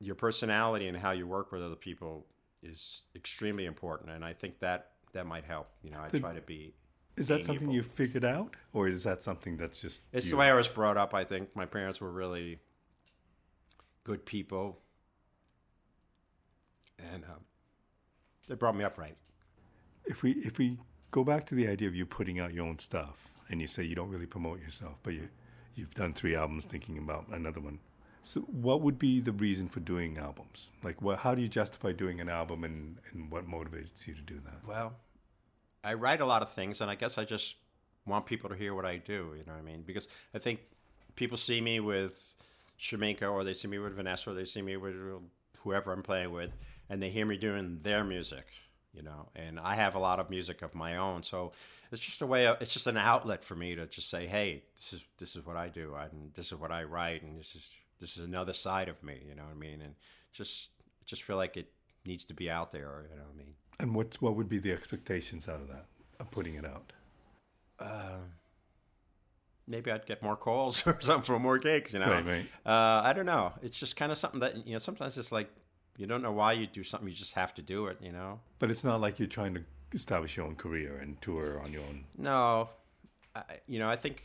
your 0.00 0.14
personality 0.14 0.88
and 0.88 0.96
how 0.96 1.12
you 1.12 1.26
work 1.26 1.52
with 1.52 1.62
other 1.62 1.76
people 1.76 2.26
is 2.62 3.02
extremely 3.14 3.66
important, 3.66 4.10
and 4.10 4.24
I 4.24 4.32
think 4.32 4.58
that 4.60 4.92
that 5.12 5.26
might 5.26 5.44
help. 5.44 5.68
You 5.82 5.90
know, 5.90 6.00
I 6.00 6.08
try 6.08 6.34
to 6.34 6.40
be. 6.40 6.74
is 7.16 7.28
that 7.28 7.44
something 7.44 7.70
you 7.70 7.82
figured 7.82 8.24
out, 8.24 8.56
or 8.72 8.88
is 8.88 9.04
that 9.04 9.22
something 9.22 9.56
that's 9.56 9.80
just 9.80 10.02
It's 10.12 10.26
you? 10.26 10.32
the 10.32 10.36
way 10.38 10.50
I 10.50 10.54
was 10.54 10.68
brought 10.68 10.96
up. 10.96 11.14
I 11.14 11.24
think 11.24 11.54
my 11.54 11.66
parents 11.66 12.00
were 12.00 12.10
really 12.10 12.58
good 14.04 14.24
people, 14.24 14.78
and 16.98 17.24
um, 17.24 17.44
they 18.48 18.54
brought 18.54 18.76
me 18.76 18.84
up 18.84 18.98
right. 18.98 19.16
if 20.06 20.22
we 20.22 20.32
if 20.32 20.58
we 20.58 20.78
go 21.10 21.24
back 21.24 21.46
to 21.46 21.54
the 21.54 21.68
idea 21.68 21.88
of 21.88 21.94
you 21.94 22.06
putting 22.06 22.40
out 22.40 22.54
your 22.54 22.66
own 22.66 22.78
stuff, 22.78 23.28
and 23.48 23.60
you 23.60 23.66
say 23.66 23.84
you 23.84 23.94
don't 23.94 24.10
really 24.10 24.26
promote 24.26 24.60
yourself, 24.60 24.96
but 25.02 25.12
you 25.12 25.28
you've 25.74 25.94
done 25.94 26.14
three 26.14 26.34
albums, 26.34 26.64
thinking 26.64 26.98
about 26.98 27.26
another 27.28 27.60
one. 27.60 27.80
So, 28.22 28.40
what 28.40 28.82
would 28.82 28.98
be 28.98 29.20
the 29.20 29.32
reason 29.32 29.68
for 29.68 29.80
doing 29.80 30.18
albums? 30.18 30.70
Like? 30.82 30.96
How 31.20 31.34
do 31.34 31.42
you 31.42 31.48
justify 31.48 31.92
doing 31.92 32.20
an 32.20 32.28
album, 32.28 32.64
and 32.64 32.98
and 33.12 33.30
what 33.30 33.46
motivates 33.48 34.06
you 34.06 34.14
to 34.14 34.20
do 34.20 34.40
that? 34.40 34.60
Well, 34.66 34.94
I 35.82 35.94
write 35.94 36.20
a 36.20 36.26
lot 36.26 36.42
of 36.42 36.50
things, 36.50 36.80
and 36.80 36.90
I 36.90 36.94
guess 36.94 37.16
I 37.16 37.24
just 37.24 37.56
want 38.06 38.26
people 38.26 38.50
to 38.50 38.56
hear 38.56 38.74
what 38.74 38.84
I 38.84 38.96
do. 38.96 39.34
You 39.36 39.44
know 39.46 39.52
what 39.52 39.58
I 39.58 39.62
mean? 39.62 39.82
Because 39.82 40.08
I 40.34 40.38
think 40.38 40.60
people 41.16 41.38
see 41.38 41.60
me 41.60 41.80
with 41.80 42.34
Shemekia, 42.78 43.30
or 43.30 43.44
they 43.44 43.54
see 43.54 43.68
me 43.68 43.78
with 43.78 43.94
Vanessa, 43.94 44.30
or 44.30 44.34
they 44.34 44.44
see 44.44 44.62
me 44.62 44.76
with 44.76 44.94
whoever 45.60 45.92
I'm 45.92 46.02
playing 46.02 46.32
with, 46.32 46.50
and 46.88 47.02
they 47.02 47.10
hear 47.10 47.24
me 47.24 47.36
doing 47.36 47.80
their 47.82 48.04
music. 48.04 48.46
You 48.92 49.02
know, 49.02 49.28
and 49.36 49.60
I 49.60 49.76
have 49.76 49.94
a 49.94 50.00
lot 50.00 50.18
of 50.18 50.30
music 50.30 50.62
of 50.62 50.74
my 50.74 50.96
own, 50.96 51.22
so 51.22 51.52
it's 51.92 52.02
just 52.02 52.20
a 52.22 52.26
way. 52.26 52.46
Of, 52.48 52.60
it's 52.60 52.72
just 52.72 52.88
an 52.88 52.96
outlet 52.96 53.44
for 53.44 53.54
me 53.54 53.76
to 53.76 53.86
just 53.86 54.10
say, 54.10 54.26
"Hey, 54.26 54.64
this 54.76 54.92
is 54.92 55.04
this 55.18 55.36
is 55.36 55.46
what 55.46 55.56
I 55.56 55.68
do, 55.68 55.94
and 55.94 56.32
this 56.34 56.46
is 56.46 56.58
what 56.58 56.72
I 56.72 56.82
write, 56.82 57.22
and 57.22 57.38
this 57.38 57.54
is 57.54 57.68
this 58.00 58.16
is 58.16 58.24
another 58.24 58.52
side 58.54 58.88
of 58.88 59.02
me." 59.02 59.22
You 59.28 59.34
know 59.34 59.42
what 59.44 59.52
I 59.52 59.58
mean? 59.58 59.80
And 59.82 59.94
just 60.32 60.70
just 61.06 61.22
feel 61.22 61.36
like 61.36 61.56
it 61.56 61.72
needs 62.06 62.24
to 62.26 62.34
be 62.34 62.50
out 62.50 62.72
there. 62.72 63.06
You 63.10 63.16
know 63.16 63.22
what 63.22 63.34
I 63.34 63.38
mean? 63.38 63.54
And 63.78 63.94
what 63.94 64.16
what 64.20 64.34
would 64.36 64.48
be 64.48 64.58
the 64.58 64.72
expectations 64.72 65.48
out 65.48 65.60
of 65.60 65.68
that 65.68 65.86
of 66.18 66.30
putting 66.30 66.54
it 66.54 66.64
out? 66.64 66.92
maybe 69.70 69.90
I'd 69.90 70.04
get 70.04 70.22
more 70.22 70.36
calls 70.36 70.86
or 70.86 70.98
something 71.00 71.22
for 71.22 71.38
more 71.38 71.58
gigs, 71.58 71.94
you 71.94 72.00
know. 72.00 72.10
Right, 72.10 72.26
right. 72.26 72.46
Uh, 72.66 73.02
I 73.02 73.12
don't 73.12 73.26
know. 73.26 73.52
It's 73.62 73.78
just 73.78 73.96
kind 73.96 74.12
of 74.12 74.18
something 74.18 74.40
that 74.40 74.66
you 74.66 74.72
know. 74.72 74.78
Sometimes 74.78 75.16
it's 75.16 75.32
like 75.32 75.48
you 75.96 76.06
don't 76.06 76.22
know 76.22 76.32
why 76.32 76.52
you 76.52 76.66
do 76.66 76.82
something. 76.82 77.08
You 77.08 77.14
just 77.14 77.34
have 77.34 77.54
to 77.54 77.62
do 77.62 77.86
it, 77.86 77.98
you 78.02 78.12
know. 78.12 78.40
But 78.58 78.70
it's 78.70 78.84
not 78.84 79.00
like 79.00 79.18
you're 79.18 79.28
trying 79.28 79.54
to 79.54 79.64
establish 79.92 80.36
your 80.36 80.46
own 80.46 80.56
career 80.56 80.98
and 81.00 81.20
tour 81.22 81.60
on 81.64 81.72
your 81.72 81.82
own. 81.82 82.04
No, 82.18 82.68
I, 83.34 83.42
you 83.66 83.78
know. 83.78 83.88
I 83.88 83.96
think 83.96 84.24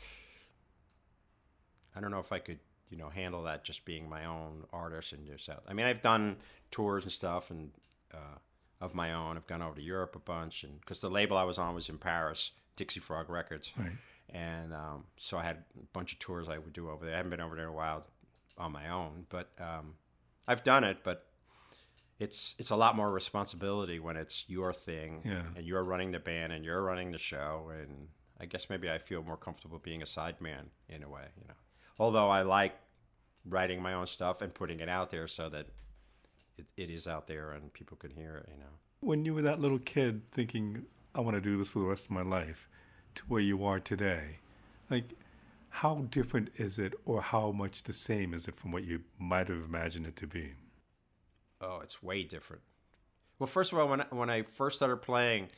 I 1.95 2.01
don't 2.01 2.11
know 2.11 2.19
if 2.19 2.31
I 2.31 2.39
could, 2.39 2.59
you 2.89 2.97
know, 2.97 3.09
handle 3.09 3.43
that 3.43 3.63
just 3.63 3.85
being 3.85 4.07
my 4.09 4.25
own 4.25 4.63
artist 4.71 5.11
and 5.13 5.25
just 5.25 5.49
out. 5.49 5.63
I 5.67 5.73
mean, 5.73 5.85
I've 5.85 6.01
done 6.01 6.37
tours 6.71 7.03
and 7.03 7.11
stuff 7.11 7.49
and 7.51 7.71
uh, 8.13 8.37
of 8.81 8.93
my 8.93 9.13
own. 9.13 9.37
I've 9.37 9.47
gone 9.47 9.61
over 9.61 9.75
to 9.75 9.81
Europe 9.81 10.15
a 10.15 10.19
bunch, 10.19 10.63
and 10.63 10.79
because 10.79 10.99
the 10.99 11.09
label 11.09 11.37
I 11.37 11.43
was 11.43 11.57
on 11.57 11.73
was 11.75 11.89
in 11.89 11.97
Paris, 11.97 12.51
Dixie 12.75 12.99
Frog 12.99 13.29
Records, 13.29 13.71
Right. 13.77 13.91
and 14.29 14.73
um, 14.73 15.05
so 15.17 15.37
I 15.37 15.43
had 15.43 15.57
a 15.79 15.85
bunch 15.93 16.13
of 16.13 16.19
tours 16.19 16.47
I 16.49 16.57
would 16.57 16.73
do 16.73 16.89
over 16.89 17.05
there. 17.05 17.13
I 17.13 17.17
haven't 17.17 17.31
been 17.31 17.41
over 17.41 17.55
there 17.55 17.65
in 17.65 17.71
a 17.71 17.75
while 17.75 18.05
on 18.57 18.71
my 18.71 18.89
own, 18.89 19.25
but 19.29 19.49
um, 19.59 19.95
I've 20.47 20.63
done 20.63 20.83
it. 20.83 20.97
But 21.03 21.25
it's 22.19 22.55
it's 22.59 22.69
a 22.69 22.75
lot 22.75 22.95
more 22.95 23.11
responsibility 23.11 23.99
when 23.99 24.15
it's 24.17 24.45
your 24.47 24.73
thing, 24.73 25.21
Yeah. 25.25 25.43
and 25.55 25.65
you're 25.65 25.83
running 25.83 26.11
the 26.11 26.19
band 26.19 26.53
and 26.53 26.63
you're 26.63 26.81
running 26.83 27.11
the 27.11 27.17
show. 27.17 27.71
And 27.77 28.07
I 28.39 28.45
guess 28.45 28.69
maybe 28.69 28.89
I 28.89 28.97
feel 28.99 29.23
more 29.23 29.37
comfortable 29.37 29.79
being 29.79 30.01
a 30.01 30.05
sideman 30.05 30.67
in 30.89 31.03
a 31.03 31.09
way, 31.09 31.25
you 31.41 31.47
know. 31.47 31.53
Although 31.97 32.29
I 32.29 32.41
like 32.41 32.75
writing 33.45 33.81
my 33.81 33.93
own 33.93 34.07
stuff 34.07 34.41
and 34.41 34.53
putting 34.53 34.79
it 34.79 34.89
out 34.89 35.11
there 35.11 35.27
so 35.27 35.49
that 35.49 35.67
it, 36.57 36.65
it 36.75 36.89
is 36.89 37.07
out 37.07 37.27
there 37.27 37.51
and 37.51 37.71
people 37.73 37.97
can 37.97 38.11
hear 38.11 38.35
it, 38.37 38.49
you 38.51 38.57
know. 38.57 38.71
When 38.99 39.25
you 39.25 39.33
were 39.33 39.41
that 39.43 39.59
little 39.59 39.79
kid 39.79 40.27
thinking, 40.27 40.85
I 41.13 41.21
want 41.21 41.35
to 41.35 41.41
do 41.41 41.57
this 41.57 41.69
for 41.69 41.79
the 41.79 41.85
rest 41.85 42.05
of 42.05 42.11
my 42.11 42.23
life, 42.23 42.67
to 43.15 43.23
where 43.27 43.41
you 43.41 43.63
are 43.63 43.79
today, 43.79 44.39
like, 44.89 45.13
how 45.69 46.05
different 46.09 46.51
is 46.55 46.79
it, 46.79 46.93
or 47.05 47.21
how 47.21 47.51
much 47.51 47.83
the 47.83 47.93
same 47.93 48.33
is 48.33 48.47
it 48.47 48.55
from 48.55 48.71
what 48.71 48.85
you 48.85 49.01
might 49.19 49.49
have 49.49 49.63
imagined 49.63 50.05
it 50.05 50.15
to 50.17 50.27
be? 50.27 50.53
Oh, 51.59 51.79
it's 51.83 52.01
way 52.01 52.23
different. 52.23 52.61
Well, 53.39 53.47
first 53.47 53.73
of 53.73 53.79
all, 53.79 53.89
when 53.89 54.01
I, 54.01 54.05
when 54.09 54.29
I 54.29 54.43
first 54.43 54.77
started 54.77 54.97
playing, 54.97 55.49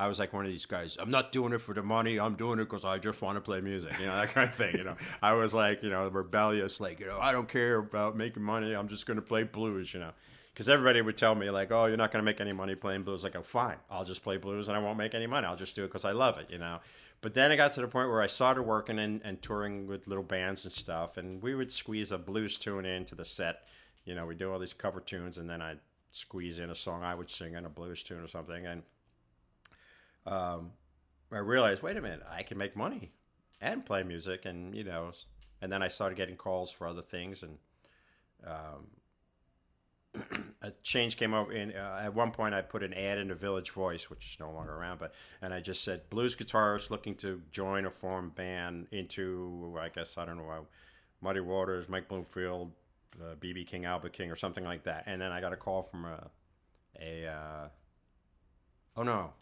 I 0.00 0.08
was 0.08 0.18
like 0.18 0.32
one 0.32 0.46
of 0.46 0.50
these 0.50 0.64
guys. 0.64 0.96
I'm 0.98 1.10
not 1.10 1.30
doing 1.30 1.52
it 1.52 1.60
for 1.60 1.74
the 1.74 1.82
money. 1.82 2.18
I'm 2.18 2.34
doing 2.34 2.58
it 2.58 2.64
because 2.64 2.86
I 2.86 2.96
just 2.96 3.20
want 3.20 3.36
to 3.36 3.42
play 3.42 3.60
music. 3.60 3.92
You 4.00 4.06
know 4.06 4.16
that 4.16 4.30
kind 4.30 4.48
of 4.48 4.54
thing. 4.54 4.74
You 4.76 4.84
know, 4.84 4.96
I 5.22 5.34
was 5.34 5.52
like, 5.52 5.82
you 5.82 5.90
know, 5.90 6.08
rebellious. 6.08 6.80
Like, 6.80 7.00
you 7.00 7.06
know, 7.06 7.18
I 7.20 7.32
don't 7.32 7.48
care 7.50 7.76
about 7.76 8.16
making 8.16 8.42
money. 8.42 8.74
I'm 8.74 8.88
just 8.88 9.04
going 9.04 9.16
to 9.18 9.22
play 9.22 9.42
blues. 9.42 9.92
You 9.92 10.00
know, 10.00 10.12
because 10.54 10.70
everybody 10.70 11.02
would 11.02 11.18
tell 11.18 11.34
me 11.34 11.50
like, 11.50 11.70
"Oh, 11.70 11.84
you're 11.84 11.98
not 11.98 12.10
going 12.12 12.22
to 12.22 12.24
make 12.24 12.40
any 12.40 12.54
money 12.54 12.74
playing 12.74 13.02
blues." 13.02 13.24
Like, 13.24 13.36
"Oh, 13.36 13.42
fine, 13.42 13.76
I'll 13.90 14.06
just 14.06 14.22
play 14.22 14.38
blues 14.38 14.68
and 14.68 14.76
I 14.76 14.80
won't 14.80 14.96
make 14.96 15.14
any 15.14 15.26
money. 15.26 15.46
I'll 15.46 15.54
just 15.54 15.76
do 15.76 15.84
it 15.84 15.88
because 15.88 16.06
I 16.06 16.12
love 16.12 16.38
it," 16.38 16.50
you 16.50 16.56
know. 16.56 16.80
But 17.20 17.34
then 17.34 17.52
it 17.52 17.58
got 17.58 17.74
to 17.74 17.82
the 17.82 17.88
point 17.88 18.08
where 18.08 18.22
I 18.22 18.26
started 18.26 18.62
working 18.62 18.98
and, 18.98 19.20
and 19.22 19.42
touring 19.42 19.86
with 19.86 20.06
little 20.06 20.24
bands 20.24 20.64
and 20.64 20.72
stuff, 20.72 21.18
and 21.18 21.42
we 21.42 21.54
would 21.54 21.70
squeeze 21.70 22.10
a 22.10 22.16
blues 22.16 22.56
tune 22.56 22.86
into 22.86 23.14
the 23.14 23.26
set. 23.26 23.68
You 24.06 24.14
know, 24.14 24.24
we 24.24 24.34
do 24.34 24.50
all 24.50 24.58
these 24.58 24.72
cover 24.72 25.00
tunes, 25.00 25.36
and 25.36 25.50
then 25.50 25.60
I'd 25.60 25.80
squeeze 26.10 26.58
in 26.58 26.70
a 26.70 26.74
song 26.74 27.04
I 27.04 27.14
would 27.14 27.28
sing 27.28 27.52
in 27.54 27.66
a 27.66 27.68
blues 27.68 28.02
tune 28.02 28.22
or 28.22 28.28
something, 28.28 28.64
and 28.64 28.82
um, 30.26 30.72
I 31.32 31.38
realized, 31.38 31.82
wait 31.82 31.96
a 31.96 32.02
minute, 32.02 32.22
I 32.28 32.42
can 32.42 32.58
make 32.58 32.76
money 32.76 33.12
and 33.60 33.84
play 33.84 34.02
music, 34.02 34.44
and 34.44 34.74
you 34.74 34.84
know, 34.84 35.12
and 35.60 35.70
then 35.70 35.82
I 35.82 35.88
started 35.88 36.16
getting 36.16 36.36
calls 36.36 36.70
for 36.72 36.86
other 36.86 37.02
things, 37.02 37.42
and 37.42 37.58
um, 38.46 38.86
a 40.62 40.70
change 40.82 41.16
came 41.16 41.34
over. 41.34 41.52
In 41.52 41.72
uh, 41.72 42.00
at 42.02 42.14
one 42.14 42.32
point, 42.32 42.54
I 42.54 42.62
put 42.62 42.82
an 42.82 42.94
ad 42.94 43.18
in 43.18 43.28
the 43.28 43.34
Village 43.34 43.70
Voice, 43.70 44.10
which 44.10 44.26
is 44.26 44.40
no 44.40 44.50
longer 44.50 44.74
around, 44.74 44.98
but 44.98 45.12
and 45.40 45.54
I 45.54 45.60
just 45.60 45.84
said 45.84 46.10
blues 46.10 46.34
guitarist 46.34 46.90
looking 46.90 47.14
to 47.16 47.42
join 47.50 47.84
or 47.84 47.90
form 47.90 48.30
band 48.30 48.88
into, 48.90 49.76
I 49.80 49.88
guess 49.88 50.18
I 50.18 50.24
don't 50.24 50.36
know, 50.36 50.44
why, 50.44 50.60
Muddy 51.20 51.40
Waters, 51.40 51.88
Mike 51.88 52.08
Bloomfield, 52.08 52.72
BB 53.18 53.62
uh, 53.62 53.70
King, 53.70 53.84
Albert 53.84 54.12
King, 54.12 54.30
or 54.30 54.36
something 54.36 54.64
like 54.64 54.84
that. 54.84 55.04
And 55.06 55.20
then 55.20 55.32
I 55.32 55.40
got 55.40 55.52
a 55.52 55.56
call 55.56 55.82
from 55.82 56.04
a, 56.06 56.30
a 57.00 57.26
uh, 57.26 57.68
oh 58.96 59.02
no, 59.02 59.32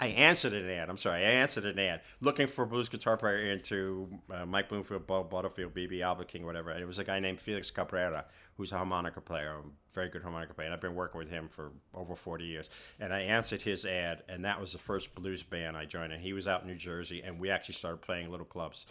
I 0.00 0.08
answered 0.08 0.52
an 0.52 0.68
ad. 0.68 0.88
I'm 0.88 0.96
sorry, 0.96 1.24
I 1.24 1.30
answered 1.30 1.64
an 1.64 1.78
ad 1.78 2.00
looking 2.20 2.46
for 2.46 2.66
blues 2.66 2.88
guitar 2.88 3.16
player 3.16 3.50
into 3.50 4.08
uh, 4.30 4.46
Mike 4.46 4.68
Bloomfield, 4.68 5.06
Bob 5.06 5.30
Butterfield, 5.30 5.74
BB 5.74 6.02
Albert 6.02 6.28
King, 6.28 6.44
whatever. 6.44 6.70
And 6.70 6.82
it 6.82 6.86
was 6.86 6.98
a 6.98 7.04
guy 7.04 7.20
named 7.20 7.40
Felix 7.40 7.70
Cabrera, 7.70 8.24
who's 8.56 8.72
a 8.72 8.76
harmonica 8.76 9.20
player, 9.20 9.56
a 9.58 9.62
very 9.94 10.08
good 10.08 10.22
harmonica 10.22 10.54
player. 10.54 10.66
And 10.66 10.74
I've 10.74 10.80
been 10.80 10.94
working 10.94 11.18
with 11.18 11.30
him 11.30 11.48
for 11.48 11.72
over 11.94 12.14
40 12.14 12.44
years. 12.44 12.70
And 13.00 13.12
I 13.12 13.20
answered 13.20 13.62
his 13.62 13.84
ad, 13.84 14.22
and 14.28 14.44
that 14.44 14.60
was 14.60 14.72
the 14.72 14.78
first 14.78 15.14
blues 15.14 15.42
band 15.42 15.76
I 15.76 15.84
joined. 15.84 16.12
And 16.12 16.22
he 16.22 16.32
was 16.32 16.48
out 16.48 16.62
in 16.62 16.68
New 16.68 16.76
Jersey, 16.76 17.22
and 17.22 17.38
we 17.38 17.50
actually 17.50 17.74
started 17.74 18.02
playing 18.02 18.30
little 18.30 18.46
clubs. 18.46 18.86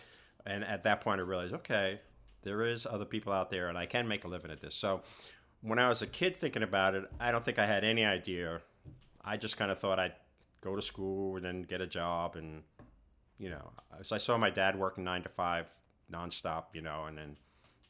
And 0.46 0.64
at 0.64 0.84
that 0.84 1.02
point, 1.02 1.20
I 1.20 1.24
realized, 1.24 1.54
okay, 1.54 2.02
there 2.44 2.62
is 2.62 2.86
other 2.86 3.06
people 3.06 3.34
out 3.34 3.50
there, 3.50 3.68
and 3.68 3.78
I 3.78 3.88
can 3.88 4.08
make 4.08 4.24
a 4.24 4.28
living 4.28 4.52
at 4.52 4.62
this. 4.62 4.76
So 4.76 5.02
when 5.62 5.80
I 5.80 5.90
was 5.90 6.02
a 6.02 6.08
kid 6.08 6.38
thinking 6.38 6.64
about 6.64 6.94
it, 6.94 7.04
I 7.20 7.32
don't 7.32 7.44
think 7.44 7.58
I 7.58 7.66
had 7.66 7.84
any 7.84 8.06
idea. 8.06 8.62
I 9.24 9.38
just 9.38 9.58
kind 9.58 9.72
of 9.72 9.80
thought 9.80 10.00
I'd 10.00 10.14
go 10.66 10.76
to 10.76 10.82
school 10.82 11.36
and 11.36 11.46
then 11.46 11.62
get 11.62 11.80
a 11.80 11.88
job 11.88 12.36
and 12.36 12.64
you 13.38 13.50
know 13.50 13.72
so 14.02 14.16
i 14.16 14.18
saw 14.20 14.36
my 14.36 14.50
dad 14.50 14.78
working 14.78 15.04
nine 15.04 15.22
to 15.22 15.30
five 15.30 15.68
nonstop 16.12 16.66
you 16.74 16.82
know 16.82 17.06
and 17.06 17.18
then 17.18 17.38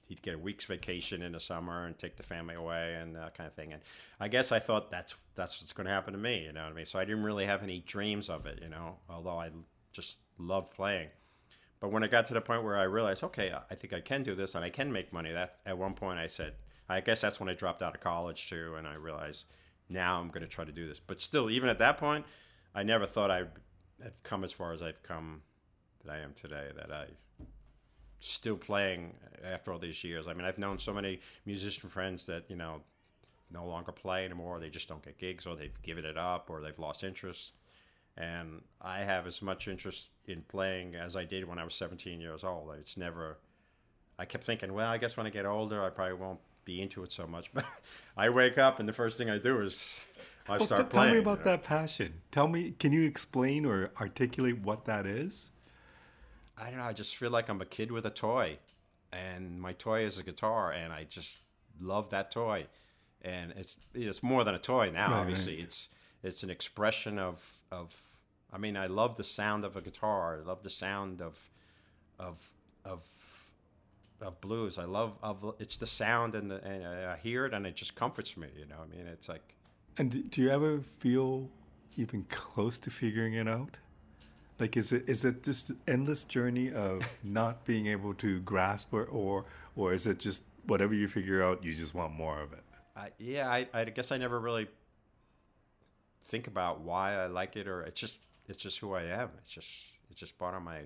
he'd 0.07 0.21
get 0.21 0.35
a 0.35 0.37
week's 0.37 0.65
vacation 0.65 1.21
in 1.21 1.31
the 1.31 1.39
summer 1.39 1.85
and 1.85 1.97
take 1.97 2.15
the 2.17 2.23
family 2.23 2.53
away 2.53 2.95
and 3.01 3.15
that 3.15 3.35
kind 3.35 3.47
of 3.47 3.53
thing. 3.53 3.73
And 3.73 3.81
i 4.19 4.27
guess 4.27 4.51
i 4.51 4.59
thought 4.59 4.91
that's 4.91 5.15
that's 5.35 5.59
what's 5.59 5.73
going 5.73 5.87
to 5.87 5.93
happen 5.93 6.13
to 6.13 6.19
me 6.19 6.43
you 6.45 6.51
know 6.51 6.63
what 6.63 6.73
i 6.73 6.75
mean? 6.75 6.85
So 6.85 6.99
i 6.99 7.05
didn't 7.05 7.23
really 7.23 7.45
have 7.45 7.63
any 7.63 7.79
dreams 7.79 8.29
of 8.29 8.45
it 8.45 8.59
you 8.61 8.69
know 8.69 8.97
although 9.09 9.39
i 9.39 9.49
just 9.91 10.17
loved 10.37 10.73
playing. 10.73 11.07
But 11.79 11.91
when 11.91 12.03
I 12.03 12.07
got 12.07 12.27
to 12.27 12.33
the 12.33 12.41
point 12.41 12.63
where 12.63 12.77
i 12.77 12.83
realized 12.83 13.23
okay 13.23 13.53
i 13.71 13.75
think 13.75 13.93
i 13.93 14.01
can 14.01 14.23
do 14.23 14.35
this 14.35 14.53
and 14.53 14.65
i 14.65 14.69
can 14.69 14.91
make 14.91 15.13
money 15.13 15.31
that 15.31 15.59
at 15.65 15.77
one 15.77 15.93
point 15.93 16.19
i 16.19 16.27
said 16.27 16.53
i 16.89 16.99
guess 16.99 17.21
that's 17.21 17.39
when 17.39 17.49
i 17.49 17.53
dropped 17.53 17.81
out 17.81 17.95
of 17.95 18.01
college 18.01 18.49
too 18.49 18.75
and 18.77 18.87
i 18.87 18.95
realized 18.95 19.45
now 19.87 20.19
i'm 20.19 20.29
going 20.29 20.41
to 20.41 20.47
try 20.47 20.65
to 20.65 20.71
do 20.71 20.87
this. 20.87 20.99
But 20.99 21.21
still 21.21 21.49
even 21.49 21.69
at 21.69 21.79
that 21.79 21.97
point 21.97 22.25
I 22.75 22.83
never 22.83 23.05
thought 23.05 23.31
I'd 23.31 23.47
have 24.03 24.21
come 24.23 24.43
as 24.43 24.51
far 24.51 24.73
as 24.73 24.81
I've 24.81 25.01
come 25.01 25.41
that 26.03 26.11
I 26.11 26.19
am 26.19 26.33
today. 26.33 26.67
That 26.75 26.91
I 26.91 27.05
still 28.19 28.57
playing 28.57 29.13
after 29.43 29.71
all 29.71 29.79
these 29.79 30.03
years. 30.03 30.27
I 30.27 30.33
mean, 30.33 30.45
I've 30.45 30.59
known 30.59 30.77
so 30.77 30.93
many 30.93 31.21
musician 31.45 31.89
friends 31.89 32.25
that 32.25 32.43
you 32.49 32.57
know 32.57 32.81
no 33.49 33.65
longer 33.65 33.93
play 33.93 34.25
anymore. 34.25 34.59
They 34.59 34.69
just 34.69 34.89
don't 34.89 35.03
get 35.03 35.17
gigs, 35.17 35.47
or 35.47 35.55
they've 35.55 35.81
given 35.81 36.03
it 36.03 36.17
up, 36.17 36.49
or 36.49 36.61
they've 36.61 36.77
lost 36.77 37.03
interest. 37.03 37.53
And 38.17 38.61
I 38.81 38.99
have 38.99 39.25
as 39.25 39.41
much 39.41 39.67
interest 39.67 40.09
in 40.25 40.41
playing 40.43 40.95
as 40.95 41.15
I 41.15 41.23
did 41.23 41.47
when 41.47 41.59
I 41.59 41.63
was 41.63 41.75
17 41.75 42.19
years 42.19 42.43
old. 42.43 42.71
It's 42.77 42.97
never. 42.97 43.39
I 44.19 44.25
kept 44.25 44.43
thinking, 44.43 44.73
well, 44.73 44.89
I 44.89 44.97
guess 44.97 45.17
when 45.17 45.25
I 45.25 45.29
get 45.29 45.45
older, 45.45 45.83
I 45.83 45.89
probably 45.89 46.15
won't 46.15 46.39
be 46.65 46.81
into 46.81 47.03
it 47.03 47.11
so 47.11 47.25
much. 47.25 47.49
But 47.53 47.65
I 48.17 48.29
wake 48.29 48.57
up 48.57 48.79
and 48.79 48.87
the 48.87 48.93
first 48.93 49.17
thing 49.17 49.29
I 49.29 49.37
do 49.37 49.61
is 49.61 49.89
I 50.47 50.57
well, 50.57 50.65
start 50.65 50.89
playing. 50.91 51.07
Tell 51.07 51.13
me 51.13 51.19
about 51.19 51.39
you 51.39 51.45
know? 51.45 51.51
that 51.51 51.63
passion. 51.63 52.21
Tell 52.31 52.47
me, 52.47 52.71
can 52.71 52.91
you 52.91 53.03
explain 53.03 53.65
or 53.65 53.91
articulate 53.99 54.59
what 54.59 54.85
that 54.85 55.05
is? 55.05 55.51
I 56.57 56.69
don't 56.69 56.77
know. 56.77 56.85
I 56.85 56.93
just 56.93 57.17
feel 57.17 57.31
like 57.31 57.49
I'm 57.49 57.61
a 57.61 57.65
kid 57.65 57.91
with 57.91 58.05
a 58.05 58.11
toy, 58.11 58.59
and 59.11 59.59
my 59.59 59.73
toy 59.73 60.05
is 60.05 60.19
a 60.19 60.23
guitar, 60.23 60.71
and 60.71 60.93
I 60.93 61.03
just 61.03 61.39
love 61.81 62.09
that 62.11 62.31
toy. 62.31 62.67
And 63.21 63.53
it's 63.57 63.77
it's 63.93 64.21
more 64.21 64.43
than 64.43 64.55
a 64.55 64.59
toy 64.59 64.91
now. 64.91 65.11
Right, 65.11 65.19
obviously, 65.19 65.55
right. 65.55 65.63
it's 65.63 65.89
it's 66.23 66.43
an 66.43 66.49
expression 66.49 67.17
of 67.17 67.59
of. 67.71 67.93
I 68.53 68.57
mean, 68.57 68.77
I 68.77 68.85
love 68.85 69.17
the 69.17 69.23
sound 69.23 69.65
of 69.65 69.75
a 69.75 69.81
guitar. 69.81 70.39
I 70.41 70.47
love 70.47 70.63
the 70.63 70.69
sound 70.69 71.21
of 71.21 71.39
of 72.19 72.51
of 72.85 73.01
of 74.21 74.39
blues. 74.41 74.77
I 74.77 74.85
love 74.85 75.17
of 75.21 75.55
it's 75.59 75.77
the 75.77 75.87
sound 75.87 76.35
and 76.35 76.51
the 76.51 76.63
and 76.63 76.85
I 76.85 77.17
hear 77.17 77.45
it 77.45 77.53
and 77.53 77.65
it 77.65 77.75
just 77.75 77.95
comforts 77.95 78.37
me. 78.37 78.47
You 78.57 78.65
know, 78.65 78.77
I 78.81 78.95
mean, 78.95 79.07
it's 79.07 79.27
like 79.27 79.55
and 79.97 80.29
do 80.29 80.41
you 80.41 80.49
ever 80.49 80.79
feel 80.79 81.49
even 81.97 82.23
close 82.29 82.79
to 82.79 82.89
figuring 82.89 83.33
it 83.33 83.47
out? 83.47 83.77
Like, 84.59 84.77
is 84.77 84.91
it 84.91 85.09
is 85.09 85.25
it 85.25 85.43
this 85.43 85.71
endless 85.87 86.23
journey 86.23 86.71
of 86.71 87.01
not 87.23 87.65
being 87.65 87.87
able 87.87 88.13
to 88.15 88.39
grasp 88.41 88.93
or, 88.93 89.05
or 89.05 89.45
or 89.75 89.93
is 89.93 90.05
it 90.05 90.19
just 90.19 90.43
whatever 90.65 90.93
you 90.93 91.07
figure 91.07 91.43
out, 91.43 91.63
you 91.63 91.73
just 91.73 91.93
want 91.93 92.13
more 92.13 92.41
of 92.41 92.53
it? 92.53 92.63
Uh, 92.95 93.05
yeah, 93.19 93.49
I, 93.49 93.67
I 93.73 93.83
guess 93.85 94.11
I 94.11 94.17
never 94.17 94.39
really 94.39 94.67
think 96.23 96.47
about 96.47 96.81
why 96.81 97.15
I 97.15 97.27
like 97.27 97.55
it, 97.55 97.67
or 97.67 97.81
it's 97.81 97.99
just 97.99 98.19
it's 98.47 98.61
just 98.61 98.79
who 98.79 98.93
I 98.93 99.03
am. 99.03 99.29
It's 99.43 99.53
just 99.53 99.71
it's 100.09 100.19
just 100.19 100.37
part 100.37 100.55
of 100.55 100.61
my, 100.61 100.79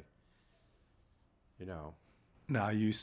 you 1.59 1.65
know. 1.65 1.93
Now, 2.47 2.63
are 2.63 2.73
you 2.73 2.93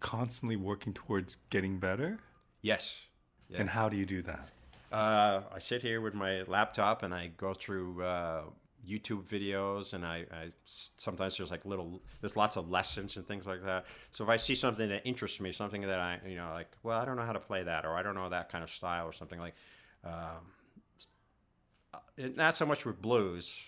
constantly 0.00 0.56
working 0.56 0.92
towards 0.92 1.36
getting 1.50 1.78
better? 1.78 2.18
Yes. 2.62 3.06
Yeah. 3.48 3.60
And 3.60 3.70
how 3.70 3.88
do 3.88 3.96
you 3.96 4.04
do 4.04 4.22
that? 4.22 4.48
Uh, 4.90 5.42
I 5.52 5.58
sit 5.58 5.82
here 5.82 6.00
with 6.00 6.14
my 6.14 6.42
laptop 6.42 7.02
and 7.02 7.14
I 7.14 7.30
go 7.36 7.52
through 7.52 8.02
uh, 8.02 8.42
YouTube 8.88 9.24
videos, 9.24 9.92
and 9.92 10.04
I, 10.04 10.24
I, 10.32 10.50
sometimes 10.64 11.36
there's 11.36 11.50
like 11.50 11.64
little 11.66 12.00
there's 12.20 12.36
lots 12.36 12.56
of 12.56 12.70
lessons 12.70 13.16
and 13.16 13.26
things 13.26 13.46
like 13.46 13.64
that. 13.64 13.86
So 14.12 14.24
if 14.24 14.30
I 14.30 14.36
see 14.36 14.54
something 14.54 14.88
that 14.88 15.06
interests 15.06 15.40
me, 15.40 15.52
something 15.52 15.82
that 15.82 15.98
I 15.98 16.20
you 16.26 16.36
know 16.36 16.50
like, 16.52 16.68
well, 16.82 16.98
I 16.98 17.04
don't 17.04 17.16
know 17.16 17.24
how 17.24 17.32
to 17.32 17.40
play 17.40 17.62
that, 17.64 17.84
or 17.84 17.96
I 17.96 18.02
don't 18.02 18.14
know 18.14 18.30
that 18.30 18.50
kind 18.50 18.64
of 18.64 18.70
style, 18.70 19.06
or 19.06 19.12
something 19.12 19.38
like. 19.38 19.54
Um, 20.04 20.52
not 22.36 22.56
so 22.56 22.66
much 22.66 22.84
with 22.84 23.00
blues, 23.00 23.60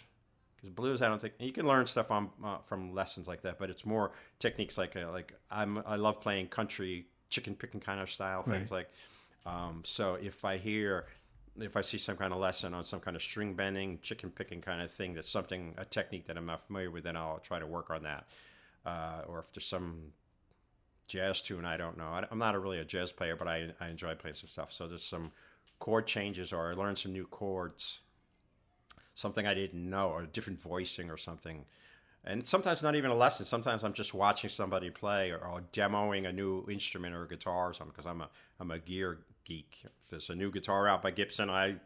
because 0.57 0.71
blues 0.71 1.03
I 1.03 1.09
don't 1.09 1.21
think 1.21 1.35
you 1.39 1.53
can 1.53 1.67
learn 1.67 1.87
stuff 1.87 2.11
on 2.11 2.31
uh, 2.45 2.59
from 2.59 2.95
lessons 2.95 3.29
like 3.29 3.43
that, 3.43 3.59
but 3.59 3.71
it's 3.71 3.85
more 3.85 4.13
techniques 4.39 4.77
like 4.79 4.97
uh, 4.97 5.11
like 5.11 5.35
I'm 5.51 5.83
I 5.87 5.97
love 5.97 6.21
playing 6.21 6.49
country 6.49 7.07
chicken 7.29 7.55
picking 7.55 7.81
kind 7.81 8.01
of 8.01 8.11
style 8.11 8.43
things 8.43 8.71
right. 8.71 8.79
like 8.79 8.91
um, 9.47 9.83
so 9.85 10.15
if 10.15 10.45
I 10.45 10.57
hear, 10.59 11.07
if 11.59 11.77
I 11.77 11.81
see 11.81 11.99
some 11.99 12.17
kind 12.17 12.33
of 12.33 12.39
lesson 12.39 12.75
on 12.75 12.85
some 12.85 13.01
kind 13.01 13.17
of 13.17 13.23
string 13.23 13.55
bending, 13.55 13.99
chicken 14.03 14.31
picking 14.31 14.61
kind 14.61 14.83
of 14.83 14.91
thing, 14.91 15.15
that's 15.15 15.31
something, 15.31 15.75
a 15.79 15.85
technique 15.85 16.27
that 16.27 16.37
I'm 16.37 16.47
not 16.47 16.67
familiar 16.67 16.91
with, 16.91 17.05
then 17.05 17.17
I'll 17.17 17.39
try 17.39 17.59
to 17.59 17.67
work 17.67 17.91
on 17.91 18.03
that. 18.03 18.27
Uh, 18.85 19.23
or 19.29 19.41
if 19.41 19.53
there's 19.53 19.67
some 19.67 20.13
jazz 21.07 21.43
tune 21.43 21.65
I 21.65 21.77
don't 21.77 21.99
know. 21.99 22.05
I, 22.05 22.25
am 22.31 22.39
not 22.39 22.55
a 22.55 22.59
really 22.59 22.79
a 22.79 22.85
jazz 22.85 23.11
player, 23.11 23.35
but 23.35 23.49
I, 23.49 23.73
I 23.81 23.89
enjoy 23.89 24.15
playing 24.15 24.37
some 24.37 24.49
stuff. 24.49 24.73
So 24.73 24.87
there's 24.87 25.05
some 25.05 25.33
chord 25.79 26.07
changes, 26.07 26.53
or 26.53 26.71
I 26.71 26.75
learned 26.75 26.99
some 26.99 27.13
new 27.13 27.27
chords, 27.27 28.01
something 29.15 29.47
I 29.47 29.55
didn't 29.55 29.91
know, 29.91 30.11
or 30.11 30.27
different 30.27 30.61
voicing 30.61 31.11
or 31.11 31.17
something 31.17 31.65
and 32.25 32.47
sometimes 32.47 32.83
not 32.83 32.95
even 32.95 33.11
a 33.11 33.15
lesson. 33.15 33.47
Sometimes 33.47 33.83
I'm 33.83 33.93
just 33.93 34.13
watching 34.13 34.51
somebody 34.51 34.91
play 34.91 35.31
or, 35.31 35.39
or 35.39 35.63
demoing 35.73 36.29
a 36.29 36.33
new 36.33 36.67
instrument 36.69 37.15
or 37.15 37.25
a 37.25 37.29
guitar 37.29 37.71
or 37.71 37.75
something 37.75 37.93
because 37.93 38.07
I'm 38.07 38.21
a 38.21 38.29
I'm 38.59 38.71
a 38.71 38.79
gear 38.79 39.21
geek. 39.45 39.83
If 39.85 40.11
there's 40.11 40.31
a 40.31 40.35
new 40.35 40.51
guitar 40.51 40.89
out 40.89 41.03
by 41.03 41.11
Gibson, 41.11 41.51
I 41.51 41.77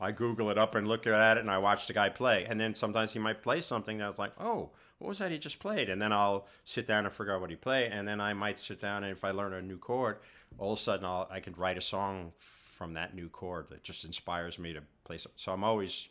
I 0.00 0.10
Google 0.10 0.50
it 0.50 0.58
up 0.58 0.74
and 0.74 0.88
look 0.88 1.06
at 1.06 1.36
it 1.36 1.40
and 1.40 1.50
I 1.50 1.58
watch 1.58 1.86
the 1.86 1.92
guy 1.92 2.08
play. 2.08 2.44
And 2.48 2.60
then 2.60 2.74
sometimes 2.74 3.12
he 3.12 3.20
might 3.20 3.40
play 3.40 3.60
something 3.60 3.98
that's 3.98 4.18
like, 4.18 4.32
oh, 4.40 4.70
what 4.98 5.08
was 5.08 5.18
that 5.18 5.30
he 5.30 5.38
just 5.38 5.60
played? 5.60 5.88
And 5.88 6.02
then 6.02 6.12
I'll 6.12 6.48
sit 6.64 6.88
down 6.88 7.04
and 7.04 7.14
figure 7.14 7.34
out 7.34 7.40
what 7.40 7.50
he 7.50 7.56
played. 7.56 7.92
And 7.92 8.06
then 8.08 8.20
I 8.20 8.32
might 8.32 8.58
sit 8.58 8.80
down 8.80 9.04
and 9.04 9.12
if 9.12 9.24
I 9.24 9.30
learn 9.30 9.52
a 9.52 9.62
new 9.62 9.78
chord, 9.78 10.18
all 10.58 10.72
of 10.72 10.78
a 10.78 10.82
sudden 10.82 11.04
I'll, 11.04 11.28
I 11.30 11.38
can 11.38 11.54
write 11.54 11.78
a 11.78 11.80
song 11.80 12.32
from 12.38 12.94
that 12.94 13.14
new 13.14 13.28
chord 13.28 13.66
that 13.70 13.84
just 13.84 14.04
inspires 14.04 14.58
me 14.58 14.72
to 14.72 14.82
play. 15.04 15.18
So 15.36 15.52
I'm 15.52 15.62
always 15.62 16.08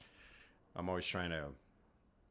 I'm 0.73 0.87
always 0.87 1.05
trying 1.05 1.31
to 1.31 1.47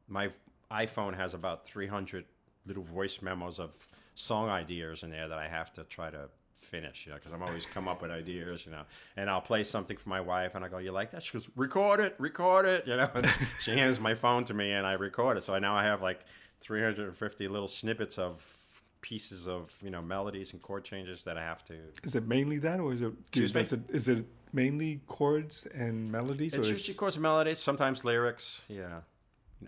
my 0.07 0.29
iPhone 0.71 1.15
has 1.15 1.33
about 1.33 1.65
300 1.65 2.25
little 2.65 2.83
voice 2.83 3.21
memos 3.21 3.59
of 3.59 3.87
song 4.15 4.49
ideas 4.49 5.03
in 5.03 5.11
there 5.11 5.27
that 5.27 5.37
I 5.37 5.47
have 5.47 5.71
to 5.73 5.83
try 5.83 6.09
to 6.09 6.29
finish, 6.71 7.05
you 7.05 7.11
know, 7.11 7.17
because 7.17 7.33
I'm 7.33 7.43
always 7.43 7.65
come 7.65 7.87
up 7.87 8.01
with 8.01 8.09
ideas, 8.09 8.65
you 8.65 8.71
know. 8.71 8.83
And 9.17 9.29
I'll 9.29 9.41
play 9.41 9.63
something 9.63 9.97
for 9.97 10.09
my 10.09 10.21
wife, 10.21 10.55
and 10.55 10.63
I 10.63 10.69
go, 10.69 10.77
"You 10.77 10.91
like 10.91 11.11
that?" 11.11 11.23
She 11.23 11.33
goes, 11.33 11.47
"Record 11.55 11.99
it, 11.99 12.15
record 12.17 12.65
it," 12.65 12.87
you 12.87 12.95
know. 12.95 13.09
And 13.13 13.27
she 13.61 13.71
hands 13.71 13.99
my 13.99 14.15
phone 14.15 14.45
to 14.45 14.53
me, 14.53 14.71
and 14.71 14.87
I 14.87 14.93
record 14.93 15.37
it. 15.37 15.43
So 15.43 15.57
now 15.59 15.75
I 15.75 15.83
have 15.83 16.01
like 16.01 16.21
350 16.61 17.47
little 17.49 17.67
snippets 17.67 18.17
of 18.17 18.57
pieces 19.01 19.47
of 19.47 19.73
you 19.83 19.89
know 19.89 20.01
melodies 20.01 20.53
and 20.53 20.61
chord 20.61 20.85
changes 20.85 21.23
that 21.25 21.37
I 21.37 21.41
have 21.41 21.63
to. 21.65 21.75
Is 22.03 22.15
it 22.15 22.27
mainly 22.27 22.57
that, 22.59 22.79
or 22.79 22.93
is 22.93 23.01
it? 23.01 23.13
Excuse 23.21 23.53
me? 23.53 23.61
Is 23.61 23.73
it, 23.73 23.81
is 23.89 24.07
it 24.07 24.25
mainly 24.53 25.01
chords 25.07 25.65
and 25.65 26.11
melodies, 26.11 26.55
It's 26.55 26.67
or 26.67 26.71
usually 26.71 26.95
chords 26.95 27.15
and 27.15 27.23
melodies, 27.23 27.59
sometimes 27.59 28.03
lyrics. 28.05 28.61
Yeah, 28.67 29.01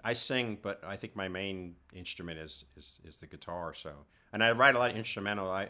I 0.03 0.13
sing, 0.13 0.57
but 0.61 0.81
I 0.85 0.95
think 0.95 1.15
my 1.15 1.27
main 1.27 1.75
instrument 1.93 2.39
is 2.39 2.65
is, 2.77 2.99
is 3.05 3.17
the 3.17 3.27
guitar. 3.27 3.73
So, 3.73 3.91
and 4.31 4.43
I 4.43 4.51
write 4.51 4.75
a 4.75 4.79
lot 4.79 4.91
of 4.91 4.97
instrumental. 4.97 5.49
I 5.49 5.69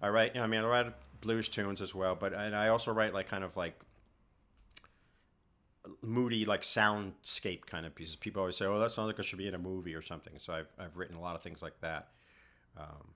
I 0.00 0.08
write. 0.08 0.36
I 0.36 0.46
mean, 0.46 0.60
I 0.60 0.66
write 0.66 0.94
blues 1.20 1.48
tunes 1.48 1.80
as 1.80 1.94
well, 1.94 2.14
but 2.14 2.32
and 2.32 2.54
I 2.54 2.68
also 2.68 2.92
write 2.92 3.14
like 3.14 3.28
kind 3.28 3.44
of 3.44 3.56
like 3.56 3.80
moody 6.02 6.44
like 6.44 6.62
soundscape 6.62 7.66
kind 7.66 7.86
of 7.86 7.94
pieces. 7.94 8.16
People 8.16 8.40
always 8.40 8.56
say, 8.56 8.66
"Oh, 8.66 8.78
that 8.78 8.92
sounds 8.92 9.06
like 9.06 9.18
it 9.18 9.24
should 9.24 9.38
be 9.38 9.48
in 9.48 9.54
a 9.54 9.58
movie 9.58 9.94
or 9.94 10.02
something." 10.02 10.34
So 10.38 10.52
I've 10.52 10.72
I've 10.78 10.96
written 10.96 11.16
a 11.16 11.20
lot 11.20 11.36
of 11.36 11.42
things 11.42 11.62
like 11.62 11.80
that. 11.80 12.08
Um, 12.76 13.14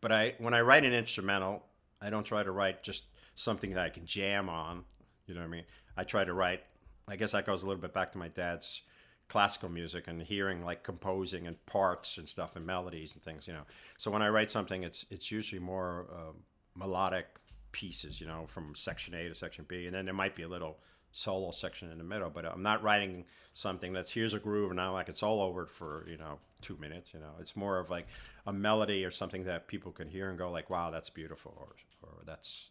but 0.00 0.12
I 0.12 0.34
when 0.38 0.54
I 0.54 0.60
write 0.60 0.84
an 0.84 0.92
instrumental, 0.92 1.64
I 2.00 2.10
don't 2.10 2.24
try 2.24 2.42
to 2.42 2.50
write 2.50 2.82
just 2.82 3.04
something 3.34 3.70
that 3.74 3.84
I 3.84 3.90
can 3.90 4.06
jam 4.06 4.48
on. 4.48 4.84
You 5.26 5.34
know 5.34 5.40
what 5.40 5.46
I 5.46 5.50
mean? 5.50 5.64
I 5.96 6.04
try 6.04 6.24
to 6.24 6.32
write. 6.32 6.62
I 7.08 7.16
guess 7.16 7.32
that 7.32 7.46
goes 7.46 7.62
a 7.62 7.66
little 7.66 7.80
bit 7.80 7.92
back 7.92 8.12
to 8.12 8.18
my 8.18 8.28
dad's 8.28 8.82
classical 9.30 9.68
music 9.68 10.08
and 10.08 10.20
hearing 10.22 10.64
like 10.64 10.82
composing 10.82 11.46
and 11.46 11.64
parts 11.64 12.18
and 12.18 12.28
stuff 12.28 12.56
and 12.56 12.66
melodies 12.66 13.14
and 13.14 13.22
things. 13.22 13.46
You 13.46 13.54
know, 13.54 13.62
so 13.96 14.10
when 14.10 14.22
I 14.22 14.28
write 14.28 14.50
something, 14.50 14.82
it's 14.82 15.06
it's 15.08 15.30
usually 15.30 15.60
more 15.60 16.06
uh, 16.12 16.32
melodic 16.76 17.26
pieces. 17.72 18.20
You 18.20 18.26
know, 18.26 18.44
from 18.46 18.74
section 18.74 19.14
A 19.14 19.28
to 19.28 19.34
section 19.34 19.64
B, 19.66 19.86
and 19.86 19.94
then 19.94 20.04
there 20.04 20.14
might 20.14 20.34
be 20.36 20.42
a 20.42 20.48
little 20.48 20.78
solo 21.12 21.50
section 21.52 21.90
in 21.90 21.98
the 21.98 22.04
middle. 22.04 22.28
But 22.28 22.44
I'm 22.44 22.62
not 22.62 22.82
writing 22.82 23.24
something 23.54 23.92
that's 23.92 24.10
here's 24.10 24.34
a 24.34 24.38
groove 24.38 24.70
and 24.70 24.76
now 24.76 24.92
like 24.92 25.08
it's 25.08 25.22
all 25.22 25.40
over 25.40 25.64
for 25.64 26.04
you 26.10 26.18
know 26.18 26.40
two 26.60 26.76
minutes. 26.76 27.14
You 27.14 27.20
know, 27.20 27.34
it's 27.38 27.56
more 27.56 27.78
of 27.78 27.88
like 27.88 28.08
a 28.46 28.52
melody 28.52 29.04
or 29.04 29.12
something 29.12 29.44
that 29.44 29.68
people 29.68 29.92
can 29.92 30.08
hear 30.08 30.28
and 30.28 30.36
go 30.36 30.50
like, 30.50 30.68
wow, 30.68 30.90
that's 30.90 31.08
beautiful, 31.08 31.54
or 31.56 31.76
or 32.02 32.24
that's 32.26 32.70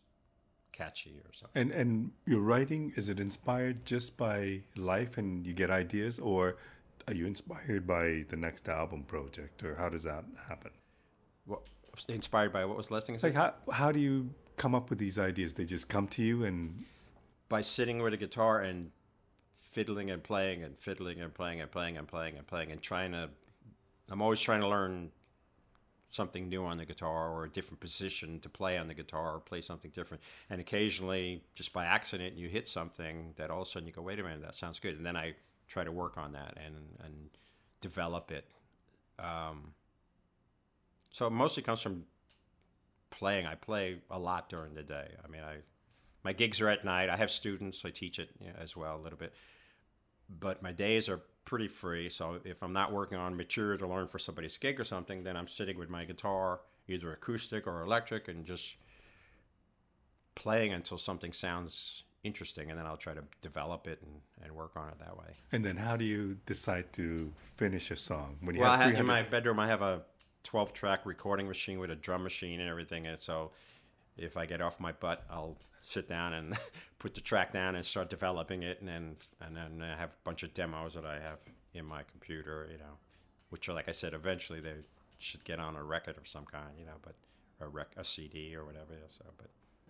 catchy 0.80 1.16
or 1.26 1.34
something. 1.34 1.62
and 1.62 1.72
and 1.72 2.12
your 2.26 2.42
writing 2.42 2.84
is 2.96 3.10
it 3.10 3.20
inspired 3.20 3.86
just 3.86 4.18
by 4.18 4.62
life 4.76 5.18
and 5.18 5.46
you 5.48 5.54
get 5.54 5.70
ideas, 5.70 6.20
or 6.20 6.58
are 7.08 7.14
you 7.14 7.26
inspired 7.26 7.86
by 7.86 8.26
the 8.30 8.38
next 8.38 8.70
album 8.70 9.04
project, 9.04 9.64
or 9.64 9.76
how 9.76 9.90
does 9.90 10.04
that 10.04 10.24
happen? 10.48 10.72
What, 11.46 11.62
inspired 12.08 12.52
by 12.54 12.66
what 12.66 12.78
was 12.78 12.92
listening? 12.92 13.20
Like 13.22 13.34
how 13.34 13.54
how 13.82 13.92
do 13.92 14.00
you 14.00 14.16
come 14.56 14.74
up 14.76 14.90
with 14.90 15.00
these 15.00 15.18
ideas? 15.20 15.54
They 15.54 15.66
just 15.66 15.90
come 15.90 16.08
to 16.10 16.22
you, 16.22 16.44
and 16.44 16.86
by 17.50 17.62
sitting 17.62 18.02
with 18.04 18.14
a 18.14 18.18
guitar 18.26 18.62
and 18.62 18.92
fiddling 19.72 20.10
and 20.10 20.24
playing 20.24 20.64
and 20.64 20.78
fiddling 20.80 21.22
and 21.22 21.34
playing 21.34 21.62
and 21.62 21.72
playing 21.72 21.98
and 21.98 22.08
playing 22.08 22.38
and 22.38 22.48
playing 22.48 22.72
and 22.72 22.82
trying 22.82 23.12
to 23.12 23.30
I'm 24.10 24.22
always 24.22 24.40
trying 24.40 24.62
to 24.62 24.68
learn 24.68 25.12
something 26.12 26.50
new 26.50 26.66
on 26.66 26.78
the 26.78 26.86
guitar 26.86 27.30
or 27.30 27.46
a 27.46 27.50
different 27.50 27.80
position 27.80 28.40
to 28.40 28.50
play 28.50 28.78
on 28.78 28.88
the 28.88 28.94
guitar 28.94 29.36
or 29.36 29.40
play 29.40 29.62
something 29.62 29.92
different. 29.92 30.24
And 30.50 30.60
occasionally, 30.60 31.44
just 31.54 31.72
by 31.72 31.86
accident, 31.86 32.36
you 32.36 32.50
hit 32.50 32.68
something 32.68 33.34
that 33.38 33.52
all 33.52 33.62
of 33.62 33.68
a 33.68 33.72
sudden 33.72 33.88
you 33.88 33.94
go, 33.94 34.02
wait 34.02 34.20
a 34.20 34.24
minute, 34.24 34.42
that 34.42 34.56
sounds 34.56 34.80
good. 34.80 34.96
And 34.96 35.06
then 35.06 35.16
I 35.16 35.36
try 35.68 35.84
to 35.84 35.92
work 35.92 36.18
on 36.18 36.32
that 36.32 36.58
and, 36.64 36.76
and 37.04 37.30
develop 37.80 38.32
it. 38.32 38.46
Um, 39.20 39.74
so 41.12 41.28
it 41.28 41.32
mostly 41.32 41.62
comes 41.62 41.82
from 41.82 42.06
playing. 43.12 43.46
I 43.46 43.56
play 43.56 43.98
a 44.10 44.20
lot 44.20 44.50
during 44.50 44.74
the 44.74 44.84
day. 44.84 45.10
I 45.24 45.28
mean, 45.28 45.42
I 45.42 45.58
my 46.24 46.34
gigs 46.34 46.60
are 46.60 46.68
at 46.68 46.84
night. 46.84 47.10
I 47.10 47.16
have 47.16 47.32
students, 47.32 47.82
so 47.82 47.88
I 47.88 47.92
teach 47.92 48.20
it 48.20 48.30
you 48.42 48.48
know, 48.48 48.54
as 48.60 48.76
well 48.76 48.98
a 48.98 49.02
little 49.02 49.18
bit. 49.18 49.34
But 50.30 50.62
my 50.62 50.72
days 50.72 51.08
are 51.08 51.22
pretty 51.50 51.68
free. 51.68 52.10
So 52.10 52.40
if 52.46 52.62
I'm 52.62 52.74
not 52.74 52.94
working 52.94 53.18
on 53.18 53.36
material 53.36 53.80
to 53.80 53.88
learn 53.88 54.08
for 54.08 54.20
somebody's 54.20 54.56
gig 54.56 54.80
or 54.80 54.84
something, 54.84 55.24
then 55.24 55.36
I'm 55.36 55.48
sitting 55.48 55.80
with 55.80 55.90
my 55.90 56.06
guitar, 56.06 56.60
either 56.88 57.12
acoustic 57.12 57.66
or 57.66 57.82
electric, 57.82 58.28
and 58.28 58.46
just 58.46 58.76
playing 60.36 60.74
until 60.74 61.00
something 61.00 61.34
sounds 61.34 62.04
interesting, 62.24 62.70
and 62.70 62.78
then 62.78 62.86
I'll 62.86 62.98
try 62.98 63.16
to 63.16 63.24
develop 63.42 63.88
it 63.88 64.00
and, 64.04 64.22
and 64.44 64.56
work 64.56 64.74
on 64.76 64.90
it 64.90 65.00
that 65.00 65.18
way. 65.18 65.34
and 65.52 65.66
then 65.66 65.78
how 65.78 65.96
do 65.96 66.06
you 66.06 66.38
decide 66.46 66.94
to 66.94 67.34
finish 67.56 67.90
a 67.90 67.96
song 67.96 68.38
when 68.42 68.54
you 68.56 68.62
Well, 68.62 68.78
have 68.78 68.92
have, 68.92 69.00
in 69.00 69.08
my 69.08 69.24
bedroom, 69.24 69.60
I 69.60 69.66
have 69.66 69.82
a 69.82 70.04
12 70.44 70.72
track 70.72 71.00
recording 71.04 71.48
machine 71.48 71.80
with 71.80 71.90
a 71.90 71.96
drum 71.96 72.22
machine 72.22 72.60
and 72.60 72.70
everything. 72.70 73.08
And 73.08 73.20
so 73.20 73.52
if 74.20 74.38
I 74.38 74.46
get 74.46 74.62
off 74.62 74.80
my 74.80 74.92
butt, 74.92 75.26
I'll 75.30 75.58
sit 75.82 76.08
down 76.08 76.34
and 76.34 76.58
put 77.00 77.14
the 77.14 77.22
track 77.22 77.54
down 77.54 77.76
and 77.76 77.86
start 77.86 78.10
developing 78.10 78.64
it. 78.64 78.80
And 78.80 78.88
then, 78.90 79.16
and 79.42 79.56
then 79.56 79.82
I 79.82 79.96
have 79.98 80.10
a 80.10 80.24
bunch 80.24 80.44
of 80.44 80.54
demos 80.54 80.94
that 80.96 81.06
I 81.06 81.20
have 81.20 81.40
in 81.74 81.86
my 81.86 82.04
computer, 82.04 82.68
you 82.72 82.78
know, 82.78 82.98
which 83.50 83.70
are, 83.70 83.74
like 83.74 83.88
I 83.90 83.94
said, 83.94 84.14
eventually 84.14 84.60
they 84.60 84.74
should 85.18 85.44
get 85.44 85.60
on 85.60 85.76
a 85.76 85.84
record 85.84 86.18
of 86.18 86.28
some 86.28 86.46
kind, 86.46 86.70
you 86.80 86.86
know, 86.86 86.98
but 87.02 87.16
a, 87.62 87.68
rec- 87.68 87.96
a 87.98 88.04
CD 88.04 88.56
or 88.56 88.66
whatever. 88.66 88.94
So, 89.10 89.26
but 89.38 89.48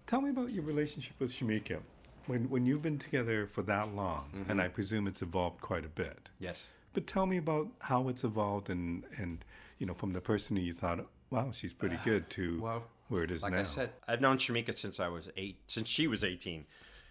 Tell 0.07 0.21
me 0.21 0.29
about 0.31 0.51
your 0.51 0.63
relationship 0.63 1.13
with 1.19 1.31
Shemekia. 1.31 1.81
When 2.25 2.49
when 2.49 2.65
you've 2.65 2.81
been 2.81 2.97
together 2.99 3.47
for 3.47 3.61
that 3.63 3.93
long, 3.95 4.31
Mm-hmm. 4.35 4.51
and 4.51 4.61
I 4.61 4.67
presume 4.67 5.07
it's 5.07 5.21
evolved 5.21 5.61
quite 5.61 5.85
a 5.85 5.89
bit. 5.89 6.29
yes. 6.39 6.67
But 6.93 7.05
tell 7.05 7.27
me 7.27 7.37
about 7.37 7.67
how 7.81 8.07
it's 8.09 8.23
evolved, 8.23 8.69
and 8.69 9.03
and 9.17 9.45
you 9.77 9.85
know, 9.85 9.93
from 9.93 10.13
the 10.13 10.21
person 10.21 10.57
who 10.57 10.63
you 10.63 10.73
thought, 10.73 11.05
wow, 11.29 11.51
she's 11.51 11.73
pretty 11.73 11.97
good, 12.03 12.29
to 12.31 12.59
well, 12.61 12.83
where 13.09 13.23
it 13.23 13.31
is 13.31 13.43
like 13.43 13.53
now. 13.53 13.59
I 13.59 13.63
said, 13.63 13.89
I've 14.07 14.21
known 14.21 14.37
Shemekia 14.37 14.77
since 14.77 14.99
I 14.99 15.09
was 15.09 15.29
eight, 15.35 15.59
since 15.67 15.89
she 15.89 16.07
was 16.07 16.23
18. 16.23 16.65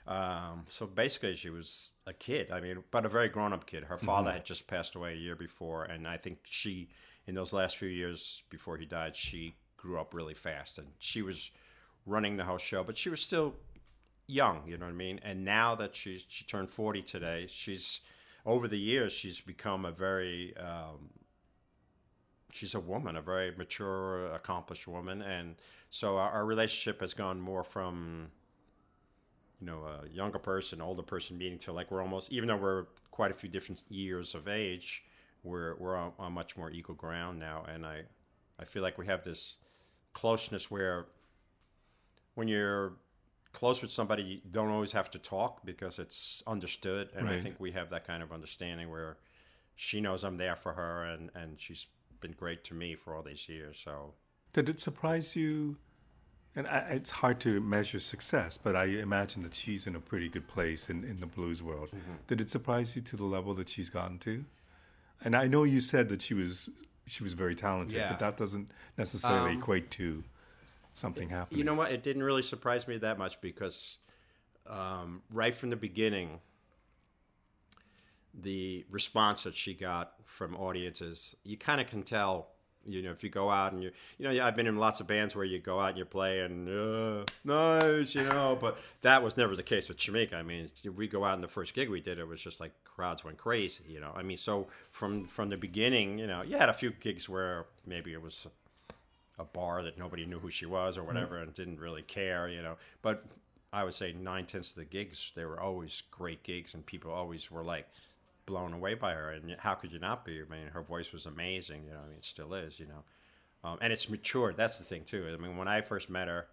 Um, 0.07 0.65
so 0.69 0.87
basically, 0.87 1.35
she 1.35 1.51
was 1.51 1.91
a 2.07 2.15
kid. 2.15 2.51
I 2.51 2.61
mean, 2.61 2.83
but 2.91 3.05
a 3.05 3.09
very 3.11 3.29
grown-up 3.29 3.67
kid. 3.67 3.85
Her 3.85 3.99
father 3.99 4.33
had 4.33 4.47
just 4.47 4.67
passed 4.67 4.95
away 4.95 5.13
a 5.13 5.17
year 5.17 5.37
before, 5.37 5.85
and 5.85 6.09
I 6.09 6.17
think 6.17 6.39
she, 6.45 6.89
in 7.27 7.35
those 7.35 7.53
last 7.53 7.77
few 7.77 7.89
years 7.89 8.43
before 8.49 8.79
he 8.79 8.87
died, 8.87 9.17
she 9.17 9.57
grew 9.77 10.01
up 10.01 10.15
really 10.15 10.33
fast, 10.35 10.79
and 10.79 10.89
she 10.99 11.21
was 11.21 11.51
running 12.07 12.39
the 12.39 12.45
whole 12.45 12.57
show. 12.59 12.83
But 12.83 12.97
she 12.97 13.11
was 13.11 13.21
still 13.21 13.55
young, 14.27 14.63
you 14.67 14.79
know 14.79 14.87
what 14.87 14.93
I 14.93 14.97
mean? 14.97 15.21
And 15.23 15.45
now 15.45 15.75
that 15.75 15.95
she's 15.95 16.25
she 16.29 16.45
turned 16.45 16.71
40 16.71 17.03
today, 17.03 17.47
she's 17.49 18.01
over 18.47 18.67
the 18.67 18.79
years 18.79 19.13
she's 19.13 19.41
become 19.43 19.85
a 19.85 19.93
very 19.93 20.57
um, 20.57 21.11
she's 22.53 22.75
a 22.75 22.81
woman, 22.81 23.17
a 23.17 23.23
very 23.23 23.53
mature, 23.57 24.33
accomplished 24.33 24.87
woman, 24.87 25.23
and 25.23 25.57
so 25.91 26.17
our, 26.17 26.31
our 26.31 26.45
relationship 26.45 27.01
has 27.01 27.15
gone 27.15 27.41
more 27.41 27.65
from 27.65 28.29
you 29.61 29.67
know 29.67 29.85
a 29.85 30.09
younger 30.09 30.39
person, 30.39 30.81
older 30.81 31.03
person 31.03 31.39
meeting 31.39 31.59
to 31.61 31.73
like 31.73 31.91
we're 31.91 32.03
almost 32.03 32.33
even 32.33 32.49
though 32.49 32.57
we're 32.57 32.85
quite 33.11 33.31
a 33.31 33.35
few 33.35 33.49
different 33.49 33.83
years 33.89 34.35
of 34.35 34.49
age, 34.49 35.05
we're 35.43 35.77
we're 35.77 35.97
on, 35.97 36.13
on 36.19 36.33
much 36.33 36.57
more 36.57 36.71
equal 36.71 36.95
ground 36.95 37.39
now, 37.39 37.65
and 37.69 37.85
I 37.87 38.03
I 38.59 38.65
feel 38.65 38.83
like 38.83 38.99
we 38.99 39.07
have 39.07 39.25
this 39.25 39.57
closeness 40.13 40.71
where 40.71 41.07
when 42.35 42.49
you're 42.49 42.95
close 43.53 43.83
with 43.83 43.91
somebody 43.91 44.23
you 44.23 44.41
don't 44.51 44.69
always 44.69 44.93
have 44.93 45.11
to 45.11 45.19
talk 45.19 45.65
because 45.65 45.99
it's 45.99 46.43
understood. 46.47 47.09
And 47.17 47.29
i 47.29 47.41
think 47.41 47.57
we 47.59 47.73
have 47.73 47.91
that 47.91 48.07
kind 48.07 48.23
of 48.23 48.31
understanding 48.31 48.91
where 48.91 49.17
she 49.75 50.01
knows 50.01 50.23
i'm 50.25 50.37
there 50.37 50.55
for 50.55 50.75
her 50.75 51.05
and 51.05 51.31
and 51.35 51.59
she's 51.59 51.87
been 52.21 52.33
great 52.33 52.65
to 52.65 52.75
me 52.75 52.95
for 52.95 53.15
all 53.15 53.23
these 53.23 53.49
years. 53.49 53.81
So 53.83 54.15
Did 54.53 54.69
it 54.69 54.81
surprise 54.81 55.37
you? 55.37 55.77
And 56.57 56.67
I, 56.67 56.79
it's 56.91 57.11
hard 57.11 57.39
to 57.41 57.61
measure 57.61 58.01
success, 58.01 58.59
but 58.59 58.75
I 58.75 58.85
imagine 58.87 59.43
that 59.45 59.55
she's 59.55 59.87
in 59.87 59.95
a 59.95 60.01
pretty 60.01 60.29
good 60.29 60.49
place 60.49 60.91
in, 60.91 61.05
in 61.05 61.21
the 61.21 61.27
blues 61.27 61.63
world. 61.63 61.91
Mm-hmm. 61.91 62.13
Did 62.27 62.41
it 62.41 62.51
surprise 62.51 62.97
you 62.97 63.03
to 63.03 63.17
the 63.17 63.25
level 63.27 63.55
that 63.55 63.69
she's 63.69 63.91
gotten 63.91 64.19
to? 64.21 64.45
And 65.23 65.37
I 65.37 65.47
know 65.47 65.63
you 65.65 65.81
said 65.81 66.09
that 66.09 66.23
she 66.23 66.35
was 66.35 66.69
she 67.07 67.23
was 67.23 67.33
very 67.35 67.55
talented, 67.55 67.97
Yeah. 67.97 68.09
but 68.11 68.19
that 68.19 68.37
doesn't 68.37 68.71
necessarily 68.99 69.53
Um, 69.53 69.59
equate 69.59 69.91
to 69.93 70.25
something 70.93 71.29
happening. 71.31 71.59
you 71.59 71.65
know 71.65 71.75
what 71.75 71.91
it 71.93 72.03
didn't 72.03 72.23
really 72.25 72.43
surprise 72.43 72.87
me 72.89 72.99
that 72.99 73.19
much 73.19 73.41
because 73.41 73.99
um, 74.67 75.23
right 75.31 75.55
from 75.55 75.71
the 75.71 75.77
beginning 75.77 76.41
the 78.35 78.85
response 78.91 79.45
that 79.45 79.57
she 79.57 79.75
got 79.75 80.13
from 80.25 80.55
audiences 80.57 81.35
you 81.45 81.57
kind 81.57 81.81
of 81.81 81.87
can 81.87 82.03
tell 82.03 82.49
you 82.89 83.03
know 83.03 83.11
if 83.11 83.23
you 83.23 83.31
go 83.31 83.51
out 83.51 83.73
and 83.73 83.83
you 83.83 83.91
you 84.19 84.25
know 84.25 84.31
yeah, 84.31 84.47
i've 84.47 84.57
been 84.57 84.67
in 84.67 84.77
lots 84.77 85.01
of 85.01 85.07
bands 85.07 85.37
where 85.37 85.45
you 85.45 85.59
go 85.59 85.79
out 85.79 85.91
and 85.91 85.99
you 85.99 86.05
play 86.05 86.41
and 86.41 86.69
uh, 86.69 87.25
nice 87.45 88.15
you 88.15 88.23
know 88.25 88.57
but 88.61 88.79
that 89.03 89.23
was 89.23 89.37
never 89.37 89.55
the 89.55 89.63
case 89.63 89.89
with 89.89 89.99
Shemekia. 89.99 90.35
i 90.35 90.43
mean 90.43 90.71
we 90.97 91.07
go 91.07 91.25
out 91.25 91.35
and 91.35 91.43
the 91.45 91.49
first 91.49 91.75
gig 91.75 91.89
we 91.89 92.01
did 92.01 92.19
it 92.19 92.27
was 92.27 92.43
just 92.43 92.61
like 92.61 92.73
crowds 92.85 93.25
went 93.25 93.37
crazy 93.37 93.85
you 93.89 94.01
know 94.01 94.13
i 94.17 94.23
mean 94.23 94.37
so 94.37 94.67
from 94.91 95.25
from 95.25 95.49
the 95.51 95.57
beginning 95.57 96.19
you 96.19 96.27
know 96.27 96.43
you 96.43 96.57
had 96.57 96.69
a 96.69 96.75
few 96.75 96.91
gigs 96.91 97.29
where 97.29 97.67
maybe 97.87 98.13
it 98.13 98.23
was 98.23 98.47
a 99.39 99.45
bar 99.45 99.83
that 99.83 99.99
nobody 99.99 100.27
knew 100.27 100.39
who 100.39 100.51
she 100.51 100.67
was 100.67 100.99
or 100.99 101.05
whatever 101.05 101.39
and 101.39 101.55
didn't 101.55 101.79
really 101.79 102.03
care, 102.03 102.49
you 102.49 102.61
know. 102.61 102.77
But 103.03 103.25
I 103.73 103.85
would 103.85 103.95
say 103.95 104.13
nine 104.13 104.47
tenths 104.47 104.71
of 104.71 104.77
the 104.77 104.85
gigs, 104.85 105.33
they 105.35 105.45
were 105.45 105.61
always 105.61 106.03
great 106.11 106.43
gigs 106.43 106.75
and 106.75 106.85
people 106.85 107.13
always 107.13 107.51
were 107.51 107.63
like 107.63 107.89
blown 108.49 108.73
away 108.73 108.95
by 108.95 109.13
her. 109.13 109.31
And 109.31 109.55
how 109.59 109.75
could 109.75 109.93
you 109.93 109.99
not 109.99 110.25
be? 110.25 110.41
I 110.41 110.51
mean, 110.51 110.69
her 110.73 110.83
voice 110.83 111.13
was 111.13 111.27
amazing, 111.27 111.85
you 111.85 111.93
know, 111.93 112.01
I 112.05 112.09
mean, 112.09 112.17
it 112.17 112.25
still 112.25 112.55
is, 112.55 112.81
you 112.81 112.87
know. 112.87 113.05
Um, 113.63 113.79
and 113.81 113.93
it's 113.93 114.09
matured. 114.09 114.57
That's 114.57 114.79
the 114.79 114.85
thing, 114.85 115.05
too. 115.05 115.29
I 115.33 115.37
mean, 115.37 115.57
when 115.57 115.69
I 115.69 115.83
first 115.83 116.09
met 116.09 116.29
her, 116.29 116.47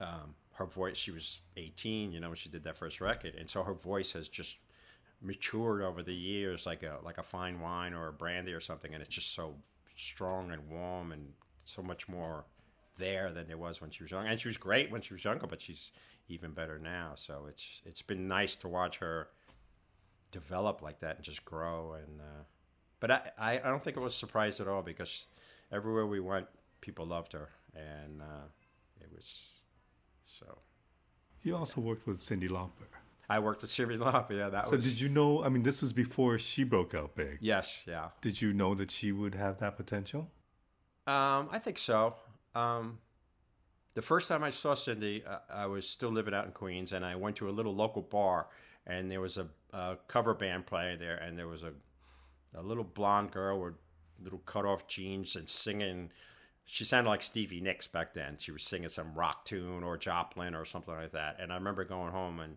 um, 0.00 0.34
her 0.52 0.66
voice, 0.66 0.96
she 0.96 1.10
was 1.10 1.40
18, 1.56 2.12
you 2.12 2.20
know, 2.20 2.28
when 2.28 2.36
she 2.36 2.48
did 2.48 2.62
that 2.64 2.76
first 2.76 3.00
record. 3.00 3.34
And 3.34 3.50
so 3.50 3.62
her 3.62 3.74
voice 3.74 4.12
has 4.12 4.28
just 4.28 4.58
matured 5.20 5.82
over 5.82 6.02
the 6.02 6.14
years 6.14 6.66
like 6.66 6.82
a 6.82 6.98
like 7.04 7.16
a 7.16 7.22
fine 7.22 7.60
wine 7.60 7.94
or 7.94 8.08
a 8.08 8.12
brandy 8.12 8.52
or 8.52 8.58
something 8.58 8.92
and 8.92 9.00
it's 9.00 9.14
just 9.14 9.36
so 9.36 9.54
strong 9.94 10.50
and 10.50 10.68
warm 10.68 11.12
and 11.12 11.28
so 11.64 11.80
much 11.80 12.08
more 12.08 12.44
there 12.98 13.30
than 13.32 13.46
there 13.46 13.58
was 13.58 13.80
when 13.80 13.90
she 13.90 14.02
was 14.02 14.10
young. 14.10 14.26
And 14.26 14.40
she 14.40 14.48
was 14.48 14.56
great 14.56 14.90
when 14.90 15.00
she 15.00 15.14
was 15.14 15.24
younger, 15.24 15.46
but 15.46 15.60
she's 15.60 15.92
even 16.28 16.52
better 16.52 16.78
now. 16.78 17.12
So 17.16 17.46
it's 17.48 17.82
it's 17.84 18.02
been 18.02 18.28
nice 18.28 18.56
to 18.56 18.68
watch 18.68 18.98
her 18.98 19.28
develop 20.32 20.82
like 20.82 20.98
that 21.00 21.16
and 21.16 21.24
just 21.24 21.44
grow. 21.44 21.92
And 21.92 22.20
uh, 22.20 22.42
but 22.98 23.10
I, 23.38 23.60
I 23.62 23.68
don't 23.68 23.82
think 23.82 23.96
it 23.96 24.00
was 24.00 24.14
a 24.14 24.18
surprise 24.18 24.58
at 24.60 24.66
all 24.66 24.82
because 24.82 25.26
everywhere 25.70 26.06
we 26.06 26.18
went, 26.18 26.46
people 26.80 27.06
loved 27.06 27.32
her, 27.32 27.50
and 27.74 28.20
uh, 28.20 28.46
it 29.00 29.08
was 29.14 29.50
so. 30.26 30.58
You 31.42 31.56
also 31.56 31.80
worked 31.80 32.06
with 32.06 32.20
Cyndi 32.20 32.48
Lauper. 32.48 32.88
I 33.28 33.38
worked 33.38 33.62
with 33.62 33.70
Cyndi 33.70 33.98
Lauper. 33.98 34.36
Yeah, 34.36 34.48
that 34.50 34.66
So 34.68 34.76
was. 34.76 34.84
So 34.84 34.90
did 34.90 35.00
you 35.00 35.08
know? 35.08 35.44
I 35.44 35.48
mean, 35.48 35.62
this 35.62 35.80
was 35.80 35.92
before 35.92 36.38
she 36.38 36.64
broke 36.64 36.94
out 36.94 37.14
big. 37.14 37.38
Yes, 37.40 37.80
yeah. 37.86 38.08
Did 38.20 38.42
you 38.42 38.52
know 38.52 38.74
that 38.74 38.90
she 38.90 39.12
would 39.12 39.34
have 39.34 39.58
that 39.58 39.76
potential? 39.76 40.30
Um, 41.06 41.48
I 41.50 41.58
think 41.58 41.78
so. 41.78 42.14
Um, 42.54 42.98
the 43.94 44.02
first 44.02 44.28
time 44.28 44.44
I 44.44 44.50
saw 44.50 44.74
Cindy, 44.74 45.24
uh, 45.26 45.38
I 45.52 45.66
was 45.66 45.88
still 45.88 46.10
living 46.10 46.34
out 46.34 46.44
in 46.46 46.52
Queens, 46.52 46.92
and 46.92 47.04
I 47.04 47.16
went 47.16 47.36
to 47.36 47.48
a 47.48 47.50
little 47.52 47.74
local 47.74 48.02
bar, 48.02 48.46
and 48.86 49.10
there 49.10 49.20
was 49.20 49.38
a, 49.38 49.46
a 49.72 49.96
cover 50.08 50.34
band 50.34 50.66
playing 50.66 50.98
there, 50.98 51.16
and 51.16 51.38
there 51.38 51.48
was 51.48 51.62
a 51.62 51.72
a 52.54 52.62
little 52.62 52.84
blonde 52.84 53.30
girl 53.30 53.60
with 53.60 53.74
little 54.22 54.40
cut 54.40 54.64
off 54.64 54.86
jeans 54.86 55.36
and 55.36 55.48
singing. 55.48 56.10
She 56.64 56.84
sounded 56.84 57.10
like 57.10 57.22
Stevie 57.22 57.60
Nicks 57.60 57.86
back 57.86 58.14
then. 58.14 58.36
She 58.38 58.52
was 58.52 58.62
singing 58.62 58.88
some 58.88 59.14
rock 59.14 59.44
tune 59.44 59.82
or 59.82 59.96
Joplin 59.96 60.54
or 60.54 60.64
something 60.64 60.94
like 60.94 61.12
that. 61.12 61.38
And 61.40 61.52
I 61.52 61.56
remember 61.56 61.84
going 61.84 62.12
home 62.12 62.40
and 62.40 62.56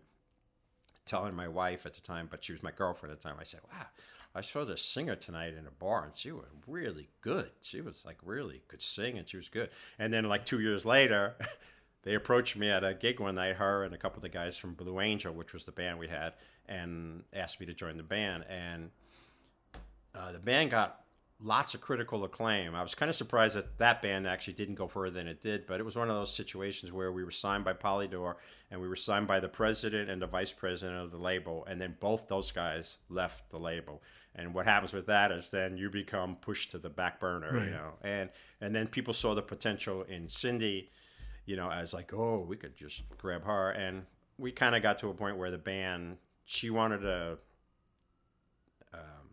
telling 1.06 1.34
my 1.34 1.48
wife 1.48 1.86
at 1.86 1.94
the 1.94 2.00
time, 2.00 2.28
but 2.30 2.44
she 2.44 2.52
was 2.52 2.62
my 2.62 2.70
girlfriend 2.70 3.12
at 3.12 3.20
the 3.20 3.28
time. 3.28 3.38
I 3.40 3.44
said, 3.44 3.60
"Wow, 3.72 3.86
I 4.34 4.40
saw 4.42 4.64
this 4.64 4.82
singer 4.82 5.16
tonight 5.16 5.54
in 5.54 5.66
a 5.66 5.70
bar, 5.70 6.04
and 6.04 6.16
she 6.16 6.30
was 6.32 6.46
really 6.66 7.08
good. 7.20 7.50
She 7.62 7.80
was 7.80 8.04
like 8.04 8.18
really 8.22 8.62
could 8.68 8.82
sing, 8.82 9.18
and 9.18 9.28
she 9.28 9.36
was 9.36 9.48
good." 9.48 9.70
And 9.98 10.12
then 10.12 10.24
like 10.24 10.44
two 10.44 10.60
years 10.60 10.84
later, 10.84 11.36
they 12.06 12.14
approached 12.14 12.54
me 12.56 12.70
at 12.70 12.84
a 12.84 12.94
gig 12.94 13.18
one 13.18 13.34
night, 13.34 13.56
her 13.56 13.82
and 13.82 13.92
a 13.92 13.98
couple 13.98 14.18
of 14.18 14.22
the 14.22 14.28
guys 14.28 14.56
from 14.56 14.74
Blue 14.74 15.00
Angel, 15.00 15.34
which 15.34 15.52
was 15.52 15.64
the 15.64 15.72
band 15.72 15.98
we 15.98 16.06
had, 16.06 16.34
and 16.66 17.24
asked 17.34 17.58
me 17.58 17.66
to 17.66 17.74
join 17.74 17.96
the 17.96 18.04
band. 18.04 18.44
And 18.48 18.90
uh, 20.14 20.30
the 20.32 20.38
band 20.38 20.70
got 20.70 21.00
lots 21.42 21.74
of 21.74 21.80
critical 21.80 22.24
acclaim. 22.24 22.74
I 22.74 22.82
was 22.82 22.94
kind 22.94 23.10
of 23.10 23.16
surprised 23.16 23.56
that 23.56 23.76
that 23.78 24.00
band 24.02 24.26
actually 24.26 24.54
didn't 24.54 24.76
go 24.76 24.88
further 24.88 25.10
than 25.14 25.26
it 25.28 25.42
did, 25.42 25.66
but 25.66 25.80
it 25.80 25.82
was 25.82 25.96
one 25.96 26.08
of 26.08 26.14
those 26.16 26.32
situations 26.34 26.92
where 26.92 27.12
we 27.12 27.24
were 27.24 27.30
signed 27.30 27.64
by 27.64 27.74
Polydor 27.74 28.36
and 28.70 28.80
we 28.80 28.88
were 28.88 28.96
signed 28.96 29.26
by 29.26 29.40
the 29.40 29.48
president 29.48 30.08
and 30.08 30.22
the 30.22 30.26
vice 30.26 30.52
president 30.52 30.98
of 30.98 31.10
the 31.10 31.18
label, 31.18 31.66
and 31.68 31.80
then 31.80 31.96
both 32.00 32.28
those 32.28 32.52
guys 32.52 32.96
left 33.10 33.50
the 33.50 33.58
label. 33.58 34.02
And 34.34 34.54
what 34.54 34.66
happens 34.66 34.92
with 34.92 35.06
that 35.06 35.32
is 35.32 35.50
then 35.50 35.76
you 35.76 35.90
become 35.90 36.36
pushed 36.36 36.70
to 36.70 36.78
the 36.78 36.90
back 36.90 37.18
burner, 37.20 37.50
Right. 37.52 37.64
you 37.66 37.70
know. 37.70 37.94
And 38.02 38.30
and 38.60 38.74
then 38.74 38.86
people 38.86 39.12
saw 39.12 39.34
the 39.34 39.42
potential 39.42 40.02
in 40.04 40.26
Cyndi, 40.28 40.88
you 41.46 41.56
know, 41.56 41.70
as 41.70 41.94
like, 41.94 42.12
oh, 42.12 42.42
we 42.42 42.56
could 42.56 42.76
just 42.76 43.02
grab 43.18 43.44
her. 43.44 43.70
And 43.70 44.04
we 44.38 44.52
kind 44.52 44.74
of 44.74 44.82
got 44.82 44.98
to 44.98 45.08
a 45.08 45.14
point 45.14 45.38
where 45.38 45.50
the 45.50 45.58
band, 45.58 46.18
she 46.44 46.68
wanted 46.70 46.98
to 47.00 47.38
um, 48.92 49.30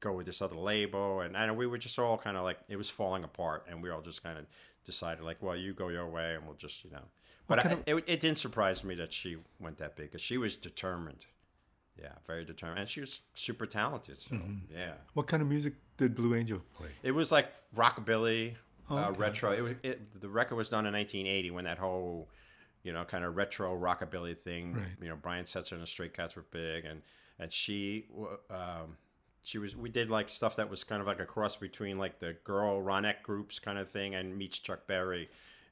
go 0.00 0.12
with 0.12 0.26
this 0.26 0.40
other 0.40 0.56
label, 0.56 1.20
and 1.20 1.36
and 1.36 1.56
we 1.56 1.66
were 1.66 1.78
just 1.78 1.98
all 1.98 2.16
kind 2.16 2.36
of 2.36 2.44
like 2.44 2.58
it 2.68 2.76
was 2.76 2.88
falling 2.90 3.24
apart, 3.24 3.66
and 3.68 3.82
we 3.82 3.90
all 3.90 4.00
just 4.00 4.22
kind 4.22 4.38
of 4.38 4.46
decided 4.84 5.22
like, 5.24 5.38
well, 5.42 5.56
you 5.56 5.74
go 5.74 5.88
your 5.88 6.08
way, 6.08 6.34
and 6.34 6.46
we'll 6.46 6.54
just 6.56 6.84
you 6.84 6.90
know. 6.90 7.04
But 7.46 7.66
I, 7.66 7.76
it, 7.86 8.04
it 8.06 8.20
didn't 8.20 8.38
surprise 8.38 8.84
me 8.84 8.94
that 8.96 9.12
she 9.12 9.36
went 9.58 9.78
that 9.78 9.96
big 9.96 10.06
because 10.06 10.20
she 10.20 10.38
was 10.38 10.56
determined. 10.56 11.26
Yeah, 12.00 12.12
very 12.26 12.44
determined, 12.44 12.78
and 12.80 12.88
she 12.88 13.00
was 13.00 13.20
super 13.34 13.66
talented. 13.66 14.22
So 14.22 14.36
yeah, 14.72 14.92
What 15.14 15.26
kind 15.26 15.42
of 15.42 15.48
music 15.48 15.74
did 15.98 16.14
Blue 16.14 16.34
Angel 16.34 16.62
play? 16.74 16.88
it 17.02 17.10
was 17.10 17.30
like 17.30 17.48
rockabilly, 17.76 18.54
uh, 18.90 19.12
retro. 19.16 19.52
It 19.52 19.60
was 19.62 19.74
it, 19.82 20.20
the 20.20 20.28
record 20.28 20.56
was 20.56 20.68
done 20.68 20.86
in 20.86 20.92
1980 20.92 21.50
when 21.50 21.64
that 21.64 21.78
whole, 21.78 22.28
you 22.82 22.92
know, 22.92 23.04
kind 23.04 23.24
of 23.24 23.36
retro 23.36 23.74
rockabilly 23.76 24.36
thing. 24.38 24.74
Right. 24.74 24.88
You 25.02 25.08
know, 25.08 25.16
Brian 25.20 25.44
Setzer 25.44 25.72
and 25.72 25.82
the 25.82 25.86
Stray 25.86 26.08
Cats 26.08 26.36
were 26.36 26.44
big, 26.50 26.84
and 26.84 27.02
and 27.38 27.52
she, 27.52 28.06
um, 28.50 28.96
she 29.42 29.58
was. 29.58 29.76
We 29.76 29.88
did 29.88 30.10
like 30.10 30.28
stuff 30.28 30.56
that 30.56 30.68
was 30.70 30.84
kind 30.84 31.00
of 31.00 31.06
like 31.06 31.20
a 31.20 31.26
cross 31.26 31.56
between 31.56 31.98
like 31.98 32.18
the 32.18 32.36
girl 32.44 32.82
Roneck 32.82 33.22
groups 33.22 33.58
kind 33.58 33.78
of 33.78 33.88
thing 33.88 34.14
and 34.14 34.36
meets 34.36 34.58
Chuck 34.58 34.86
Berry, 34.86 35.28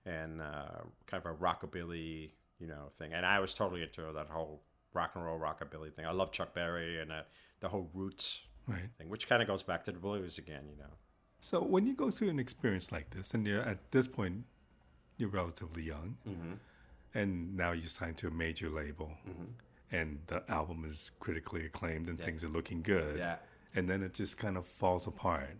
and 0.06 0.40
uh, 0.40 0.82
kind 1.06 1.22
of 1.24 1.30
a 1.30 1.34
rockabilly, 1.34 2.30
you 2.58 2.66
know, 2.66 2.88
thing. 2.98 3.12
And 3.12 3.26
I 3.26 3.40
was 3.40 3.54
totally 3.54 3.82
into 3.82 4.02
that 4.14 4.28
whole 4.30 4.62
rock 4.94 5.12
and 5.14 5.24
roll 5.24 5.38
rockabilly 5.38 5.92
thing. 5.92 6.06
I 6.06 6.12
love 6.12 6.32
Chuck 6.32 6.54
Berry 6.54 7.00
and 7.00 7.12
uh, 7.12 7.22
the 7.60 7.68
whole 7.68 7.90
roots 7.92 8.40
Right. 8.66 8.88
thing, 8.98 9.08
which 9.08 9.28
kind 9.28 9.40
of 9.40 9.48
goes 9.48 9.62
back 9.62 9.84
to 9.84 9.92
the 9.92 9.98
blues 9.98 10.36
again, 10.38 10.64
you 10.70 10.76
know. 10.76 10.90
So 11.40 11.62
when 11.62 11.86
you 11.86 11.94
go 11.94 12.10
through 12.10 12.30
an 12.30 12.38
experience 12.38 12.90
like 12.92 13.10
this, 13.10 13.32
and 13.34 13.46
you're 13.46 13.60
at 13.62 13.90
this 13.92 14.08
point, 14.08 14.44
you're 15.16 15.28
relatively 15.30 15.82
young, 15.84 16.16
Mm-hmm. 16.28 16.52
and 17.14 17.56
now 17.56 17.72
you're 17.72 17.86
signed 17.86 18.16
to 18.18 18.28
a 18.28 18.30
major 18.30 18.68
label, 18.68 19.12
and 19.90 20.18
the 20.26 20.42
album 20.50 20.84
is 20.84 21.10
critically 21.20 21.64
acclaimed, 21.64 22.08
and 22.08 22.18
things 22.20 22.44
are 22.44 22.48
looking 22.48 22.82
good, 22.82 23.18
Yeah. 23.18 23.36
and 23.74 23.88
then 23.88 24.02
it 24.02 24.14
just 24.14 24.36
kind 24.36 24.56
of 24.56 24.66
falls 24.66 25.06
apart. 25.06 25.58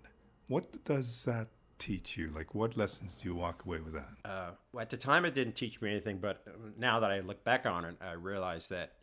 What 0.48 0.84
does 0.84 1.24
that 1.24 1.48
teach 1.78 2.16
you? 2.16 2.28
Like, 2.28 2.54
what 2.54 2.76
lessons 2.76 3.20
do 3.20 3.28
you 3.28 3.34
walk 3.36 3.64
away 3.64 3.80
with 3.80 3.94
that? 3.94 4.08
uh, 4.24 4.50
well, 4.72 4.82
at 4.82 4.90
the 4.90 4.96
time 4.96 5.24
it 5.24 5.34
didn't 5.34 5.54
teach 5.54 5.80
me 5.80 5.90
anything, 5.90 6.18
but 6.18 6.44
now 6.76 6.98
that 7.00 7.10
I 7.10 7.20
look 7.20 7.44
back 7.44 7.66
on 7.66 7.84
it, 7.84 7.96
I 8.00 8.12
realize 8.12 8.68
that 8.68 8.94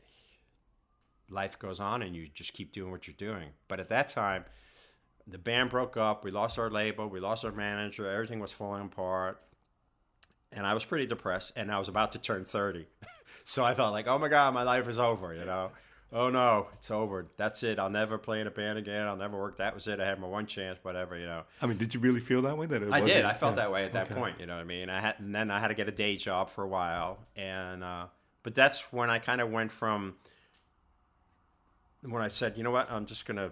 life 1.30 1.58
goes 1.58 1.80
on 1.80 2.02
and 2.02 2.16
you 2.16 2.28
just 2.28 2.54
keep 2.54 2.72
doing 2.74 2.92
what 2.92 3.08
you're 3.08 3.16
doing. 3.18 3.50
But 3.68 3.80
at 3.80 3.90
that 3.90 4.10
time, 4.10 4.46
the 5.28 5.38
band 5.38 5.70
broke 5.70 5.98
up. 5.98 6.24
We 6.24 6.32
lost 6.32 6.60
our 6.60 6.70
label. 6.70 7.08
We 7.08 7.20
lost 7.20 7.46
our 7.46 7.52
manager. 7.52 8.10
Everything 8.10 8.40
was 8.40 8.52
falling 8.52 8.86
apart. 8.86 9.42
And 10.52 10.66
I 10.66 10.74
was 10.74 10.86
pretty 10.86 11.06
depressed. 11.06 11.54
And 11.56 11.72
I 11.72 11.80
was 11.80 11.88
about 11.88 12.12
to 12.14 12.20
turn 12.20 12.46
30. 12.46 12.86
so 13.44 13.64
I 13.64 13.74
thought, 13.74 13.92
like, 13.92 14.08
oh 14.08 14.20
my 14.20 14.28
God, 14.28 14.54
my 14.54 14.64
life 14.64 14.88
is 14.88 15.00
over, 15.00 15.34
you 15.34 15.46
know? 15.46 15.72
Oh 16.14 16.30
no, 16.30 16.68
it's 16.74 16.92
over. 16.92 17.28
That's 17.36 17.62
it. 17.64 17.78
I'll 17.78 17.90
never 17.90 18.18
play 18.18 18.40
in 18.40 18.48
a 18.48 18.52
band 18.52 18.78
again. 18.78 19.06
I'll 19.06 19.18
never 19.18 19.38
work. 19.38 19.58
That 19.58 19.74
was 19.74 19.88
it. 19.88 20.00
I 20.00 20.06
had 20.06 20.20
my 20.20 20.28
one 20.28 20.46
chance, 20.46 20.80
whatever, 20.82 21.18
you 21.18 21.26
know. 21.26 21.44
I 21.62 21.66
mean, 21.66 21.78
did 21.78 21.94
you 21.94 22.00
really 22.00 22.22
feel 22.22 22.44
that 22.44 22.58
way? 22.58 22.68
That 22.68 22.84
it 22.84 22.92
I 22.92 23.02
did. 23.02 23.26
I 23.26 23.34
felt 23.34 23.54
yeah, 23.54 23.64
that 23.64 23.72
way 23.72 23.86
at 23.86 23.94
that 23.94 24.10
okay. 24.10 24.20
point. 24.20 24.40
You 24.40 24.46
know 24.46 24.56
what 24.56 24.62
I 24.62 24.66
mean? 24.66 24.90
I 24.90 25.02
had, 25.02 25.16
and 25.20 25.36
then 25.36 25.52
I 25.52 25.60
had 25.60 25.70
to 25.70 25.74
get 25.74 25.90
a 25.90 25.92
day 25.92 26.16
job 26.16 26.52
for 26.52 26.64
a 26.64 26.68
while, 26.68 27.18
and 27.36 27.84
uh, 27.84 28.06
but 28.44 28.56
that's 28.56 28.94
when 28.94 29.10
I 29.10 29.20
kind 29.20 29.42
of 29.42 29.52
went 29.52 29.72
from 29.72 30.16
when 32.02 32.22
I 32.22 32.28
said, 32.28 32.56
you 32.56 32.64
know 32.64 32.72
what, 32.72 32.90
I'm 32.90 33.06
just 33.06 33.26
gonna. 33.26 33.52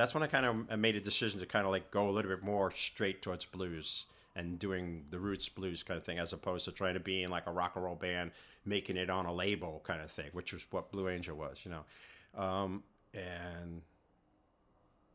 That's 0.00 0.14
when 0.14 0.22
I 0.22 0.26
kind 0.26 0.46
of 0.46 0.78
made 0.78 0.96
a 0.96 1.00
decision 1.00 1.40
to 1.40 1.46
kind 1.46 1.66
of 1.66 1.72
like 1.72 1.90
go 1.90 2.08
a 2.08 2.12
little 2.12 2.30
bit 2.30 2.42
more 2.42 2.72
straight 2.72 3.22
towards 3.22 3.44
blues 3.44 4.06
and 4.34 4.58
doing 4.58 5.04
the 5.10 5.18
roots 5.18 5.48
blues 5.48 5.82
kind 5.82 5.98
of 5.98 6.04
thing, 6.04 6.18
as 6.18 6.32
opposed 6.32 6.64
to 6.64 6.72
trying 6.72 6.94
to 6.94 7.00
be 7.00 7.22
in 7.22 7.30
like 7.30 7.46
a 7.46 7.50
rock 7.50 7.72
and 7.74 7.84
roll 7.84 7.96
band, 7.96 8.30
making 8.64 8.96
it 8.96 9.10
on 9.10 9.26
a 9.26 9.32
label 9.32 9.82
kind 9.84 10.00
of 10.00 10.10
thing, 10.10 10.30
which 10.32 10.52
was 10.52 10.64
what 10.70 10.90
Blue 10.90 11.08
Angel 11.08 11.36
was, 11.36 11.64
you 11.64 11.70
know, 11.70 12.42
um, 12.42 12.82
and 13.12 13.82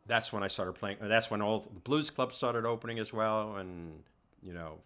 that's 0.06 0.32
when 0.32 0.44
I 0.44 0.48
started 0.48 0.74
playing. 0.74 0.98
That's 1.02 1.32
when 1.32 1.42
all 1.42 1.60
the 1.60 1.80
blues 1.80 2.10
clubs 2.10 2.36
started 2.36 2.66
opening 2.66 3.00
as 3.00 3.12
well, 3.12 3.56
and 3.56 4.04
you 4.44 4.54
know 4.54 4.80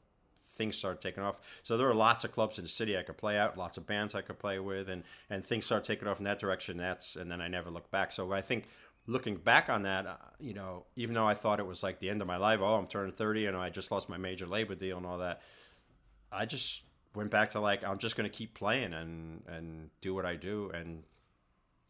things 0.60 0.78
started 0.78 1.02
taking 1.02 1.24
off. 1.24 1.40
So 1.64 1.78
there 1.78 1.88
were 1.88 1.96
lots 1.96 2.24
of 2.24 2.32
clubs 2.32 2.58
in 2.58 2.66
the 2.66 2.70
city 2.70 2.98
I 2.98 3.02
could 3.02 3.18
play 3.18 3.38
out, 3.38 3.58
lots 3.58 3.78
of 3.78 3.88
bands 3.88 4.14
I 4.14 4.22
could 4.22 4.40
play 4.40 4.60
with, 4.60 4.90
and 4.90 5.04
and 5.30 5.44
things 5.44 5.66
started 5.66 5.86
taking 5.86 6.08
off 6.08 6.20
in 6.20 6.26
that 6.26 6.40
direction. 6.40 6.78
That's 6.78 7.16
and 7.16 7.32
then 7.32 7.42
I 7.42 7.48
never 7.48 7.70
looked 7.70 7.92
back. 7.92 8.12
So 8.12 8.32
I 8.32 8.42
think 8.42 8.68
looking 9.10 9.38
back 9.38 9.70
on 9.70 9.82
that, 9.84 10.06
uh, 10.06 10.16
you 10.40 10.54
know, 10.54 10.86
even 10.96 11.16
though 11.16 11.28
I 11.28 11.34
thought 11.34 11.60
it 11.60 11.66
was 11.66 11.82
like 11.82 12.00
the 12.00 12.10
end 12.10 12.22
of 12.22 12.28
my 12.28 12.38
life, 12.38 12.60
oh, 12.62 12.76
I'm 12.76 12.88
turning 12.88 13.12
30 13.12 13.48
and 13.48 13.58
I 13.58 13.70
just 13.70 13.92
lost 13.92 14.08
my 14.08 14.18
major 14.18 14.46
labor 14.46 14.76
deal 14.76 14.98
and 14.98 15.06
all 15.06 15.18
that, 15.18 15.42
I 16.32 16.46
just 16.46 16.84
went 17.16 17.32
back 17.32 17.52
to 17.52 17.60
like 17.60 17.84
I'm 17.84 17.98
just 17.98 18.16
going 18.16 18.30
to 18.30 18.36
keep 18.36 18.54
playing 18.54 18.94
and 18.94 19.42
and 19.48 19.90
do 20.00 20.14
what 20.14 20.26
I 20.26 20.36
do, 20.36 20.70
and 20.74 21.04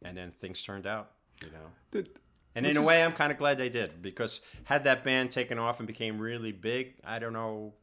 and 0.01 0.17
then 0.17 0.31
things 0.31 0.63
turned 0.63 0.87
out, 0.87 1.11
you 1.43 1.51
know. 1.51 1.67
Did, 1.91 2.09
And 2.55 2.65
in 2.65 2.77
a 2.77 2.81
way, 2.81 3.03
I'm 3.03 3.11
kind 3.11 3.31
of 3.31 3.37
glad 3.37 3.57
they 3.57 3.69
did 3.69 4.01
because 4.01 4.41
had 4.63 4.85
that 4.85 5.03
band 5.03 5.31
taken 5.31 5.59
off 5.59 5.79
and 5.79 5.87
became 5.87 6.19
really 6.19 6.53
big, 6.53 6.95
I 7.03 7.19
don't 7.19 7.33
know 7.33 7.73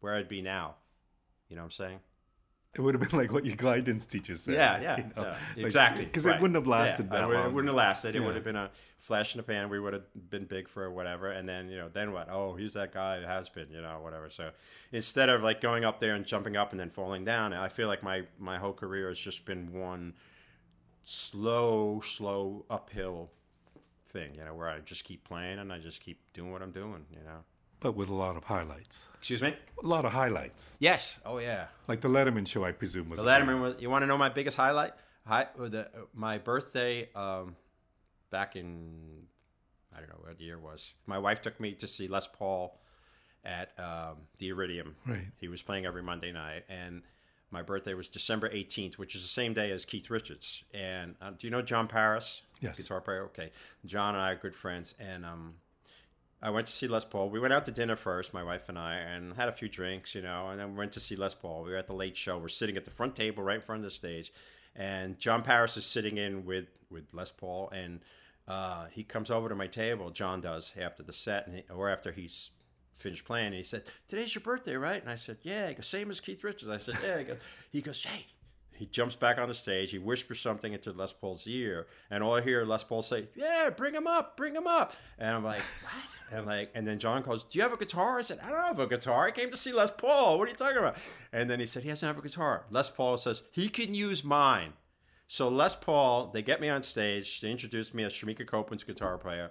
where 0.00 0.14
I'd 0.14 0.28
be 0.28 0.40
now. 0.40 0.76
You 1.48 1.56
know 1.56 1.62
what 1.62 1.66
I'm 1.66 1.70
saying? 1.72 2.00
It 2.74 2.80
would 2.80 2.94
have 2.94 3.08
been 3.10 3.18
like 3.18 3.32
what 3.32 3.44
your 3.44 3.56
guidance 3.56 4.06
teacher 4.06 4.34
said. 4.34 4.54
Yeah, 4.54 4.80
yeah, 4.82 4.96
you 4.98 5.02
know? 5.04 5.10
yeah, 5.22 5.36
Like, 5.56 5.66
exactly. 5.66 6.04
Because 6.06 6.26
right. 6.26 6.36
it 6.36 6.40
wouldn't 6.42 6.54
have 6.56 6.66
lasted 6.66 7.08
Yeah, 7.10 7.20
that 7.20 7.30
long. 7.30 7.46
It 7.46 7.52
wouldn't 7.52 7.68
have 7.68 7.76
lasted. 7.76 8.14
It 8.14 8.20
Yeah. 8.20 8.26
would 8.26 8.34
have 8.34 8.44
been 8.44 8.56
a 8.56 8.70
flash 8.98 9.34
in 9.34 9.38
the 9.38 9.42
pan. 9.42 9.68
We 9.68 9.80
would 9.80 9.94
have 9.94 10.30
been 10.30 10.44
big 10.44 10.68
for 10.68 10.90
whatever, 10.90 11.30
and 11.30 11.48
then 11.48 11.68
you 11.70 11.76
know, 11.76 11.88
then 11.88 12.12
what? 12.12 12.28
Oh, 12.30 12.54
he's 12.56 12.74
that 12.74 12.92
guy. 12.92 13.20
that 13.20 13.28
Has 13.28 13.48
been, 13.48 13.70
you 13.70 13.80
know, 13.80 14.00
whatever. 14.02 14.30
So 14.30 14.50
instead 14.92 15.28
of 15.28 15.42
like 15.42 15.60
going 15.60 15.84
up 15.84 15.98
there 15.98 16.14
and 16.14 16.26
jumping 16.26 16.56
up 16.56 16.70
and 16.72 16.78
then 16.78 16.90
falling 16.90 17.24
down, 17.24 17.52
I 17.52 17.68
feel 17.68 17.88
like 17.88 18.02
my 18.02 18.22
my 18.38 18.58
whole 18.58 18.74
career 18.74 19.08
has 19.08 19.18
just 19.18 19.44
been 19.44 19.72
one 19.72 20.14
slow, 21.04 22.00
slow 22.04 22.64
uphill 22.70 23.30
thing. 24.08 24.34
You 24.34 24.44
know, 24.44 24.54
where 24.54 24.68
I 24.68 24.80
just 24.80 25.04
keep 25.04 25.24
playing 25.24 25.58
and 25.58 25.72
I 25.72 25.78
just 25.78 26.00
keep 26.00 26.32
doing 26.32 26.52
what 26.52 26.62
I'm 26.62 26.72
doing. 26.72 27.06
You 27.10 27.24
know. 27.24 27.44
But 27.80 27.94
with 27.94 28.08
a 28.08 28.14
lot 28.14 28.36
of 28.36 28.44
highlights. 28.44 29.08
Excuse 29.18 29.42
me. 29.42 29.54
A 29.82 29.86
lot 29.86 30.04
of 30.04 30.12
highlights. 30.12 30.76
Yes. 30.80 31.18
Oh 31.24 31.38
yeah. 31.38 31.66
Like 31.86 32.00
the 32.00 32.08
Letterman 32.08 32.46
show, 32.46 32.64
I 32.64 32.72
presume, 32.72 33.08
was 33.08 33.20
The 33.20 33.26
Letterman 33.26 33.60
was. 33.60 33.74
You 33.78 33.90
want 33.90 34.02
to 34.02 34.06
know 34.06 34.18
my 34.18 34.28
biggest 34.28 34.56
highlight? 34.56 34.92
Hi, 35.26 35.46
the, 35.56 35.80
uh, 35.82 36.00
my 36.14 36.38
birthday 36.38 37.10
um, 37.14 37.54
back 38.30 38.56
in 38.56 39.26
I 39.98 40.00
don't 40.00 40.10
know 40.10 40.28
what 40.28 40.40
year 40.40 40.54
it 40.54 40.62
was. 40.62 40.94
My 41.06 41.18
wife 41.18 41.42
took 41.42 41.58
me 41.60 41.72
to 41.74 41.86
see 41.86 42.08
Les 42.08 42.26
Paul 42.26 42.78
at 43.44 43.72
um, 43.78 44.18
the 44.38 44.48
Iridium. 44.48 44.96
Right. 45.06 45.26
He 45.40 45.48
was 45.48 45.62
playing 45.62 45.86
every 45.86 46.02
Monday 46.02 46.32
night, 46.32 46.64
and 46.68 47.02
my 47.50 47.62
birthday 47.62 47.94
was 47.94 48.08
December 48.08 48.48
18th, 48.48 48.94
which 48.94 49.14
is 49.14 49.22
the 49.22 49.28
same 49.28 49.54
day 49.54 49.72
as 49.72 49.84
Keith 49.84 50.10
Richards. 50.10 50.62
And 50.72 51.16
uh, 51.20 51.30
do 51.30 51.46
you 51.46 51.50
know 51.50 51.62
John 51.62 51.88
Paris? 51.88 52.42
Yes. 52.60 52.76
Guitar 52.76 53.00
player. 53.00 53.24
Okay. 53.24 53.50
John 53.86 54.14
and 54.14 54.22
I 54.22 54.32
are 54.32 54.36
good 54.36 54.54
friends, 54.54 54.94
and 55.00 55.24
um, 55.24 55.54
I 56.40 56.50
went 56.50 56.66
to 56.68 56.72
see 56.72 56.86
Les 56.86 57.04
Paul. 57.04 57.30
We 57.30 57.40
went 57.40 57.52
out 57.52 57.64
to 57.64 57.72
dinner 57.72 57.96
first, 57.96 58.32
my 58.32 58.44
wife 58.44 58.68
and 58.68 58.78
I, 58.78 58.94
and 58.94 59.34
had 59.34 59.48
a 59.48 59.52
few 59.52 59.68
drinks, 59.68 60.14
you 60.14 60.22
know, 60.22 60.50
and 60.50 60.60
then 60.60 60.72
we 60.72 60.78
went 60.78 60.92
to 60.92 61.00
see 61.00 61.16
Les 61.16 61.34
Paul. 61.34 61.64
We 61.64 61.70
were 61.70 61.76
at 61.76 61.88
the 61.88 61.94
late 61.94 62.16
show. 62.16 62.38
We're 62.38 62.48
sitting 62.48 62.76
at 62.76 62.84
the 62.84 62.90
front 62.92 63.16
table 63.16 63.42
right 63.42 63.56
in 63.56 63.62
front 63.62 63.80
of 63.80 63.84
the 63.84 63.90
stage, 63.90 64.32
and 64.76 65.18
John 65.18 65.42
Paris 65.42 65.76
is 65.76 65.84
sitting 65.84 66.16
in 66.16 66.44
with 66.44 66.66
with 66.90 67.12
Les 67.12 67.30
Paul, 67.30 67.70
and 67.70 68.00
uh, 68.46 68.86
he 68.86 69.02
comes 69.02 69.30
over 69.30 69.48
to 69.48 69.54
my 69.54 69.66
table. 69.66 70.10
John 70.10 70.40
does 70.40 70.72
after 70.80 71.02
the 71.02 71.12
set, 71.12 71.48
he, 71.52 71.62
or 71.72 71.90
after 71.90 72.12
he's 72.12 72.50
finished 72.92 73.24
playing, 73.24 73.48
and 73.48 73.56
he 73.56 73.62
said, 73.64 73.82
"Today's 74.06 74.34
your 74.34 74.42
birthday, 74.42 74.76
right?" 74.76 75.00
And 75.00 75.10
I 75.10 75.16
said, 75.16 75.38
"Yeah." 75.42 75.68
He 75.68 75.74
goes, 75.74 75.86
"Same 75.86 76.08
as 76.08 76.20
Keith 76.20 76.44
Richards." 76.44 76.70
I 76.70 76.78
said, 76.78 76.96
"Yeah." 77.02 77.34
He 77.72 77.80
goes 77.80 78.04
"Hey." 78.04 78.26
He 78.78 78.86
jumps 78.86 79.14
back 79.14 79.38
on 79.38 79.48
the 79.48 79.54
stage. 79.54 79.90
He 79.90 79.98
whispers 79.98 80.40
something 80.40 80.72
into 80.72 80.92
Les 80.92 81.12
Paul's 81.12 81.46
ear, 81.46 81.86
and 82.10 82.22
all 82.22 82.36
I 82.36 82.40
hear 82.40 82.64
Les 82.64 82.84
Paul 82.84 83.02
say, 83.02 83.28
"Yeah, 83.34 83.70
bring 83.70 83.94
him 83.94 84.06
up, 84.06 84.36
bring 84.36 84.54
him 84.54 84.66
up." 84.66 84.94
And 85.18 85.34
I'm 85.34 85.44
like, 85.44 85.62
"What?" 85.82 86.04
And 86.30 86.46
like, 86.46 86.70
and 86.74 86.86
then 86.86 86.98
John 86.98 87.22
goes, 87.22 87.44
"Do 87.44 87.58
you 87.58 87.62
have 87.62 87.72
a 87.72 87.76
guitar?" 87.76 88.18
I 88.18 88.22
said, 88.22 88.38
"I 88.42 88.50
don't 88.50 88.66
have 88.66 88.78
a 88.78 88.86
guitar. 88.86 89.26
I 89.26 89.30
came 89.32 89.50
to 89.50 89.56
see 89.56 89.72
Les 89.72 89.90
Paul. 89.90 90.38
What 90.38 90.46
are 90.46 90.50
you 90.50 90.56
talking 90.56 90.78
about?" 90.78 90.96
And 91.32 91.50
then 91.50 91.58
he 91.58 91.66
said, 91.66 91.82
"He 91.82 91.88
doesn't 91.88 92.06
have 92.06 92.18
a 92.18 92.22
guitar." 92.22 92.66
Les 92.70 92.88
Paul 92.88 93.18
says, 93.18 93.42
"He 93.50 93.68
can 93.68 93.94
use 93.94 94.22
mine." 94.22 94.74
So 95.26 95.48
Les 95.48 95.74
Paul, 95.74 96.30
they 96.32 96.40
get 96.40 96.60
me 96.60 96.70
on 96.70 96.82
stage. 96.82 97.40
They 97.40 97.50
introduce 97.50 97.92
me 97.92 98.02
as 98.04 98.12
Shemekia 98.12 98.46
Copeland's 98.46 98.84
guitar 98.84 99.18
player. 99.18 99.50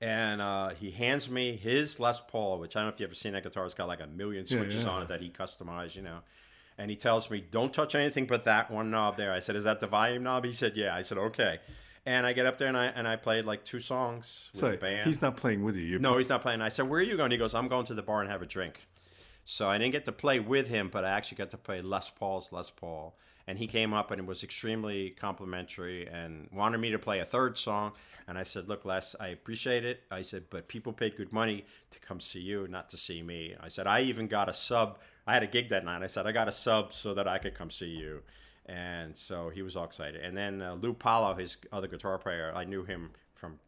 And 0.00 0.40
uh, 0.40 0.70
he 0.70 0.92
hands 0.92 1.28
me 1.28 1.56
his 1.56 2.00
Les 2.00 2.20
Paul, 2.20 2.58
which 2.58 2.74
I 2.74 2.80
don't 2.80 2.86
know 2.86 2.94
if 2.94 3.00
you've 3.00 3.08
ever 3.08 3.14
seen 3.14 3.32
that 3.32 3.42
guitar. 3.42 3.66
It's 3.66 3.74
got 3.74 3.88
like 3.88 4.00
a 4.00 4.06
million 4.06 4.46
switches 4.46 4.84
yeah. 4.84 4.90
on 4.90 5.02
it 5.02 5.08
that 5.08 5.20
he 5.20 5.28
customized, 5.28 5.94
you 5.94 6.02
know. 6.02 6.20
And 6.80 6.90
he 6.90 6.96
tells 6.96 7.30
me, 7.30 7.44
don't 7.50 7.74
touch 7.74 7.94
anything 7.94 8.24
but 8.26 8.44
that 8.46 8.70
one 8.70 8.90
knob 8.90 9.18
there. 9.18 9.34
I 9.34 9.40
said, 9.40 9.54
is 9.54 9.64
that 9.64 9.80
the 9.80 9.86
volume 9.86 10.22
knob? 10.22 10.46
He 10.46 10.54
said, 10.54 10.72
yeah. 10.76 10.94
I 10.94 11.02
said, 11.02 11.18
okay. 11.18 11.58
And 12.06 12.24
I 12.24 12.32
get 12.32 12.46
up 12.46 12.56
there 12.56 12.68
and 12.68 12.76
I 12.76 12.86
and 12.86 13.06
I 13.06 13.16
played 13.16 13.44
like 13.44 13.62
two 13.66 13.80
songs 13.80 14.48
with 14.54 14.60
So 14.60 14.70
the 14.70 14.78
band. 14.78 15.06
he's 15.06 15.20
not 15.20 15.36
playing 15.36 15.62
with 15.62 15.76
you. 15.76 15.82
You're 15.82 16.00
No, 16.00 16.16
he's 16.16 16.30
not 16.30 16.40
playing. 16.40 16.62
I 16.62 16.70
said, 16.70 16.88
"Where 16.88 16.98
are 17.00 17.02
you 17.02 17.18
going?" 17.18 17.30
He 17.30 17.36
goes, 17.36 17.54
"I'm 17.54 17.68
going 17.68 17.84
to 17.84 17.94
the 17.94 18.02
bar 18.02 18.22
and 18.22 18.30
have 18.30 18.40
a 18.40 18.46
drink." 18.46 18.86
So 19.44 19.68
I 19.68 19.76
didn't 19.76 19.92
get 19.92 20.06
to 20.06 20.12
play 20.12 20.40
with 20.40 20.68
him, 20.68 20.88
but 20.88 21.04
I 21.04 21.10
actually 21.10 21.36
got 21.36 21.50
to 21.50 21.58
play 21.58 21.82
Les 21.82 22.08
Paul's 22.08 22.52
Les 22.52 22.70
Paul, 22.70 23.18
and 23.46 23.58
he 23.58 23.66
came 23.66 23.92
up 23.92 24.10
and 24.10 24.26
was 24.26 24.42
extremely 24.42 25.10
complimentary 25.10 26.08
and 26.08 26.48
wanted 26.50 26.78
me 26.78 26.90
to 26.90 26.98
play 26.98 27.18
a 27.20 27.26
third 27.26 27.58
song. 27.58 27.92
And 28.26 28.38
I 28.38 28.44
said, 28.44 28.66
"Look, 28.66 28.86
Les, 28.86 29.14
I 29.20 29.28
appreciate 29.28 29.84
it." 29.84 30.04
I 30.10 30.22
said, 30.22 30.44
"But 30.48 30.68
people 30.68 30.94
paid 30.94 31.18
good 31.18 31.32
money 31.34 31.66
to 31.90 32.00
come 32.00 32.18
see 32.20 32.40
you, 32.40 32.66
not 32.66 32.88
to 32.90 32.96
see 32.96 33.22
me." 33.22 33.54
I 33.60 33.68
said, 33.68 33.86
"I 33.86 34.00
even 34.00 34.26
got 34.26 34.48
a 34.48 34.54
sub. 34.54 34.98
I 35.30 35.34
had 35.34 35.44
a 35.44 35.46
gig 35.46 35.68
that 35.68 35.84
night. 35.84 36.02
I 36.02 36.08
said 36.08 36.26
I 36.26 36.32
got 36.32 36.48
a 36.48 36.52
sub 36.52 36.92
so 36.92 37.14
that 37.14 37.28
I 37.28 37.38
could 37.38 37.54
come 37.54 37.70
see 37.70 37.92
you." 38.02 38.22
And 38.66 39.16
so 39.16 39.50
he 39.50 39.62
was 39.62 39.76
all 39.76 39.84
excited. 39.84 40.20
And 40.20 40.36
then 40.36 40.60
uh, 40.60 40.74
Lou 40.74 40.92
Palo, 40.92 41.34
his 41.34 41.56
other 41.72 41.88
guitar 41.88 42.18
player, 42.18 42.52
I 42.54 42.64
knew 42.64 42.84
him 42.84 43.10
from 43.34 43.58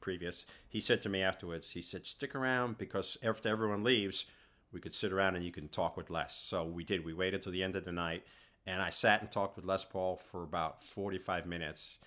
previous. 0.00 0.44
He 0.68 0.80
said 0.80 1.02
to 1.02 1.08
me 1.08 1.22
afterwards, 1.22 1.70
he 1.70 1.82
said, 1.82 2.04
"Stick 2.04 2.34
around 2.34 2.78
because 2.78 3.16
after 3.22 3.48
everyone 3.48 3.84
leaves, 3.84 4.26
we 4.72 4.80
could 4.80 4.94
sit 4.94 5.12
around 5.12 5.36
and 5.36 5.44
you 5.44 5.52
can 5.52 5.68
talk 5.68 5.96
with 5.96 6.10
Les." 6.10 6.34
So 6.34 6.64
we 6.64 6.82
did. 6.84 7.04
We 7.04 7.14
waited 7.14 7.42
till 7.42 7.52
the 7.52 7.62
end 7.62 7.76
of 7.76 7.84
the 7.84 7.92
night, 7.92 8.24
and 8.66 8.82
I 8.82 8.90
sat 8.90 9.20
and 9.20 9.30
talked 9.30 9.56
with 9.56 9.66
Les 9.66 9.84
Paul 9.84 10.16
for 10.16 10.42
about 10.42 10.82
forty-five 10.82 11.46
minutes, 11.46 11.98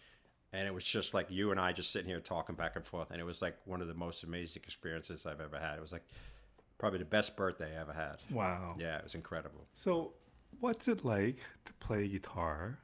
and 0.51 0.67
it 0.67 0.73
was 0.73 0.83
just 0.83 1.13
like 1.13 1.31
you 1.31 1.51
and 1.51 1.59
I 1.59 1.73
just 1.73 1.91
sitting 1.91 2.09
here 2.09 2.19
talking 2.19 2.55
back 2.55 2.75
and 2.75 2.85
forth, 2.85 3.11
and 3.11 3.21
it 3.21 3.25
was 3.25 3.41
like 3.41 3.57
one 3.65 3.81
of 3.81 3.87
the 3.87 3.93
most 4.05 4.23
amazing 4.23 4.63
experiences 4.63 5.25
I've 5.25 5.41
ever 5.41 5.59
had. 5.59 5.77
It 5.77 5.81
was 5.81 5.93
like 5.93 6.07
probably 6.79 6.97
the 6.97 7.05
best 7.05 7.37
birthday 7.37 7.77
I 7.77 7.81
ever 7.81 7.93
had. 7.93 8.17
Wow. 8.31 8.75
Yeah, 8.79 8.97
it 8.97 9.03
was 9.03 9.13
incredible. 9.13 9.67
So, 9.73 10.13
what's 10.59 10.87
it 10.87 11.05
like 11.05 11.37
to 11.65 11.73
play 11.73 12.07
guitar, 12.07 12.79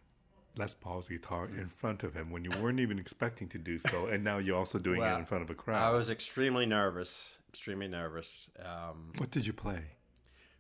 Les 0.58 0.76
Paul's 0.76 1.08
guitar, 1.08 1.48
in 1.48 1.70
front 1.70 2.04
of 2.04 2.14
him 2.14 2.30
when 2.30 2.44
you 2.44 2.52
weren't 2.62 2.80
even 2.80 3.00
expecting 3.00 3.48
to 3.50 3.58
do 3.58 3.80
so, 3.80 4.06
and 4.06 4.24
now 4.24 4.38
you're 4.38 4.58
also 4.58 4.78
doing 4.78 5.00
Well, 5.00 5.16
it 5.16 5.20
in 5.20 5.26
front 5.26 5.44
of 5.44 5.50
a 5.50 5.56
crowd? 5.56 5.82
I 5.82 5.96
was 5.96 6.12
extremely 6.12 6.68
nervous, 6.68 7.40
extremely 7.50 7.88
nervous. 7.88 8.50
Um, 8.64 9.14
what 9.18 9.32
did 9.32 9.48
you 9.48 9.54
play? 9.54 9.82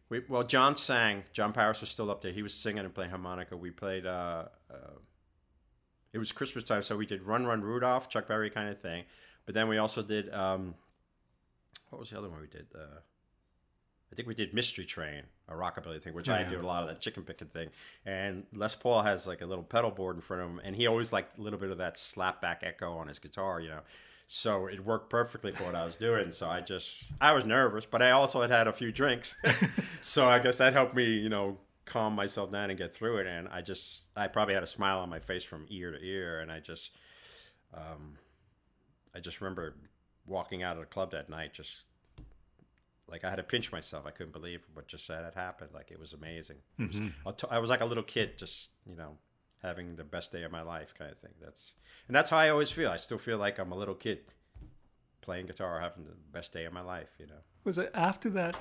We, 0.07 0.21
well, 0.29 0.43
John 0.43 0.75
sang. 0.77 1.23
John 1.33 1.51
Paris 1.51 1.81
was 1.81 1.89
still 1.89 2.09
up 2.09 2.21
there. 2.21 2.31
He 2.31 2.43
was 2.43 2.53
singing 2.53 2.85
and 2.85 2.93
playing 2.93 3.09
harmonica. 3.11 3.57
We 3.57 3.71
played. 3.71 4.05
Uh, 4.05 4.45
uh, 4.71 4.99
it 6.13 6.19
was 6.19 6.31
Christmas 6.31 6.63
time, 6.63 6.83
so 6.83 6.95
we 6.95 7.05
did 7.05 7.23
"Run 7.23 7.45
Run 7.45 7.61
Rudolph," 7.61 8.07
Chuck 8.07 8.27
Berry 8.27 8.49
kind 8.49 8.69
of 8.69 8.79
thing. 8.79 9.03
But 9.45 9.55
then 9.55 9.67
we 9.67 9.77
also 9.77 10.01
did. 10.01 10.31
Um, 10.33 10.75
what 11.89 11.99
was 11.99 12.11
the 12.11 12.17
other 12.17 12.29
one 12.29 12.39
we 12.39 12.47
did? 12.47 12.67
Uh, 12.73 12.99
I 14.15 14.17
think 14.17 14.29
we 14.29 14.33
did 14.33 14.53
"Mystery 14.53 14.85
Train," 14.85 15.23
a 15.49 15.55
rockabilly 15.55 16.01
thing, 16.01 16.13
which 16.13 16.29
I 16.29 16.43
Yeah. 16.43 16.49
do 16.51 16.61
a 16.61 16.63
lot 16.65 16.83
of 16.83 16.87
that 16.87 17.01
chicken 17.01 17.23
picking 17.23 17.49
thing. 17.49 17.69
And 18.05 18.45
Les 18.53 18.73
Paul 18.73 19.01
has 19.01 19.27
like 19.27 19.41
a 19.41 19.45
little 19.45 19.63
pedal 19.65 19.91
board 19.91 20.15
in 20.15 20.21
front 20.21 20.41
of 20.41 20.49
him, 20.51 20.61
and 20.63 20.73
he 20.77 20.87
always 20.87 21.11
liked 21.11 21.37
a 21.37 21.41
little 21.41 21.59
bit 21.59 21.69
of 21.69 21.77
that 21.79 21.95
slapback 21.95 22.63
echo 22.63 22.95
on 22.97 23.09
his 23.09 23.19
guitar, 23.19 23.59
you 23.59 23.67
know. 23.67 23.81
So 24.27 24.67
it 24.67 24.85
worked 24.85 25.09
perfectly 25.09 25.51
for 25.51 25.65
what 25.65 25.75
I 25.75 25.83
was 25.83 25.97
doing. 25.97 26.31
So 26.31 26.49
I 26.49 26.61
just, 26.61 27.03
I 27.19 27.33
was 27.33 27.43
nervous, 27.43 27.85
but 27.85 28.01
I 28.01 28.11
also 28.11 28.39
had 28.41 28.51
had 28.51 28.69
a 28.69 28.71
few 28.73 28.89
drinks. 28.93 29.35
so 30.01 30.29
I 30.29 30.39
guess 30.39 30.55
that 30.59 30.71
helped 30.71 30.95
me, 30.95 31.03
you 31.17 31.27
know, 31.27 31.57
calm 31.83 32.13
myself 32.15 32.53
down 32.53 32.69
and 32.69 32.79
get 32.79 32.93
through 32.95 33.17
it. 33.17 33.27
And 33.27 33.49
I 33.49 33.59
just, 33.61 34.05
I 34.15 34.27
probably 34.29 34.53
had 34.53 34.63
a 34.63 34.67
smile 34.67 34.99
on 34.99 35.09
my 35.09 35.19
face 35.19 35.43
from 35.43 35.65
ear 35.69 35.91
to 35.91 36.01
ear. 36.01 36.39
And 36.39 36.49
I 36.53 36.61
just, 36.61 36.91
um, 37.73 38.17
I 39.13 39.19
just 39.19 39.41
remember 39.41 39.75
walking 40.25 40.63
out 40.63 40.77
of 40.77 40.79
the 40.79 40.87
club 40.87 41.11
that 41.11 41.29
night, 41.29 41.51
just 41.53 41.83
like 43.09 43.23
I 43.23 43.29
had 43.29 43.37
to 43.37 43.43
pinch 43.43 43.71
myself. 43.71 44.05
I 44.05 44.11
couldn't 44.11 44.33
believe 44.33 44.61
what 44.73 44.87
just 44.87 45.05
said 45.05 45.23
had 45.23 45.35
happened. 45.35 45.71
Like 45.73 45.91
it 45.91 45.99
was 45.99 46.13
amazing. 46.13 46.57
It 46.79 46.87
was, 46.87 46.99
mm-hmm. 46.99 47.27
I 47.27 47.31
t- 47.31 47.47
I 47.51 47.59
was 47.59 47.69
like 47.69 47.81
a 47.81 47.85
little 47.85 48.03
kid, 48.03 48.37
just, 48.37 48.69
you 48.85 48.95
know, 48.95 49.17
having 49.61 49.95
the 49.95 50.03
best 50.03 50.31
day 50.31 50.43
of 50.43 50.51
my 50.51 50.61
life 50.61 50.93
kind 50.97 51.11
of 51.11 51.19
thing. 51.19 51.33
That's 51.41 51.73
and 52.07 52.15
that's 52.15 52.29
how 52.29 52.37
I 52.37 52.49
always 52.49 52.71
feel. 52.71 52.89
I 52.89 52.97
still 52.97 53.17
feel 53.17 53.37
like 53.37 53.59
I'm 53.59 53.71
a 53.71 53.77
little 53.77 53.95
kid 53.95 54.19
playing 55.21 55.47
guitar, 55.47 55.79
having 55.79 56.05
the 56.05 56.15
best 56.31 56.53
day 56.53 56.65
of 56.65 56.73
my 56.73 56.81
life. 56.81 57.09
You 57.19 57.27
know. 57.27 57.41
Was 57.63 57.77
it 57.77 57.91
after 57.93 58.29
that 58.31 58.57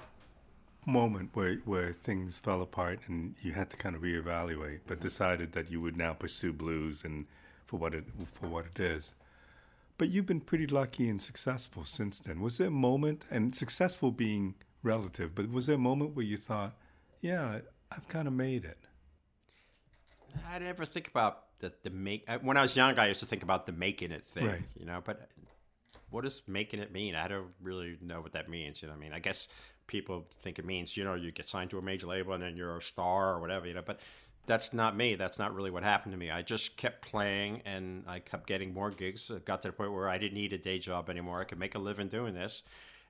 moment 0.86 1.30
where 1.32 1.56
where 1.64 1.92
things 1.92 2.38
fell 2.38 2.60
apart 2.60 3.00
and 3.06 3.34
you 3.42 3.52
had 3.52 3.70
to 3.70 3.76
kind 3.76 3.96
of 3.96 4.02
reevaluate, 4.02 4.80
but 4.86 5.00
decided 5.00 5.52
that 5.52 5.70
you 5.70 5.80
would 5.80 5.96
now 5.96 6.12
pursue 6.12 6.52
blues 6.52 7.04
and 7.04 7.26
for 7.64 7.78
what 7.78 7.94
it 7.94 8.04
for 8.32 8.48
what 8.48 8.66
it 8.66 8.80
is? 8.80 9.14
But 9.96 10.10
you've 10.10 10.26
been 10.26 10.40
pretty 10.40 10.66
lucky 10.66 11.08
and 11.08 11.22
successful 11.22 11.84
since 11.84 12.18
then. 12.18 12.40
Was 12.40 12.58
there 12.58 12.68
a 12.68 12.72
moment, 12.72 13.24
and 13.30 13.54
successful 13.54 14.10
being 14.10 14.54
relative, 14.82 15.34
but 15.34 15.50
was 15.50 15.66
there 15.66 15.76
a 15.76 15.78
moment 15.78 16.14
where 16.16 16.24
you 16.24 16.36
thought, 16.36 16.76
"Yeah, 17.20 17.60
I've 17.90 18.08
kind 18.08 18.26
of 18.26 18.34
made 18.34 18.64
it"? 18.64 18.78
I 20.48 20.58
never 20.58 20.84
think 20.84 21.08
about 21.08 21.58
the 21.60 21.72
the 21.82 21.90
make. 21.90 22.28
When 22.42 22.56
I 22.56 22.62
was 22.62 22.74
young, 22.76 22.98
I 22.98 23.06
used 23.06 23.20
to 23.20 23.26
think 23.26 23.42
about 23.42 23.66
the 23.66 23.72
making 23.72 24.10
it 24.10 24.24
thing. 24.24 24.46
Right. 24.46 24.64
You 24.76 24.84
know, 24.84 25.00
but 25.04 25.28
what 26.10 26.24
does 26.24 26.42
making 26.46 26.80
it 26.80 26.92
mean? 26.92 27.14
I 27.14 27.28
don't 27.28 27.52
really 27.60 27.96
know 28.00 28.20
what 28.20 28.32
that 28.32 28.48
means. 28.48 28.82
You 28.82 28.88
know, 28.88 28.94
I 28.94 28.96
mean, 28.96 29.12
I 29.12 29.18
guess 29.18 29.48
people 29.86 30.26
think 30.40 30.58
it 30.58 30.64
means 30.64 30.96
you 30.96 31.04
know 31.04 31.14
you 31.14 31.30
get 31.30 31.48
signed 31.48 31.70
to 31.70 31.78
a 31.78 31.82
major 31.82 32.06
label 32.06 32.32
and 32.32 32.42
then 32.42 32.56
you're 32.56 32.76
a 32.76 32.82
star 32.82 33.34
or 33.34 33.40
whatever. 33.40 33.66
You 33.66 33.74
know, 33.74 33.82
but 33.84 34.00
that's 34.46 34.72
not 34.72 34.96
me. 34.96 35.14
That's 35.14 35.38
not 35.38 35.54
really 35.54 35.70
what 35.70 35.82
happened 35.82 36.12
to 36.12 36.18
me. 36.18 36.30
I 36.30 36.42
just 36.42 36.76
kept 36.76 37.02
playing 37.06 37.62
and 37.64 38.04
I 38.06 38.18
kept 38.18 38.46
getting 38.46 38.74
more 38.74 38.90
gigs. 38.90 39.30
It 39.30 39.44
got 39.46 39.62
to 39.62 39.68
the 39.68 39.72
point 39.72 39.92
where 39.92 40.08
I 40.08 40.18
didn't 40.18 40.34
need 40.34 40.52
a 40.52 40.58
day 40.58 40.78
job 40.78 41.08
anymore. 41.10 41.40
I 41.40 41.44
could 41.44 41.58
make 41.58 41.74
a 41.74 41.78
living 41.78 42.08
doing 42.08 42.34
this, 42.34 42.62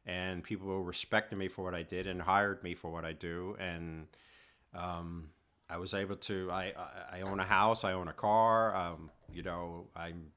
and 0.06 0.42
people 0.44 0.66
were 0.66 0.82
respecting 0.82 1.38
me 1.38 1.48
for 1.48 1.64
what 1.64 1.74
I 1.74 1.82
did 1.82 2.06
and 2.06 2.22
hired 2.22 2.62
me 2.62 2.74
for 2.74 2.90
what 2.90 3.04
I 3.04 3.12
do. 3.12 3.56
And 3.58 4.06
um, 4.74 5.30
I 5.68 5.78
was 5.78 5.94
able 5.94 6.16
to. 6.16 6.50
I, 6.50 6.72
I 7.12 7.18
I 7.18 7.20
own 7.22 7.40
a 7.40 7.44
house. 7.44 7.84
I 7.84 7.92
own 7.92 8.08
a 8.08 8.12
car. 8.12 8.74
Um, 8.76 9.10
you 9.32 9.42
know, 9.42 9.88
I'm 9.96 10.32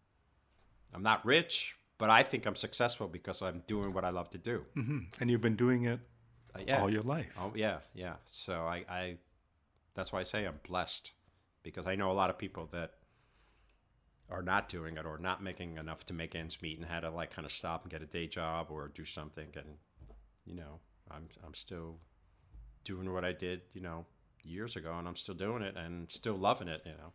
I'm 0.94 1.04
not 1.04 1.26
rich, 1.26 1.76
but 1.98 2.10
I 2.10 2.24
think 2.24 2.46
I'm 2.46 2.56
successful 2.56 3.08
because 3.08 3.42
I'm 3.42 3.62
doing 3.68 3.94
what 3.94 4.04
I 4.06 4.10
love 4.10 4.30
to 4.32 4.38
do. 4.38 4.66
And 4.76 5.30
you've 5.30 5.42
been 5.42 5.56
doing 5.58 5.84
it 5.84 6.00
Uh, 6.56 6.60
yeah. 6.66 6.82
all 6.82 6.90
your 6.90 7.04
life. 7.04 7.36
Oh 7.40 7.52
yeah, 7.56 7.80
yeah. 7.94 8.16
So 8.26 8.54
I, 8.66 8.86
I 8.90 9.18
that's 9.98 10.14
why 10.14 10.20
I 10.22 10.24
say 10.24 10.46
I'm 10.46 10.60
blessed 10.68 11.12
because 11.64 11.86
I 11.88 11.96
know 11.96 12.10
a 12.12 12.14
lot 12.14 12.30
of 12.30 12.38
people 12.38 12.68
that 12.72 12.92
are 14.30 14.42
not 14.44 14.70
doing 14.70 14.98
it 14.98 15.06
or 15.06 15.18
not 15.18 15.42
making 15.42 15.78
enough 15.78 16.06
to 16.06 16.14
make 16.14 16.36
ends 16.36 16.62
meet 16.62 16.78
and 16.78 16.88
had 16.88 17.02
to 17.02 17.10
like 17.10 17.32
kind 17.34 17.46
of 17.46 17.52
stop 17.52 17.84
and 17.84 17.92
get 17.92 18.02
a 18.02 18.06
day 18.06 18.28
job 18.28 18.68
or 18.70 18.88
do 18.90 19.06
something 19.06 19.48
and 19.56 19.78
you 20.46 20.54
know 20.56 20.80
I'm 21.10 21.28
I'm 21.46 21.54
still 21.54 21.98
doing 22.86 23.12
what 23.14 23.26
I 23.26 23.34
did 23.34 23.62
you 23.74 23.82
know 23.82 24.06
years 24.44 24.76
ago 24.76 24.96
and 24.98 25.08
I'm 25.08 25.16
still 25.16 25.36
doing 25.36 25.62
it 25.64 25.76
and 25.76 26.10
still 26.12 26.36
loving 26.36 26.68
it 26.68 26.82
you 26.86 26.92
know 26.94 27.12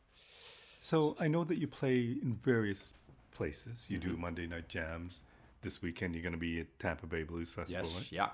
So 0.80 1.16
I 1.20 1.28
know 1.28 1.44
that 1.44 1.58
you 1.58 1.68
play 1.68 1.98
in 2.22 2.34
various 2.34 2.94
places. 3.30 3.88
You 3.90 3.98
Mm-hmm. 3.98 4.10
do 4.10 4.16
Monday 4.16 4.46
night 4.46 4.68
jams. 4.68 5.22
This 5.62 5.80
weekend 5.80 6.14
you're 6.14 6.22
going 6.28 6.32
to 6.34 6.38
be 6.50 6.58
at 6.60 6.78
Tampa 6.78 7.06
Bay 7.06 7.22
Blues 7.22 7.50
Festival, 7.52 7.84
yes 7.88 7.96
right? 7.96 8.12
yeah 8.12 8.30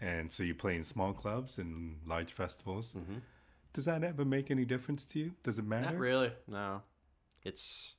And 0.00 0.30
so 0.30 0.42
you 0.44 0.54
play 0.54 0.76
in 0.76 0.84
small 0.84 1.12
clubs 1.12 1.58
and 1.58 1.96
large 2.06 2.32
festivals. 2.32 2.94
Mm-hmm. 2.94 3.18
Does 3.78 3.84
that 3.84 4.02
ever 4.02 4.24
make 4.24 4.50
any 4.50 4.64
difference 4.64 5.04
to 5.04 5.20
you? 5.20 5.34
Does 5.44 5.60
it 5.60 5.64
matter? 5.64 5.92
Not 5.92 5.98
really. 5.98 6.32
No, 6.48 6.82
it's 7.44 7.94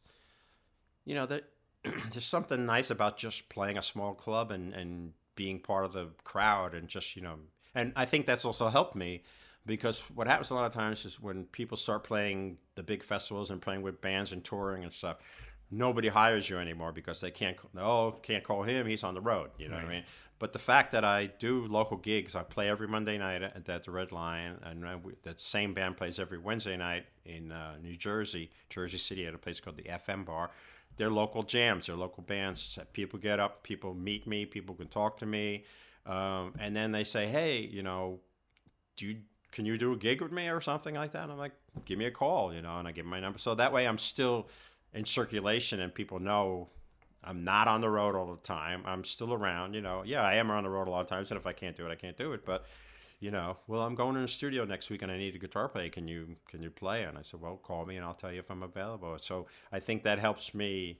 you 1.05 1.15
know 1.15 1.25
that 1.25 1.45
there's 2.11 2.25
something 2.25 2.65
nice 2.65 2.89
about 2.89 3.15
just 3.15 3.47
playing 3.47 3.77
a 3.77 3.81
small 3.81 4.13
club 4.13 4.51
and 4.51 4.73
and 4.73 5.13
being 5.35 5.57
part 5.57 5.85
of 5.85 5.93
the 5.93 6.09
crowd 6.25 6.73
and 6.73 6.89
just 6.89 7.15
you 7.15 7.21
know, 7.21 7.35
and 7.73 7.93
I 7.95 8.03
think 8.03 8.25
that's 8.25 8.43
also 8.43 8.67
helped 8.67 8.93
me 8.93 9.23
because 9.65 10.01
what 10.13 10.27
happens 10.27 10.49
a 10.49 10.55
lot 10.55 10.65
of 10.65 10.73
times 10.73 11.05
is 11.05 11.17
when 11.17 11.45
people 11.45 11.77
start 11.77 12.03
playing 12.03 12.57
the 12.75 12.83
big 12.83 13.01
festivals 13.01 13.49
and 13.49 13.61
playing 13.61 13.81
with 13.81 14.01
bands 14.01 14.33
and 14.33 14.43
touring 14.43 14.83
and 14.83 14.91
stuff 14.91 15.15
nobody 15.71 16.07
hires 16.07 16.49
you 16.49 16.57
anymore 16.57 16.91
because 16.91 17.21
they 17.21 17.29
can't 17.29 17.55
oh 17.77 18.15
can't 18.23 18.43
call 18.43 18.63
him 18.63 18.87
he's 18.87 19.03
on 19.03 19.13
the 19.13 19.21
road 19.21 19.51
you 19.59 19.67
know 19.67 19.75
right. 19.75 19.83
what 19.83 19.91
i 19.91 19.95
mean 19.95 20.03
but 20.39 20.53
the 20.53 20.59
fact 20.59 20.91
that 20.91 21.05
i 21.05 21.25
do 21.25 21.65
local 21.67 21.97
gigs 21.97 22.35
i 22.35 22.41
play 22.41 22.69
every 22.69 22.87
monday 22.87 23.17
night 23.17 23.43
at, 23.43 23.83
the 23.83 23.91
red 23.91 24.11
lion 24.11 24.57
and 24.63 24.83
that 25.23 25.39
same 25.39 25.73
band 25.73 25.97
plays 25.97 26.19
every 26.19 26.37
wednesday 26.37 26.77
night 26.77 27.05
in 27.25 27.51
uh, 27.51 27.75
new 27.81 27.95
jersey 27.95 28.49
jersey 28.69 28.97
city 28.97 29.25
at 29.25 29.33
a 29.33 29.37
place 29.37 29.59
called 29.59 29.77
the 29.77 29.83
fm 29.83 30.25
bar 30.25 30.49
they're 30.97 31.11
local 31.11 31.43
jams 31.43 31.87
they're 31.87 31.95
local 31.95 32.23
bands 32.23 32.79
people 32.93 33.19
get 33.19 33.39
up 33.39 33.63
people 33.63 33.93
meet 33.93 34.25
me 34.25 34.45
people 34.45 34.75
can 34.75 34.87
talk 34.87 35.17
to 35.17 35.25
me 35.25 35.63
um, 36.05 36.53
and 36.59 36.75
then 36.75 36.91
they 36.91 37.03
say 37.03 37.27
hey 37.27 37.59
you 37.59 37.83
know 37.83 38.19
do 38.95 39.07
you 39.07 39.17
can 39.51 39.65
you 39.65 39.77
do 39.77 39.93
a 39.93 39.97
gig 39.97 40.21
with 40.21 40.31
me 40.31 40.47
or 40.49 40.61
something 40.61 40.95
like 40.95 41.11
that? 41.13 41.23
And 41.23 41.31
I'm 41.31 41.37
like, 41.37 41.53
give 41.85 41.97
me 41.97 42.05
a 42.05 42.11
call, 42.11 42.53
you 42.53 42.61
know, 42.61 42.77
and 42.77 42.87
I 42.87 42.91
give 42.91 43.05
my 43.05 43.19
number. 43.19 43.39
So 43.39 43.55
that 43.55 43.73
way 43.73 43.87
I'm 43.87 43.97
still 43.97 44.47
in 44.93 45.05
circulation 45.05 45.79
and 45.79 45.93
people 45.93 46.19
know 46.19 46.69
I'm 47.23 47.43
not 47.43 47.67
on 47.67 47.81
the 47.81 47.89
road 47.89 48.15
all 48.15 48.31
the 48.31 48.41
time. 48.41 48.83
I'm 48.85 49.03
still 49.03 49.33
around, 49.33 49.73
you 49.73 49.81
know. 49.81 50.03
Yeah, 50.05 50.21
I 50.21 50.35
am 50.35 50.49
on 50.51 50.63
the 50.63 50.69
road 50.69 50.87
a 50.87 50.91
lot 50.91 51.01
of 51.01 51.07
times, 51.07 51.31
and 51.31 51.39
if 51.39 51.45
I 51.45 51.53
can't 51.53 51.75
do 51.75 51.85
it, 51.85 51.91
I 51.91 51.95
can't 51.95 52.17
do 52.17 52.31
it. 52.33 52.45
But, 52.45 52.65
you 53.19 53.31
know, 53.31 53.57
well, 53.67 53.81
I'm 53.81 53.95
going 53.95 54.15
in 54.15 54.21
the 54.21 54.27
studio 54.27 54.63
next 54.63 54.89
week 54.89 55.01
and 55.01 55.11
I 55.11 55.17
need 55.17 55.35
a 55.35 55.39
guitar 55.39 55.67
player. 55.67 55.89
Can 55.89 56.07
you 56.07 56.37
can 56.47 56.63
you 56.63 56.69
play? 56.69 57.03
And 57.03 57.17
I 57.17 57.21
said, 57.21 57.41
well, 57.41 57.57
call 57.57 57.85
me 57.85 57.97
and 57.97 58.05
I'll 58.05 58.13
tell 58.13 58.31
you 58.31 58.39
if 58.39 58.49
I'm 58.49 58.63
available. 58.63 59.17
So 59.21 59.47
I 59.71 59.79
think 59.79 60.03
that 60.03 60.19
helps 60.19 60.53
me 60.53 60.99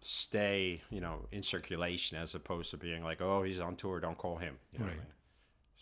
stay, 0.00 0.80
you 0.90 1.00
know, 1.00 1.26
in 1.30 1.42
circulation 1.42 2.16
as 2.18 2.34
opposed 2.34 2.70
to 2.70 2.76
being 2.78 3.04
like, 3.04 3.20
oh, 3.20 3.42
he's 3.42 3.60
on 3.60 3.76
tour, 3.76 4.00
don't 4.00 4.16
call 4.16 4.36
him. 4.38 4.56
You 4.72 4.78
know 4.80 4.86
right. 4.86 4.94
I 4.94 4.96
mean? 4.96 5.06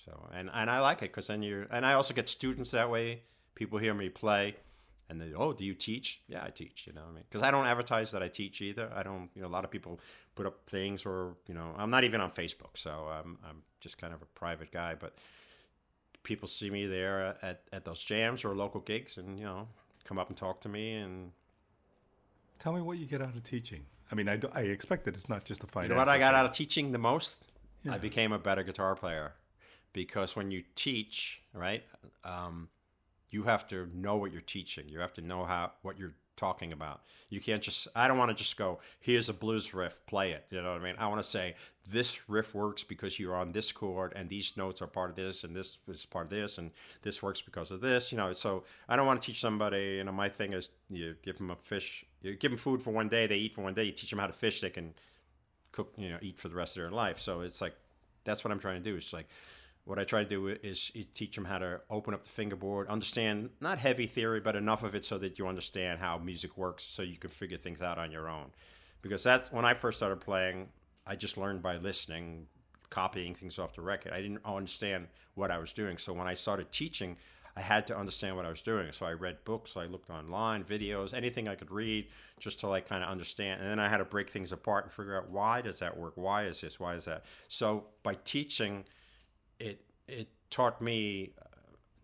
So 0.04 0.28
and 0.34 0.50
and 0.52 0.68
I 0.68 0.80
like 0.80 0.98
it 0.98 1.12
because 1.12 1.28
then 1.28 1.42
you're 1.42 1.66
and 1.70 1.86
I 1.86 1.92
also 1.92 2.12
get 2.12 2.28
students 2.28 2.72
that 2.72 2.90
way. 2.90 3.22
People 3.54 3.78
hear 3.78 3.94
me 3.94 4.08
play, 4.08 4.56
and 5.10 5.20
they 5.20 5.34
oh, 5.34 5.52
do 5.52 5.64
you 5.64 5.74
teach? 5.74 6.22
Yeah, 6.28 6.42
I 6.44 6.50
teach. 6.50 6.86
You 6.86 6.92
know, 6.92 7.02
I 7.08 7.12
mean, 7.12 7.24
because 7.28 7.42
I 7.42 7.50
don't 7.50 7.66
advertise 7.66 8.12
that 8.12 8.22
I 8.22 8.28
teach 8.28 8.62
either. 8.62 8.90
I 8.94 9.02
don't. 9.02 9.28
You 9.34 9.42
know, 9.42 9.48
a 9.48 9.50
lot 9.50 9.64
of 9.64 9.70
people 9.70 10.00
put 10.36 10.46
up 10.46 10.70
things, 10.70 11.04
or 11.04 11.34
you 11.46 11.54
know, 11.54 11.74
I'm 11.76 11.90
not 11.90 12.04
even 12.04 12.20
on 12.20 12.30
Facebook, 12.30 12.76
so 12.76 13.08
I'm 13.10 13.38
I'm 13.44 13.62
just 13.80 13.98
kind 13.98 14.14
of 14.14 14.22
a 14.22 14.26
private 14.26 14.70
guy. 14.70 14.94
But 14.94 15.14
people 16.22 16.46
see 16.46 16.70
me 16.70 16.86
there 16.86 17.36
at 17.42 17.62
at 17.72 17.84
those 17.84 18.02
jams 18.02 18.44
or 18.44 18.54
local 18.54 18.80
gigs, 18.80 19.18
and 19.18 19.38
you 19.38 19.44
know, 19.44 19.66
come 20.04 20.18
up 20.18 20.28
and 20.28 20.36
talk 20.36 20.60
to 20.62 20.68
me 20.68 20.94
and. 20.94 21.32
Tell 22.60 22.74
me 22.74 22.82
what 22.82 22.98
you 22.98 23.06
get 23.06 23.22
out 23.22 23.34
of 23.34 23.42
teaching. 23.42 23.86
I 24.12 24.14
mean, 24.14 24.28
I, 24.28 24.36
do, 24.36 24.50
I 24.52 24.60
expect 24.60 25.04
that 25.04 25.14
it's 25.14 25.30
not 25.30 25.44
just 25.44 25.64
a 25.64 25.66
fine. 25.66 25.84
You 25.84 25.88
know 25.88 25.96
what 25.96 26.10
I 26.10 26.18
got 26.18 26.34
out 26.34 26.44
of 26.44 26.52
teaching 26.52 26.92
the 26.92 26.98
most? 26.98 27.46
Yeah. 27.84 27.94
I 27.94 27.98
became 27.98 28.32
a 28.32 28.38
better 28.38 28.62
guitar 28.62 28.94
player 28.94 29.32
because 29.94 30.36
when 30.36 30.50
you 30.50 30.62
teach, 30.74 31.40
right, 31.54 31.82
um, 32.22 32.68
you 33.30 33.44
have 33.44 33.66
to 33.68 33.88
know 33.94 34.16
what 34.16 34.32
you're 34.32 34.40
teaching. 34.40 34.88
You 34.88 35.00
have 35.00 35.12
to 35.14 35.20
know 35.20 35.44
how 35.44 35.72
what 35.82 35.98
you're 35.98 36.14
talking 36.40 36.72
about. 36.72 37.02
You 37.28 37.40
can't 37.40 37.62
just. 37.62 37.86
I 37.94 38.08
don't 38.08 38.18
want 38.18 38.30
to 38.30 38.34
just 38.34 38.56
go. 38.56 38.80
Here's 38.98 39.28
a 39.28 39.32
blues 39.32 39.72
riff. 39.72 40.00
Play 40.06 40.32
it. 40.32 40.46
You 40.50 40.62
know 40.62 40.72
what 40.72 40.80
I 40.80 40.84
mean? 40.84 40.94
I 40.98 41.06
want 41.06 41.22
to 41.22 41.28
say 41.28 41.54
this 41.86 42.28
riff 42.28 42.54
works 42.54 42.82
because 42.82 43.18
you're 43.18 43.36
on 43.36 43.52
this 43.52 43.70
chord, 43.70 44.12
and 44.16 44.28
these 44.28 44.56
notes 44.56 44.80
are 44.82 44.86
part 44.86 45.10
of 45.10 45.16
this, 45.16 45.44
and 45.44 45.54
this 45.54 45.78
is 45.88 46.06
part 46.06 46.26
of 46.26 46.30
this, 46.30 46.58
and 46.58 46.70
this 47.02 47.22
works 47.22 47.42
because 47.42 47.70
of 47.70 47.80
this. 47.80 48.10
You 48.10 48.18
know. 48.18 48.32
So 48.32 48.64
I 48.88 48.96
don't 48.96 49.06
want 49.06 49.20
to 49.20 49.26
teach 49.26 49.40
somebody. 49.40 49.96
You 49.98 50.04
know, 50.04 50.12
my 50.12 50.28
thing 50.28 50.52
is 50.54 50.70
you 50.88 51.14
give 51.22 51.36
them 51.36 51.50
a 51.50 51.56
fish. 51.56 52.04
You 52.22 52.34
give 52.34 52.50
them 52.50 52.58
food 52.58 52.82
for 52.82 52.90
one 52.90 53.08
day. 53.08 53.26
They 53.26 53.36
eat 53.36 53.54
for 53.54 53.62
one 53.62 53.74
day. 53.74 53.84
You 53.84 53.92
teach 53.92 54.10
them 54.10 54.18
how 54.18 54.26
to 54.26 54.32
fish. 54.32 54.60
They 54.60 54.70
can 54.70 54.94
cook. 55.72 55.92
You 55.96 56.10
know, 56.10 56.18
eat 56.22 56.38
for 56.38 56.48
the 56.48 56.56
rest 56.56 56.76
of 56.76 56.82
their 56.82 56.90
life. 56.90 57.20
So 57.20 57.42
it's 57.42 57.60
like 57.60 57.74
that's 58.24 58.44
what 58.44 58.50
I'm 58.50 58.60
trying 58.60 58.82
to 58.82 58.90
do. 58.90 58.96
It's 58.96 59.12
like 59.12 59.28
what 59.90 59.98
I 59.98 60.04
try 60.04 60.22
to 60.22 60.28
do 60.28 60.46
is 60.46 60.92
teach 61.14 61.34
them 61.34 61.44
how 61.44 61.58
to 61.58 61.80
open 61.90 62.14
up 62.14 62.22
the 62.22 62.30
fingerboard, 62.30 62.86
understand 62.86 63.50
not 63.60 63.80
heavy 63.80 64.06
theory, 64.06 64.38
but 64.38 64.54
enough 64.54 64.84
of 64.84 64.94
it 64.94 65.04
so 65.04 65.18
that 65.18 65.36
you 65.36 65.48
understand 65.48 65.98
how 65.98 66.16
music 66.16 66.56
works, 66.56 66.84
so 66.84 67.02
you 67.02 67.16
can 67.16 67.28
figure 67.28 67.58
things 67.58 67.82
out 67.82 67.98
on 67.98 68.12
your 68.12 68.28
own. 68.28 68.52
Because 69.02 69.24
that's 69.24 69.50
when 69.50 69.64
I 69.64 69.74
first 69.74 69.98
started 69.98 70.20
playing. 70.20 70.68
I 71.08 71.16
just 71.16 71.36
learned 71.36 71.60
by 71.60 71.76
listening, 71.78 72.46
copying 72.88 73.34
things 73.34 73.58
off 73.58 73.74
the 73.74 73.82
record. 73.82 74.12
I 74.12 74.22
didn't 74.22 74.42
understand 74.44 75.08
what 75.34 75.50
I 75.50 75.58
was 75.58 75.72
doing. 75.72 75.98
So 75.98 76.12
when 76.12 76.28
I 76.28 76.34
started 76.34 76.70
teaching, 76.70 77.16
I 77.56 77.60
had 77.60 77.88
to 77.88 77.98
understand 77.98 78.36
what 78.36 78.46
I 78.46 78.50
was 78.50 78.62
doing. 78.62 78.92
So 78.92 79.06
I 79.06 79.14
read 79.14 79.42
books, 79.44 79.76
I 79.76 79.86
looked 79.86 80.08
online, 80.08 80.62
videos, 80.62 81.12
anything 81.12 81.48
I 81.48 81.56
could 81.56 81.72
read 81.72 82.06
just 82.38 82.60
to 82.60 82.68
like 82.68 82.88
kind 82.88 83.02
of 83.02 83.10
understand. 83.10 83.60
And 83.60 83.68
then 83.68 83.80
I 83.80 83.88
had 83.88 83.98
to 83.98 84.04
break 84.04 84.30
things 84.30 84.52
apart 84.52 84.84
and 84.84 84.92
figure 84.92 85.16
out 85.16 85.30
why 85.30 85.62
does 85.62 85.80
that 85.80 85.98
work? 85.98 86.12
Why 86.14 86.44
is 86.44 86.60
this? 86.60 86.78
Why 86.78 86.94
is 86.94 87.06
that? 87.06 87.24
So 87.48 87.86
by 88.04 88.14
teaching 88.24 88.84
it 89.60 89.84
it 90.08 90.28
taught 90.50 90.80
me 90.80 91.32
uh, 91.40 91.44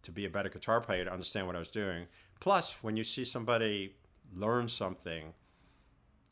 to 0.03 0.13
be 0.13 0.25
a 0.25 0.31
better 0.31 0.49
guitar 0.49 0.81
player 0.81 1.05
to 1.05 1.13
understand 1.13 1.47
what 1.47 1.57
I 1.57 1.59
was 1.59 1.71
doing. 1.71 2.07
Plus, 2.39 2.83
when 2.83 2.97
you 2.97 3.03
see 3.03 3.25
somebody 3.25 3.97
learn 4.35 4.69
something 4.69 5.33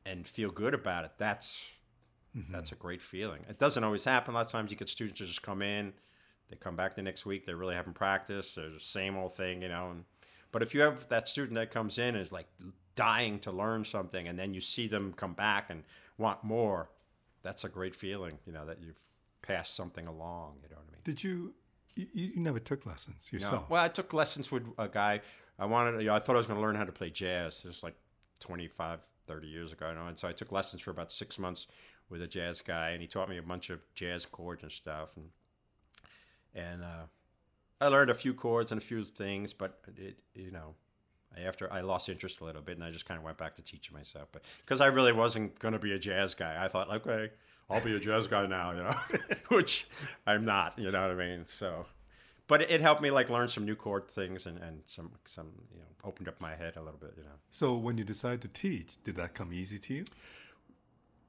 and 0.06 0.28
feel 0.28 0.50
good 0.50 0.74
about 0.74 1.04
it, 1.04 1.12
that's 1.18 1.72
mm-hmm. 2.36 2.52
that's 2.52 2.70
a 2.72 2.76
great 2.76 3.02
feeling. 3.02 3.44
It 3.48 3.58
doesn't 3.58 3.82
always 3.82 4.04
happen. 4.04 4.34
A 4.34 4.36
lot 4.36 4.46
of 4.46 4.52
times 4.52 4.70
you 4.70 4.76
get 4.76 4.88
students 4.88 5.18
who 5.18 5.26
just 5.26 5.42
come 5.42 5.62
in, 5.62 5.94
they 6.50 6.56
come 6.56 6.76
back 6.76 6.94
the 6.94 7.02
next 7.02 7.26
week, 7.26 7.46
they 7.46 7.54
really 7.54 7.74
haven't 7.74 7.94
practiced, 7.94 8.56
they're 8.56 8.70
the 8.70 8.78
same 8.80 9.16
old 9.16 9.34
thing, 9.34 9.62
you 9.62 9.68
know. 9.68 9.90
And, 9.90 10.04
but 10.52 10.62
if 10.62 10.74
you 10.74 10.82
have 10.82 11.08
that 11.08 11.26
student 11.28 11.54
that 11.56 11.70
comes 11.70 11.98
in 11.98 12.14
and 12.14 12.18
is 12.18 12.30
like 12.32 12.46
dying 12.94 13.38
to 13.40 13.50
learn 13.50 13.84
something, 13.84 14.28
and 14.28 14.38
then 14.38 14.54
you 14.54 14.60
see 14.60 14.86
them 14.86 15.14
come 15.14 15.32
back 15.32 15.70
and 15.70 15.82
want 16.18 16.44
more, 16.44 16.90
that's 17.42 17.64
a 17.64 17.68
great 17.68 17.96
feeling, 17.96 18.38
you 18.46 18.52
know, 18.52 18.66
that 18.66 18.80
you've 18.80 19.02
passed 19.42 19.74
something 19.74 20.06
along. 20.06 20.56
You 20.62 20.68
know 20.68 20.76
what 20.76 20.86
I 20.88 20.92
mean? 20.92 20.93
Did 21.04 21.22
you? 21.22 21.54
You, 21.94 22.06
you 22.12 22.32
never 22.36 22.58
took 22.58 22.86
lessons 22.86 23.32
yourself. 23.32 23.52
No. 23.52 23.66
Well, 23.68 23.84
I 23.84 23.88
took 23.88 24.12
lessons 24.12 24.50
with 24.50 24.64
a 24.78 24.88
guy. 24.88 25.20
I 25.58 25.66
wanted. 25.66 26.00
You 26.00 26.08
know, 26.08 26.14
I 26.14 26.18
thought 26.18 26.34
I 26.34 26.38
was 26.38 26.46
going 26.46 26.58
to 26.58 26.66
learn 26.66 26.74
how 26.74 26.84
to 26.84 26.92
play 26.92 27.10
jazz. 27.10 27.62
It 27.64 27.68
was 27.68 27.82
like 27.82 27.94
25, 28.40 29.00
30 29.26 29.46
years 29.46 29.72
ago. 29.72 29.88
You 29.90 29.94
know? 29.94 30.06
And 30.06 30.18
so 30.18 30.26
I 30.26 30.32
took 30.32 30.50
lessons 30.50 30.82
for 30.82 30.90
about 30.90 31.12
six 31.12 31.38
months 31.38 31.68
with 32.08 32.22
a 32.22 32.26
jazz 32.26 32.60
guy, 32.60 32.90
and 32.90 33.00
he 33.00 33.06
taught 33.06 33.28
me 33.28 33.38
a 33.38 33.42
bunch 33.42 33.70
of 33.70 33.80
jazz 33.94 34.26
chords 34.26 34.62
and 34.62 34.72
stuff. 34.72 35.16
And 35.16 35.30
and 36.54 36.82
uh, 36.82 37.06
I 37.80 37.88
learned 37.88 38.10
a 38.10 38.14
few 38.14 38.34
chords 38.34 38.72
and 38.72 38.80
a 38.80 38.84
few 38.84 39.04
things, 39.04 39.52
but 39.52 39.80
it 39.96 40.18
you 40.34 40.50
know 40.50 40.74
after 41.42 41.72
I 41.72 41.80
lost 41.80 42.08
interest 42.08 42.40
a 42.40 42.44
little 42.44 42.62
bit, 42.62 42.76
and 42.76 42.84
I 42.84 42.90
just 42.90 43.06
kind 43.06 43.18
of 43.18 43.24
went 43.24 43.38
back 43.38 43.56
to 43.56 43.62
teaching 43.62 43.96
myself. 43.96 44.28
But 44.32 44.42
because 44.64 44.80
I 44.80 44.86
really 44.86 45.12
wasn't 45.12 45.58
going 45.58 45.72
to 45.72 45.78
be 45.78 45.92
a 45.92 45.98
jazz 45.98 46.34
guy, 46.34 46.62
I 46.62 46.68
thought, 46.68 46.92
okay, 46.94 47.30
I'll 47.70 47.80
be 47.80 47.96
a 47.96 48.00
jazz 48.00 48.28
guy 48.28 48.46
now, 48.46 48.72
you 48.72 48.82
know, 48.82 48.94
which 49.48 49.86
I'm 50.26 50.44
not. 50.44 50.78
You 50.78 50.90
know 50.90 51.00
what 51.00 51.10
I 51.10 51.14
mean? 51.14 51.46
So, 51.46 51.86
but 52.46 52.62
it, 52.62 52.80
helped 52.80 53.00
me 53.00 53.10
like 53.10 53.30
learn 53.30 53.48
some 53.48 53.64
new 53.64 53.74
chord 53.74 54.08
things 54.08 54.46
and, 54.46 54.58
and 54.58 54.82
some 54.86 55.12
some 55.24 55.52
you 55.72 55.80
know 55.80 55.86
opened 56.04 56.28
up 56.28 56.40
my 56.40 56.54
head 56.54 56.76
a 56.76 56.82
little 56.82 56.98
bit. 56.98 57.14
You 57.16 57.24
know. 57.24 57.36
So 57.50 57.76
when 57.76 57.96
you 57.98 58.04
decided 58.04 58.42
to 58.42 58.48
teach, 58.48 59.02
did 59.02 59.16
that 59.16 59.34
come 59.34 59.52
easy 59.52 59.78
to 59.78 59.94
you? 59.94 60.04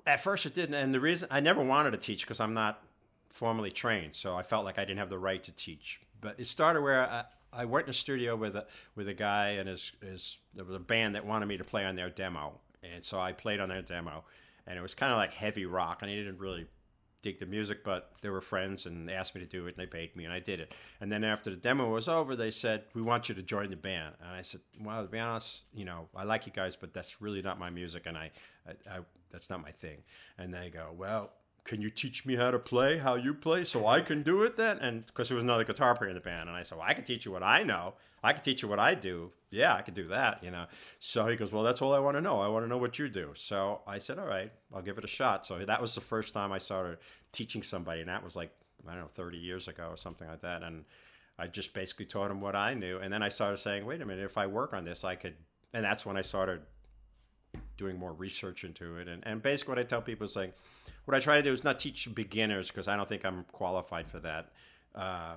At 0.06 0.22
first, 0.22 0.46
it 0.46 0.54
didn't, 0.54 0.76
and 0.76 0.94
the 0.94 1.00
reason 1.00 1.28
I 1.32 1.40
never 1.40 1.64
wanted 1.64 1.92
to 1.92 1.98
teach 1.98 2.22
because 2.22 2.40
I'm 2.40 2.54
not 2.54 2.84
formally 3.30 3.72
trained, 3.72 4.16
so 4.16 4.36
I 4.36 4.44
felt 4.44 4.64
like 4.64 4.78
I 4.78 4.86
didn't 4.86 5.00
have 5.00 5.10
the 5.10 5.18
right 5.18 5.44
to 5.44 5.52
teach. 5.52 6.00
But 6.22 6.40
it 6.40 6.48
started 6.48 6.82
where 6.82 7.10
I, 7.10 7.24
I 7.52 7.66
went 7.66 7.86
in 7.86 7.88
the 7.88 7.94
studio 7.94 8.36
with 8.36 8.56
a 8.56 8.68
with 8.96 9.08
a 9.08 9.14
guy 9.14 9.52
and 9.52 9.70
his 9.70 9.94
his 10.02 10.38
there 10.54 10.66
was 10.66 10.76
a 10.76 10.80
band 10.80 11.16
that 11.16 11.26
wanted 11.26 11.48
me 11.48 11.58
to 11.58 11.64
play 11.64 11.86
on 11.86 11.96
their 11.96 12.10
demo, 12.10 12.60
and 12.84 13.04
so 13.04 13.20
I 13.20 13.32
played 13.32 13.60
on 13.60 13.70
their 13.70 13.82
demo, 13.82 14.26
and 14.68 14.78
it 14.78 14.82
was 14.82 14.96
kind 14.96 15.12
of 15.12 15.18
like 15.18 15.34
heavy 15.34 15.66
rock, 15.66 16.02
and 16.02 16.12
I 16.12 16.16
didn't 16.16 16.40
really 16.40 16.68
dig 17.22 17.40
the 17.40 17.46
music, 17.48 17.84
but 17.84 18.12
they 18.22 18.30
were 18.30 18.42
friends 18.42 18.86
and 18.86 19.10
asked 19.10 19.34
me 19.34 19.42
to 19.42 19.48
do 19.48 19.66
it, 19.66 19.76
and 19.76 19.78
they 19.78 19.88
paid 19.88 20.16
me, 20.16 20.26
and 20.26 20.34
I 20.34 20.40
did 20.40 20.60
it. 20.60 20.74
And 21.02 21.12
then 21.12 21.24
after 21.24 21.50
the 21.50 21.56
demo 21.56 21.90
was 21.90 22.08
over, 22.08 22.36
they 22.36 22.52
said, 22.52 22.84
"We 22.94 23.02
want 23.02 23.30
you 23.30 23.36
to 23.36 23.42
join 23.42 23.72
the 23.72 23.76
band." 23.76 24.16
And 24.22 24.30
I 24.30 24.44
said, 24.44 24.62
"Well, 24.80 25.02
to 25.02 25.10
be 25.10 25.20
honest, 25.20 25.64
you 25.74 25.86
know, 25.86 26.08
I 26.16 26.24
like 26.24 26.46
you 26.46 26.52
guys, 26.52 26.76
but 26.76 26.94
that's 26.94 27.22
really 27.22 27.42
not 27.42 27.58
my 27.60 27.70
music, 27.70 28.04
and 28.06 28.18
I, 28.18 28.32
I, 28.68 28.98
I 28.98 29.00
that's 29.32 29.50
not 29.50 29.62
my 29.62 29.72
thing." 29.72 30.04
And 30.38 30.54
they 30.54 30.70
go, 30.70 30.94
"Well." 30.96 31.32
Can 31.66 31.82
you 31.82 31.90
teach 31.90 32.26
me 32.26 32.36
how 32.36 32.52
to 32.52 32.60
play 32.60 33.00
how 33.00 33.16
you 33.16 33.34
play 33.34 33.64
so 33.64 33.86
I 33.88 34.00
can 34.00 34.22
do 34.24 34.44
it 34.44 34.56
then? 34.56 34.78
And 34.78 35.06
because 35.06 35.30
there 35.30 35.36
was 35.36 35.44
another 35.44 35.64
guitar 35.64 35.96
player 35.96 36.10
in 36.10 36.16
the 36.16 36.22
band, 36.22 36.48
and 36.48 36.58
I 36.58 36.64
said, 36.64 36.78
well, 36.78 36.88
I 36.88 36.94
can 36.94 37.04
teach 37.04 37.26
you 37.26 37.32
what 37.32 37.44
I 37.44 37.64
know. 37.64 37.96
I 38.24 38.34
can 38.34 38.44
teach 38.44 38.62
you 38.62 38.68
what 38.70 38.80
I 38.80 38.94
do. 38.94 39.32
Yeah, 39.50 39.76
I 39.76 39.82
can 39.82 39.94
do 39.94 40.08
that, 40.08 40.44
you 40.44 40.52
know. 40.52 40.66
So 41.00 41.28
he 41.28 41.36
goes, 41.36 41.52
well, 41.52 41.64
that's 41.64 41.82
all 41.82 41.94
I 41.94 42.00
want 42.00 42.18
to 42.18 42.22
know. 42.22 42.40
I 42.40 42.48
want 42.48 42.66
to 42.66 42.70
know 42.70 42.78
what 42.78 42.98
you 43.00 43.10
do. 43.10 43.32
So 43.36 43.82
I 43.86 43.98
said, 43.98 44.20
all 44.20 44.28
right, 44.28 44.52
I'll 44.74 44.82
give 44.82 44.98
it 44.98 45.04
a 45.04 45.08
shot. 45.08 45.46
So 45.46 45.66
that 45.66 45.82
was 45.82 45.96
the 45.96 46.02
first 46.02 46.34
time 46.34 46.52
I 46.52 46.60
started 46.60 46.98
teaching 47.32 47.64
somebody, 47.64 48.00
and 48.00 48.10
that 48.10 48.24
was 48.24 48.36
like 48.36 48.52
I 48.88 48.92
don't 48.92 49.02
know, 49.02 49.10
30 49.14 49.38
years 49.38 49.68
ago 49.68 49.88
or 49.90 49.98
something 49.98 50.28
like 50.28 50.42
that. 50.42 50.64
And 50.64 50.86
I 51.38 51.48
just 51.48 51.74
basically 51.74 52.06
taught 52.06 52.32
him 52.32 52.42
what 52.42 52.56
I 52.56 52.74
knew, 52.74 52.98
and 53.00 53.12
then 53.12 53.24
I 53.24 53.30
started 53.30 53.58
saying, 53.58 53.86
wait 53.86 54.02
a 54.02 54.06
minute, 54.06 54.24
if 54.24 54.38
I 54.38 54.48
work 54.48 54.74
on 54.74 54.86
this, 54.86 55.04
I 55.04 55.16
could. 55.16 55.36
And 55.74 55.84
that's 55.84 56.06
when 56.06 56.16
I 56.16 56.22
started 56.22 56.62
doing 57.78 57.98
more 57.98 58.14
research 58.14 58.64
into 58.64 58.98
it. 58.98 59.08
And, 59.08 59.26
and 59.26 59.42
basically, 59.42 59.74
what 59.74 59.80
I 59.80 59.84
tell 59.84 60.02
people 60.02 60.26
is 60.26 60.36
like, 60.36 60.56
what 61.06 61.16
I 61.16 61.20
try 61.20 61.38
to 61.38 61.44
do 61.44 61.54
is 61.54 61.64
not 61.64 61.80
teach 61.80 62.14
beginners 62.14 62.70
because 62.70 62.88
I 62.88 62.96
don't 62.96 63.08
think 63.08 63.26
I'm 63.26 63.46
qualified 63.52 64.10
for 64.10 64.20
that. 64.20 64.52
Uh, 64.94 65.36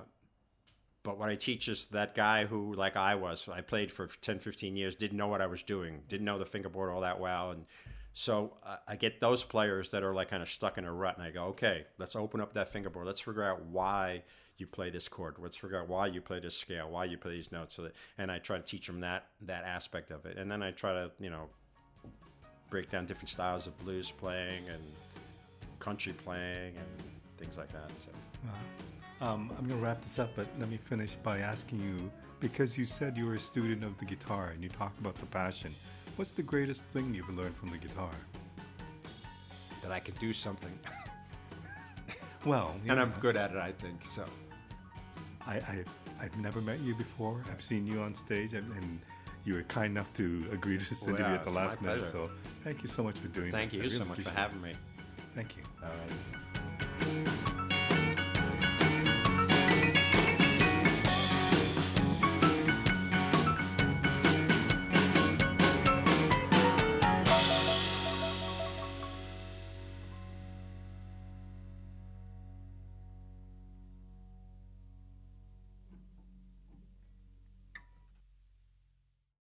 but 1.03 1.17
what 1.17 1.29
I 1.29 1.35
teach 1.35 1.67
is 1.67 1.87
that 1.87 2.13
guy 2.15 2.45
who, 2.45 2.73
like 2.73 2.97
I 2.97 3.15
was, 3.15 3.47
I 3.51 3.61
played 3.61 3.91
for 3.91 4.07
10, 4.07 4.39
15 4.39 4.75
years, 4.75 4.95
didn't 4.95 5.17
know 5.17 5.27
what 5.27 5.41
I 5.41 5.47
was 5.47 5.63
doing, 5.63 6.01
didn't 6.07 6.25
know 6.25 6.37
the 6.37 6.45
fingerboard 6.45 6.91
all 6.91 7.01
that 7.01 7.19
well, 7.19 7.51
and 7.51 7.65
So 8.13 8.57
uh, 8.63 8.77
I 8.87 8.95
get 8.95 9.21
those 9.21 9.43
players 9.43 9.91
that 9.91 10.03
are 10.03 10.13
like 10.13 10.29
kind 10.29 10.43
of 10.43 10.49
stuck 10.49 10.77
in 10.77 10.85
a 10.85 10.91
rut, 10.93 11.17
and 11.17 11.25
I 11.25 11.31
go, 11.31 11.45
okay, 11.45 11.85
let's 11.97 12.15
open 12.15 12.41
up 12.41 12.53
that 12.53 12.69
fingerboard. 12.69 13.07
Let's 13.07 13.21
figure 13.21 13.43
out 13.43 13.65
why 13.65 14.23
you 14.57 14.67
play 14.67 14.89
this 14.89 15.07
chord. 15.07 15.35
Let's 15.39 15.55
figure 15.55 15.79
out 15.79 15.87
why 15.87 16.07
you 16.07 16.19
play 16.21 16.39
this 16.39 16.57
scale, 16.57 16.89
why 16.89 17.05
you 17.05 17.17
play 17.17 17.31
these 17.31 17.51
notes. 17.51 17.75
So 17.75 17.83
that, 17.83 17.93
and 18.17 18.29
I 18.31 18.39
try 18.39 18.57
to 18.57 18.63
teach 18.63 18.87
them 18.87 18.99
that 19.01 19.27
that 19.41 19.63
aspect 19.63 20.11
of 20.11 20.25
it, 20.25 20.37
and 20.37 20.51
then 20.51 20.61
I 20.61 20.71
try 20.71 20.91
to 20.93 21.11
you 21.19 21.29
know 21.29 21.49
break 22.69 22.89
down 22.89 23.05
different 23.05 23.29
styles 23.29 23.67
of 23.67 23.77
blues 23.79 24.11
playing 24.11 24.63
and 24.71 24.81
country 25.79 26.13
playing 26.13 26.75
and 26.75 27.03
things 27.37 27.57
like 27.57 27.71
that. 27.71 27.89
So. 28.05 28.11
Um, 29.25 29.51
I'm 29.57 29.67
going 29.67 29.79
to 29.79 29.85
wrap 29.85 30.01
this 30.01 30.17
up, 30.17 30.29
but 30.35 30.47
let 30.59 30.69
me 30.69 30.77
finish 30.77 31.15
by 31.15 31.39
asking 31.39 31.81
you 31.81 32.11
because 32.39 32.77
you 32.77 32.85
said 32.85 33.17
you 33.17 33.25
were 33.25 33.35
a 33.35 33.39
student 33.39 33.83
of 33.83 33.97
the 33.97 34.05
guitar 34.05 34.51
and 34.53 34.63
you 34.63 34.69
talk 34.69 34.93
about 34.99 35.15
the 35.15 35.25
passion. 35.25 35.73
What's 36.15 36.31
the 36.31 36.43
greatest 36.43 36.85
thing 36.85 37.13
you've 37.13 37.35
learned 37.35 37.55
from 37.55 37.69
the 37.69 37.77
guitar? 37.77 38.11
That 39.81 39.91
I 39.91 39.99
could 39.99 40.17
do 40.19 40.33
something. 40.33 40.77
Well, 42.45 42.73
you 42.85 42.91
and 42.91 42.99
know, 42.99 43.03
I'm 43.03 43.13
good 43.19 43.35
at 43.35 43.51
it, 43.51 43.57
I 43.57 43.73
think. 43.73 44.05
So 44.05 44.23
I, 45.45 45.55
I 45.55 45.83
I've 46.21 46.37
never 46.37 46.61
met 46.61 46.79
you 46.79 46.95
before. 46.95 47.43
I've 47.51 47.61
seen 47.61 47.85
you 47.85 48.01
on 48.01 48.13
stage, 48.15 48.53
and, 48.53 48.71
and 48.73 48.99
you 49.45 49.53
were 49.55 49.63
kind 49.63 49.91
enough 49.91 50.11
to 50.13 50.45
agree 50.51 50.77
to 50.77 50.89
this 50.89 51.01
Well, 51.03 51.15
interview 51.15 51.33
at 51.35 51.43
the 51.43 51.49
last 51.51 51.81
minute. 51.81 51.99
pleasure. 51.99 52.11
So 52.11 52.29
thank 52.63 52.81
you 52.81 52.87
so 52.87 53.03
much 53.03 53.17
for 53.17 53.27
doing 53.29 53.51
thank 53.51 53.71
this. 53.71 53.79
I 53.81 53.83
you 53.83 53.89
so 53.89 53.97
really 53.99 54.09
much 54.09 54.19
for 54.21 54.29
appreciate 54.29 54.33
it. 54.33 54.37
having 54.37 54.61
me. 54.61 54.75
Thank 55.35 55.57
you. 55.57 55.63
All 55.83 55.89
right. 57.57 57.65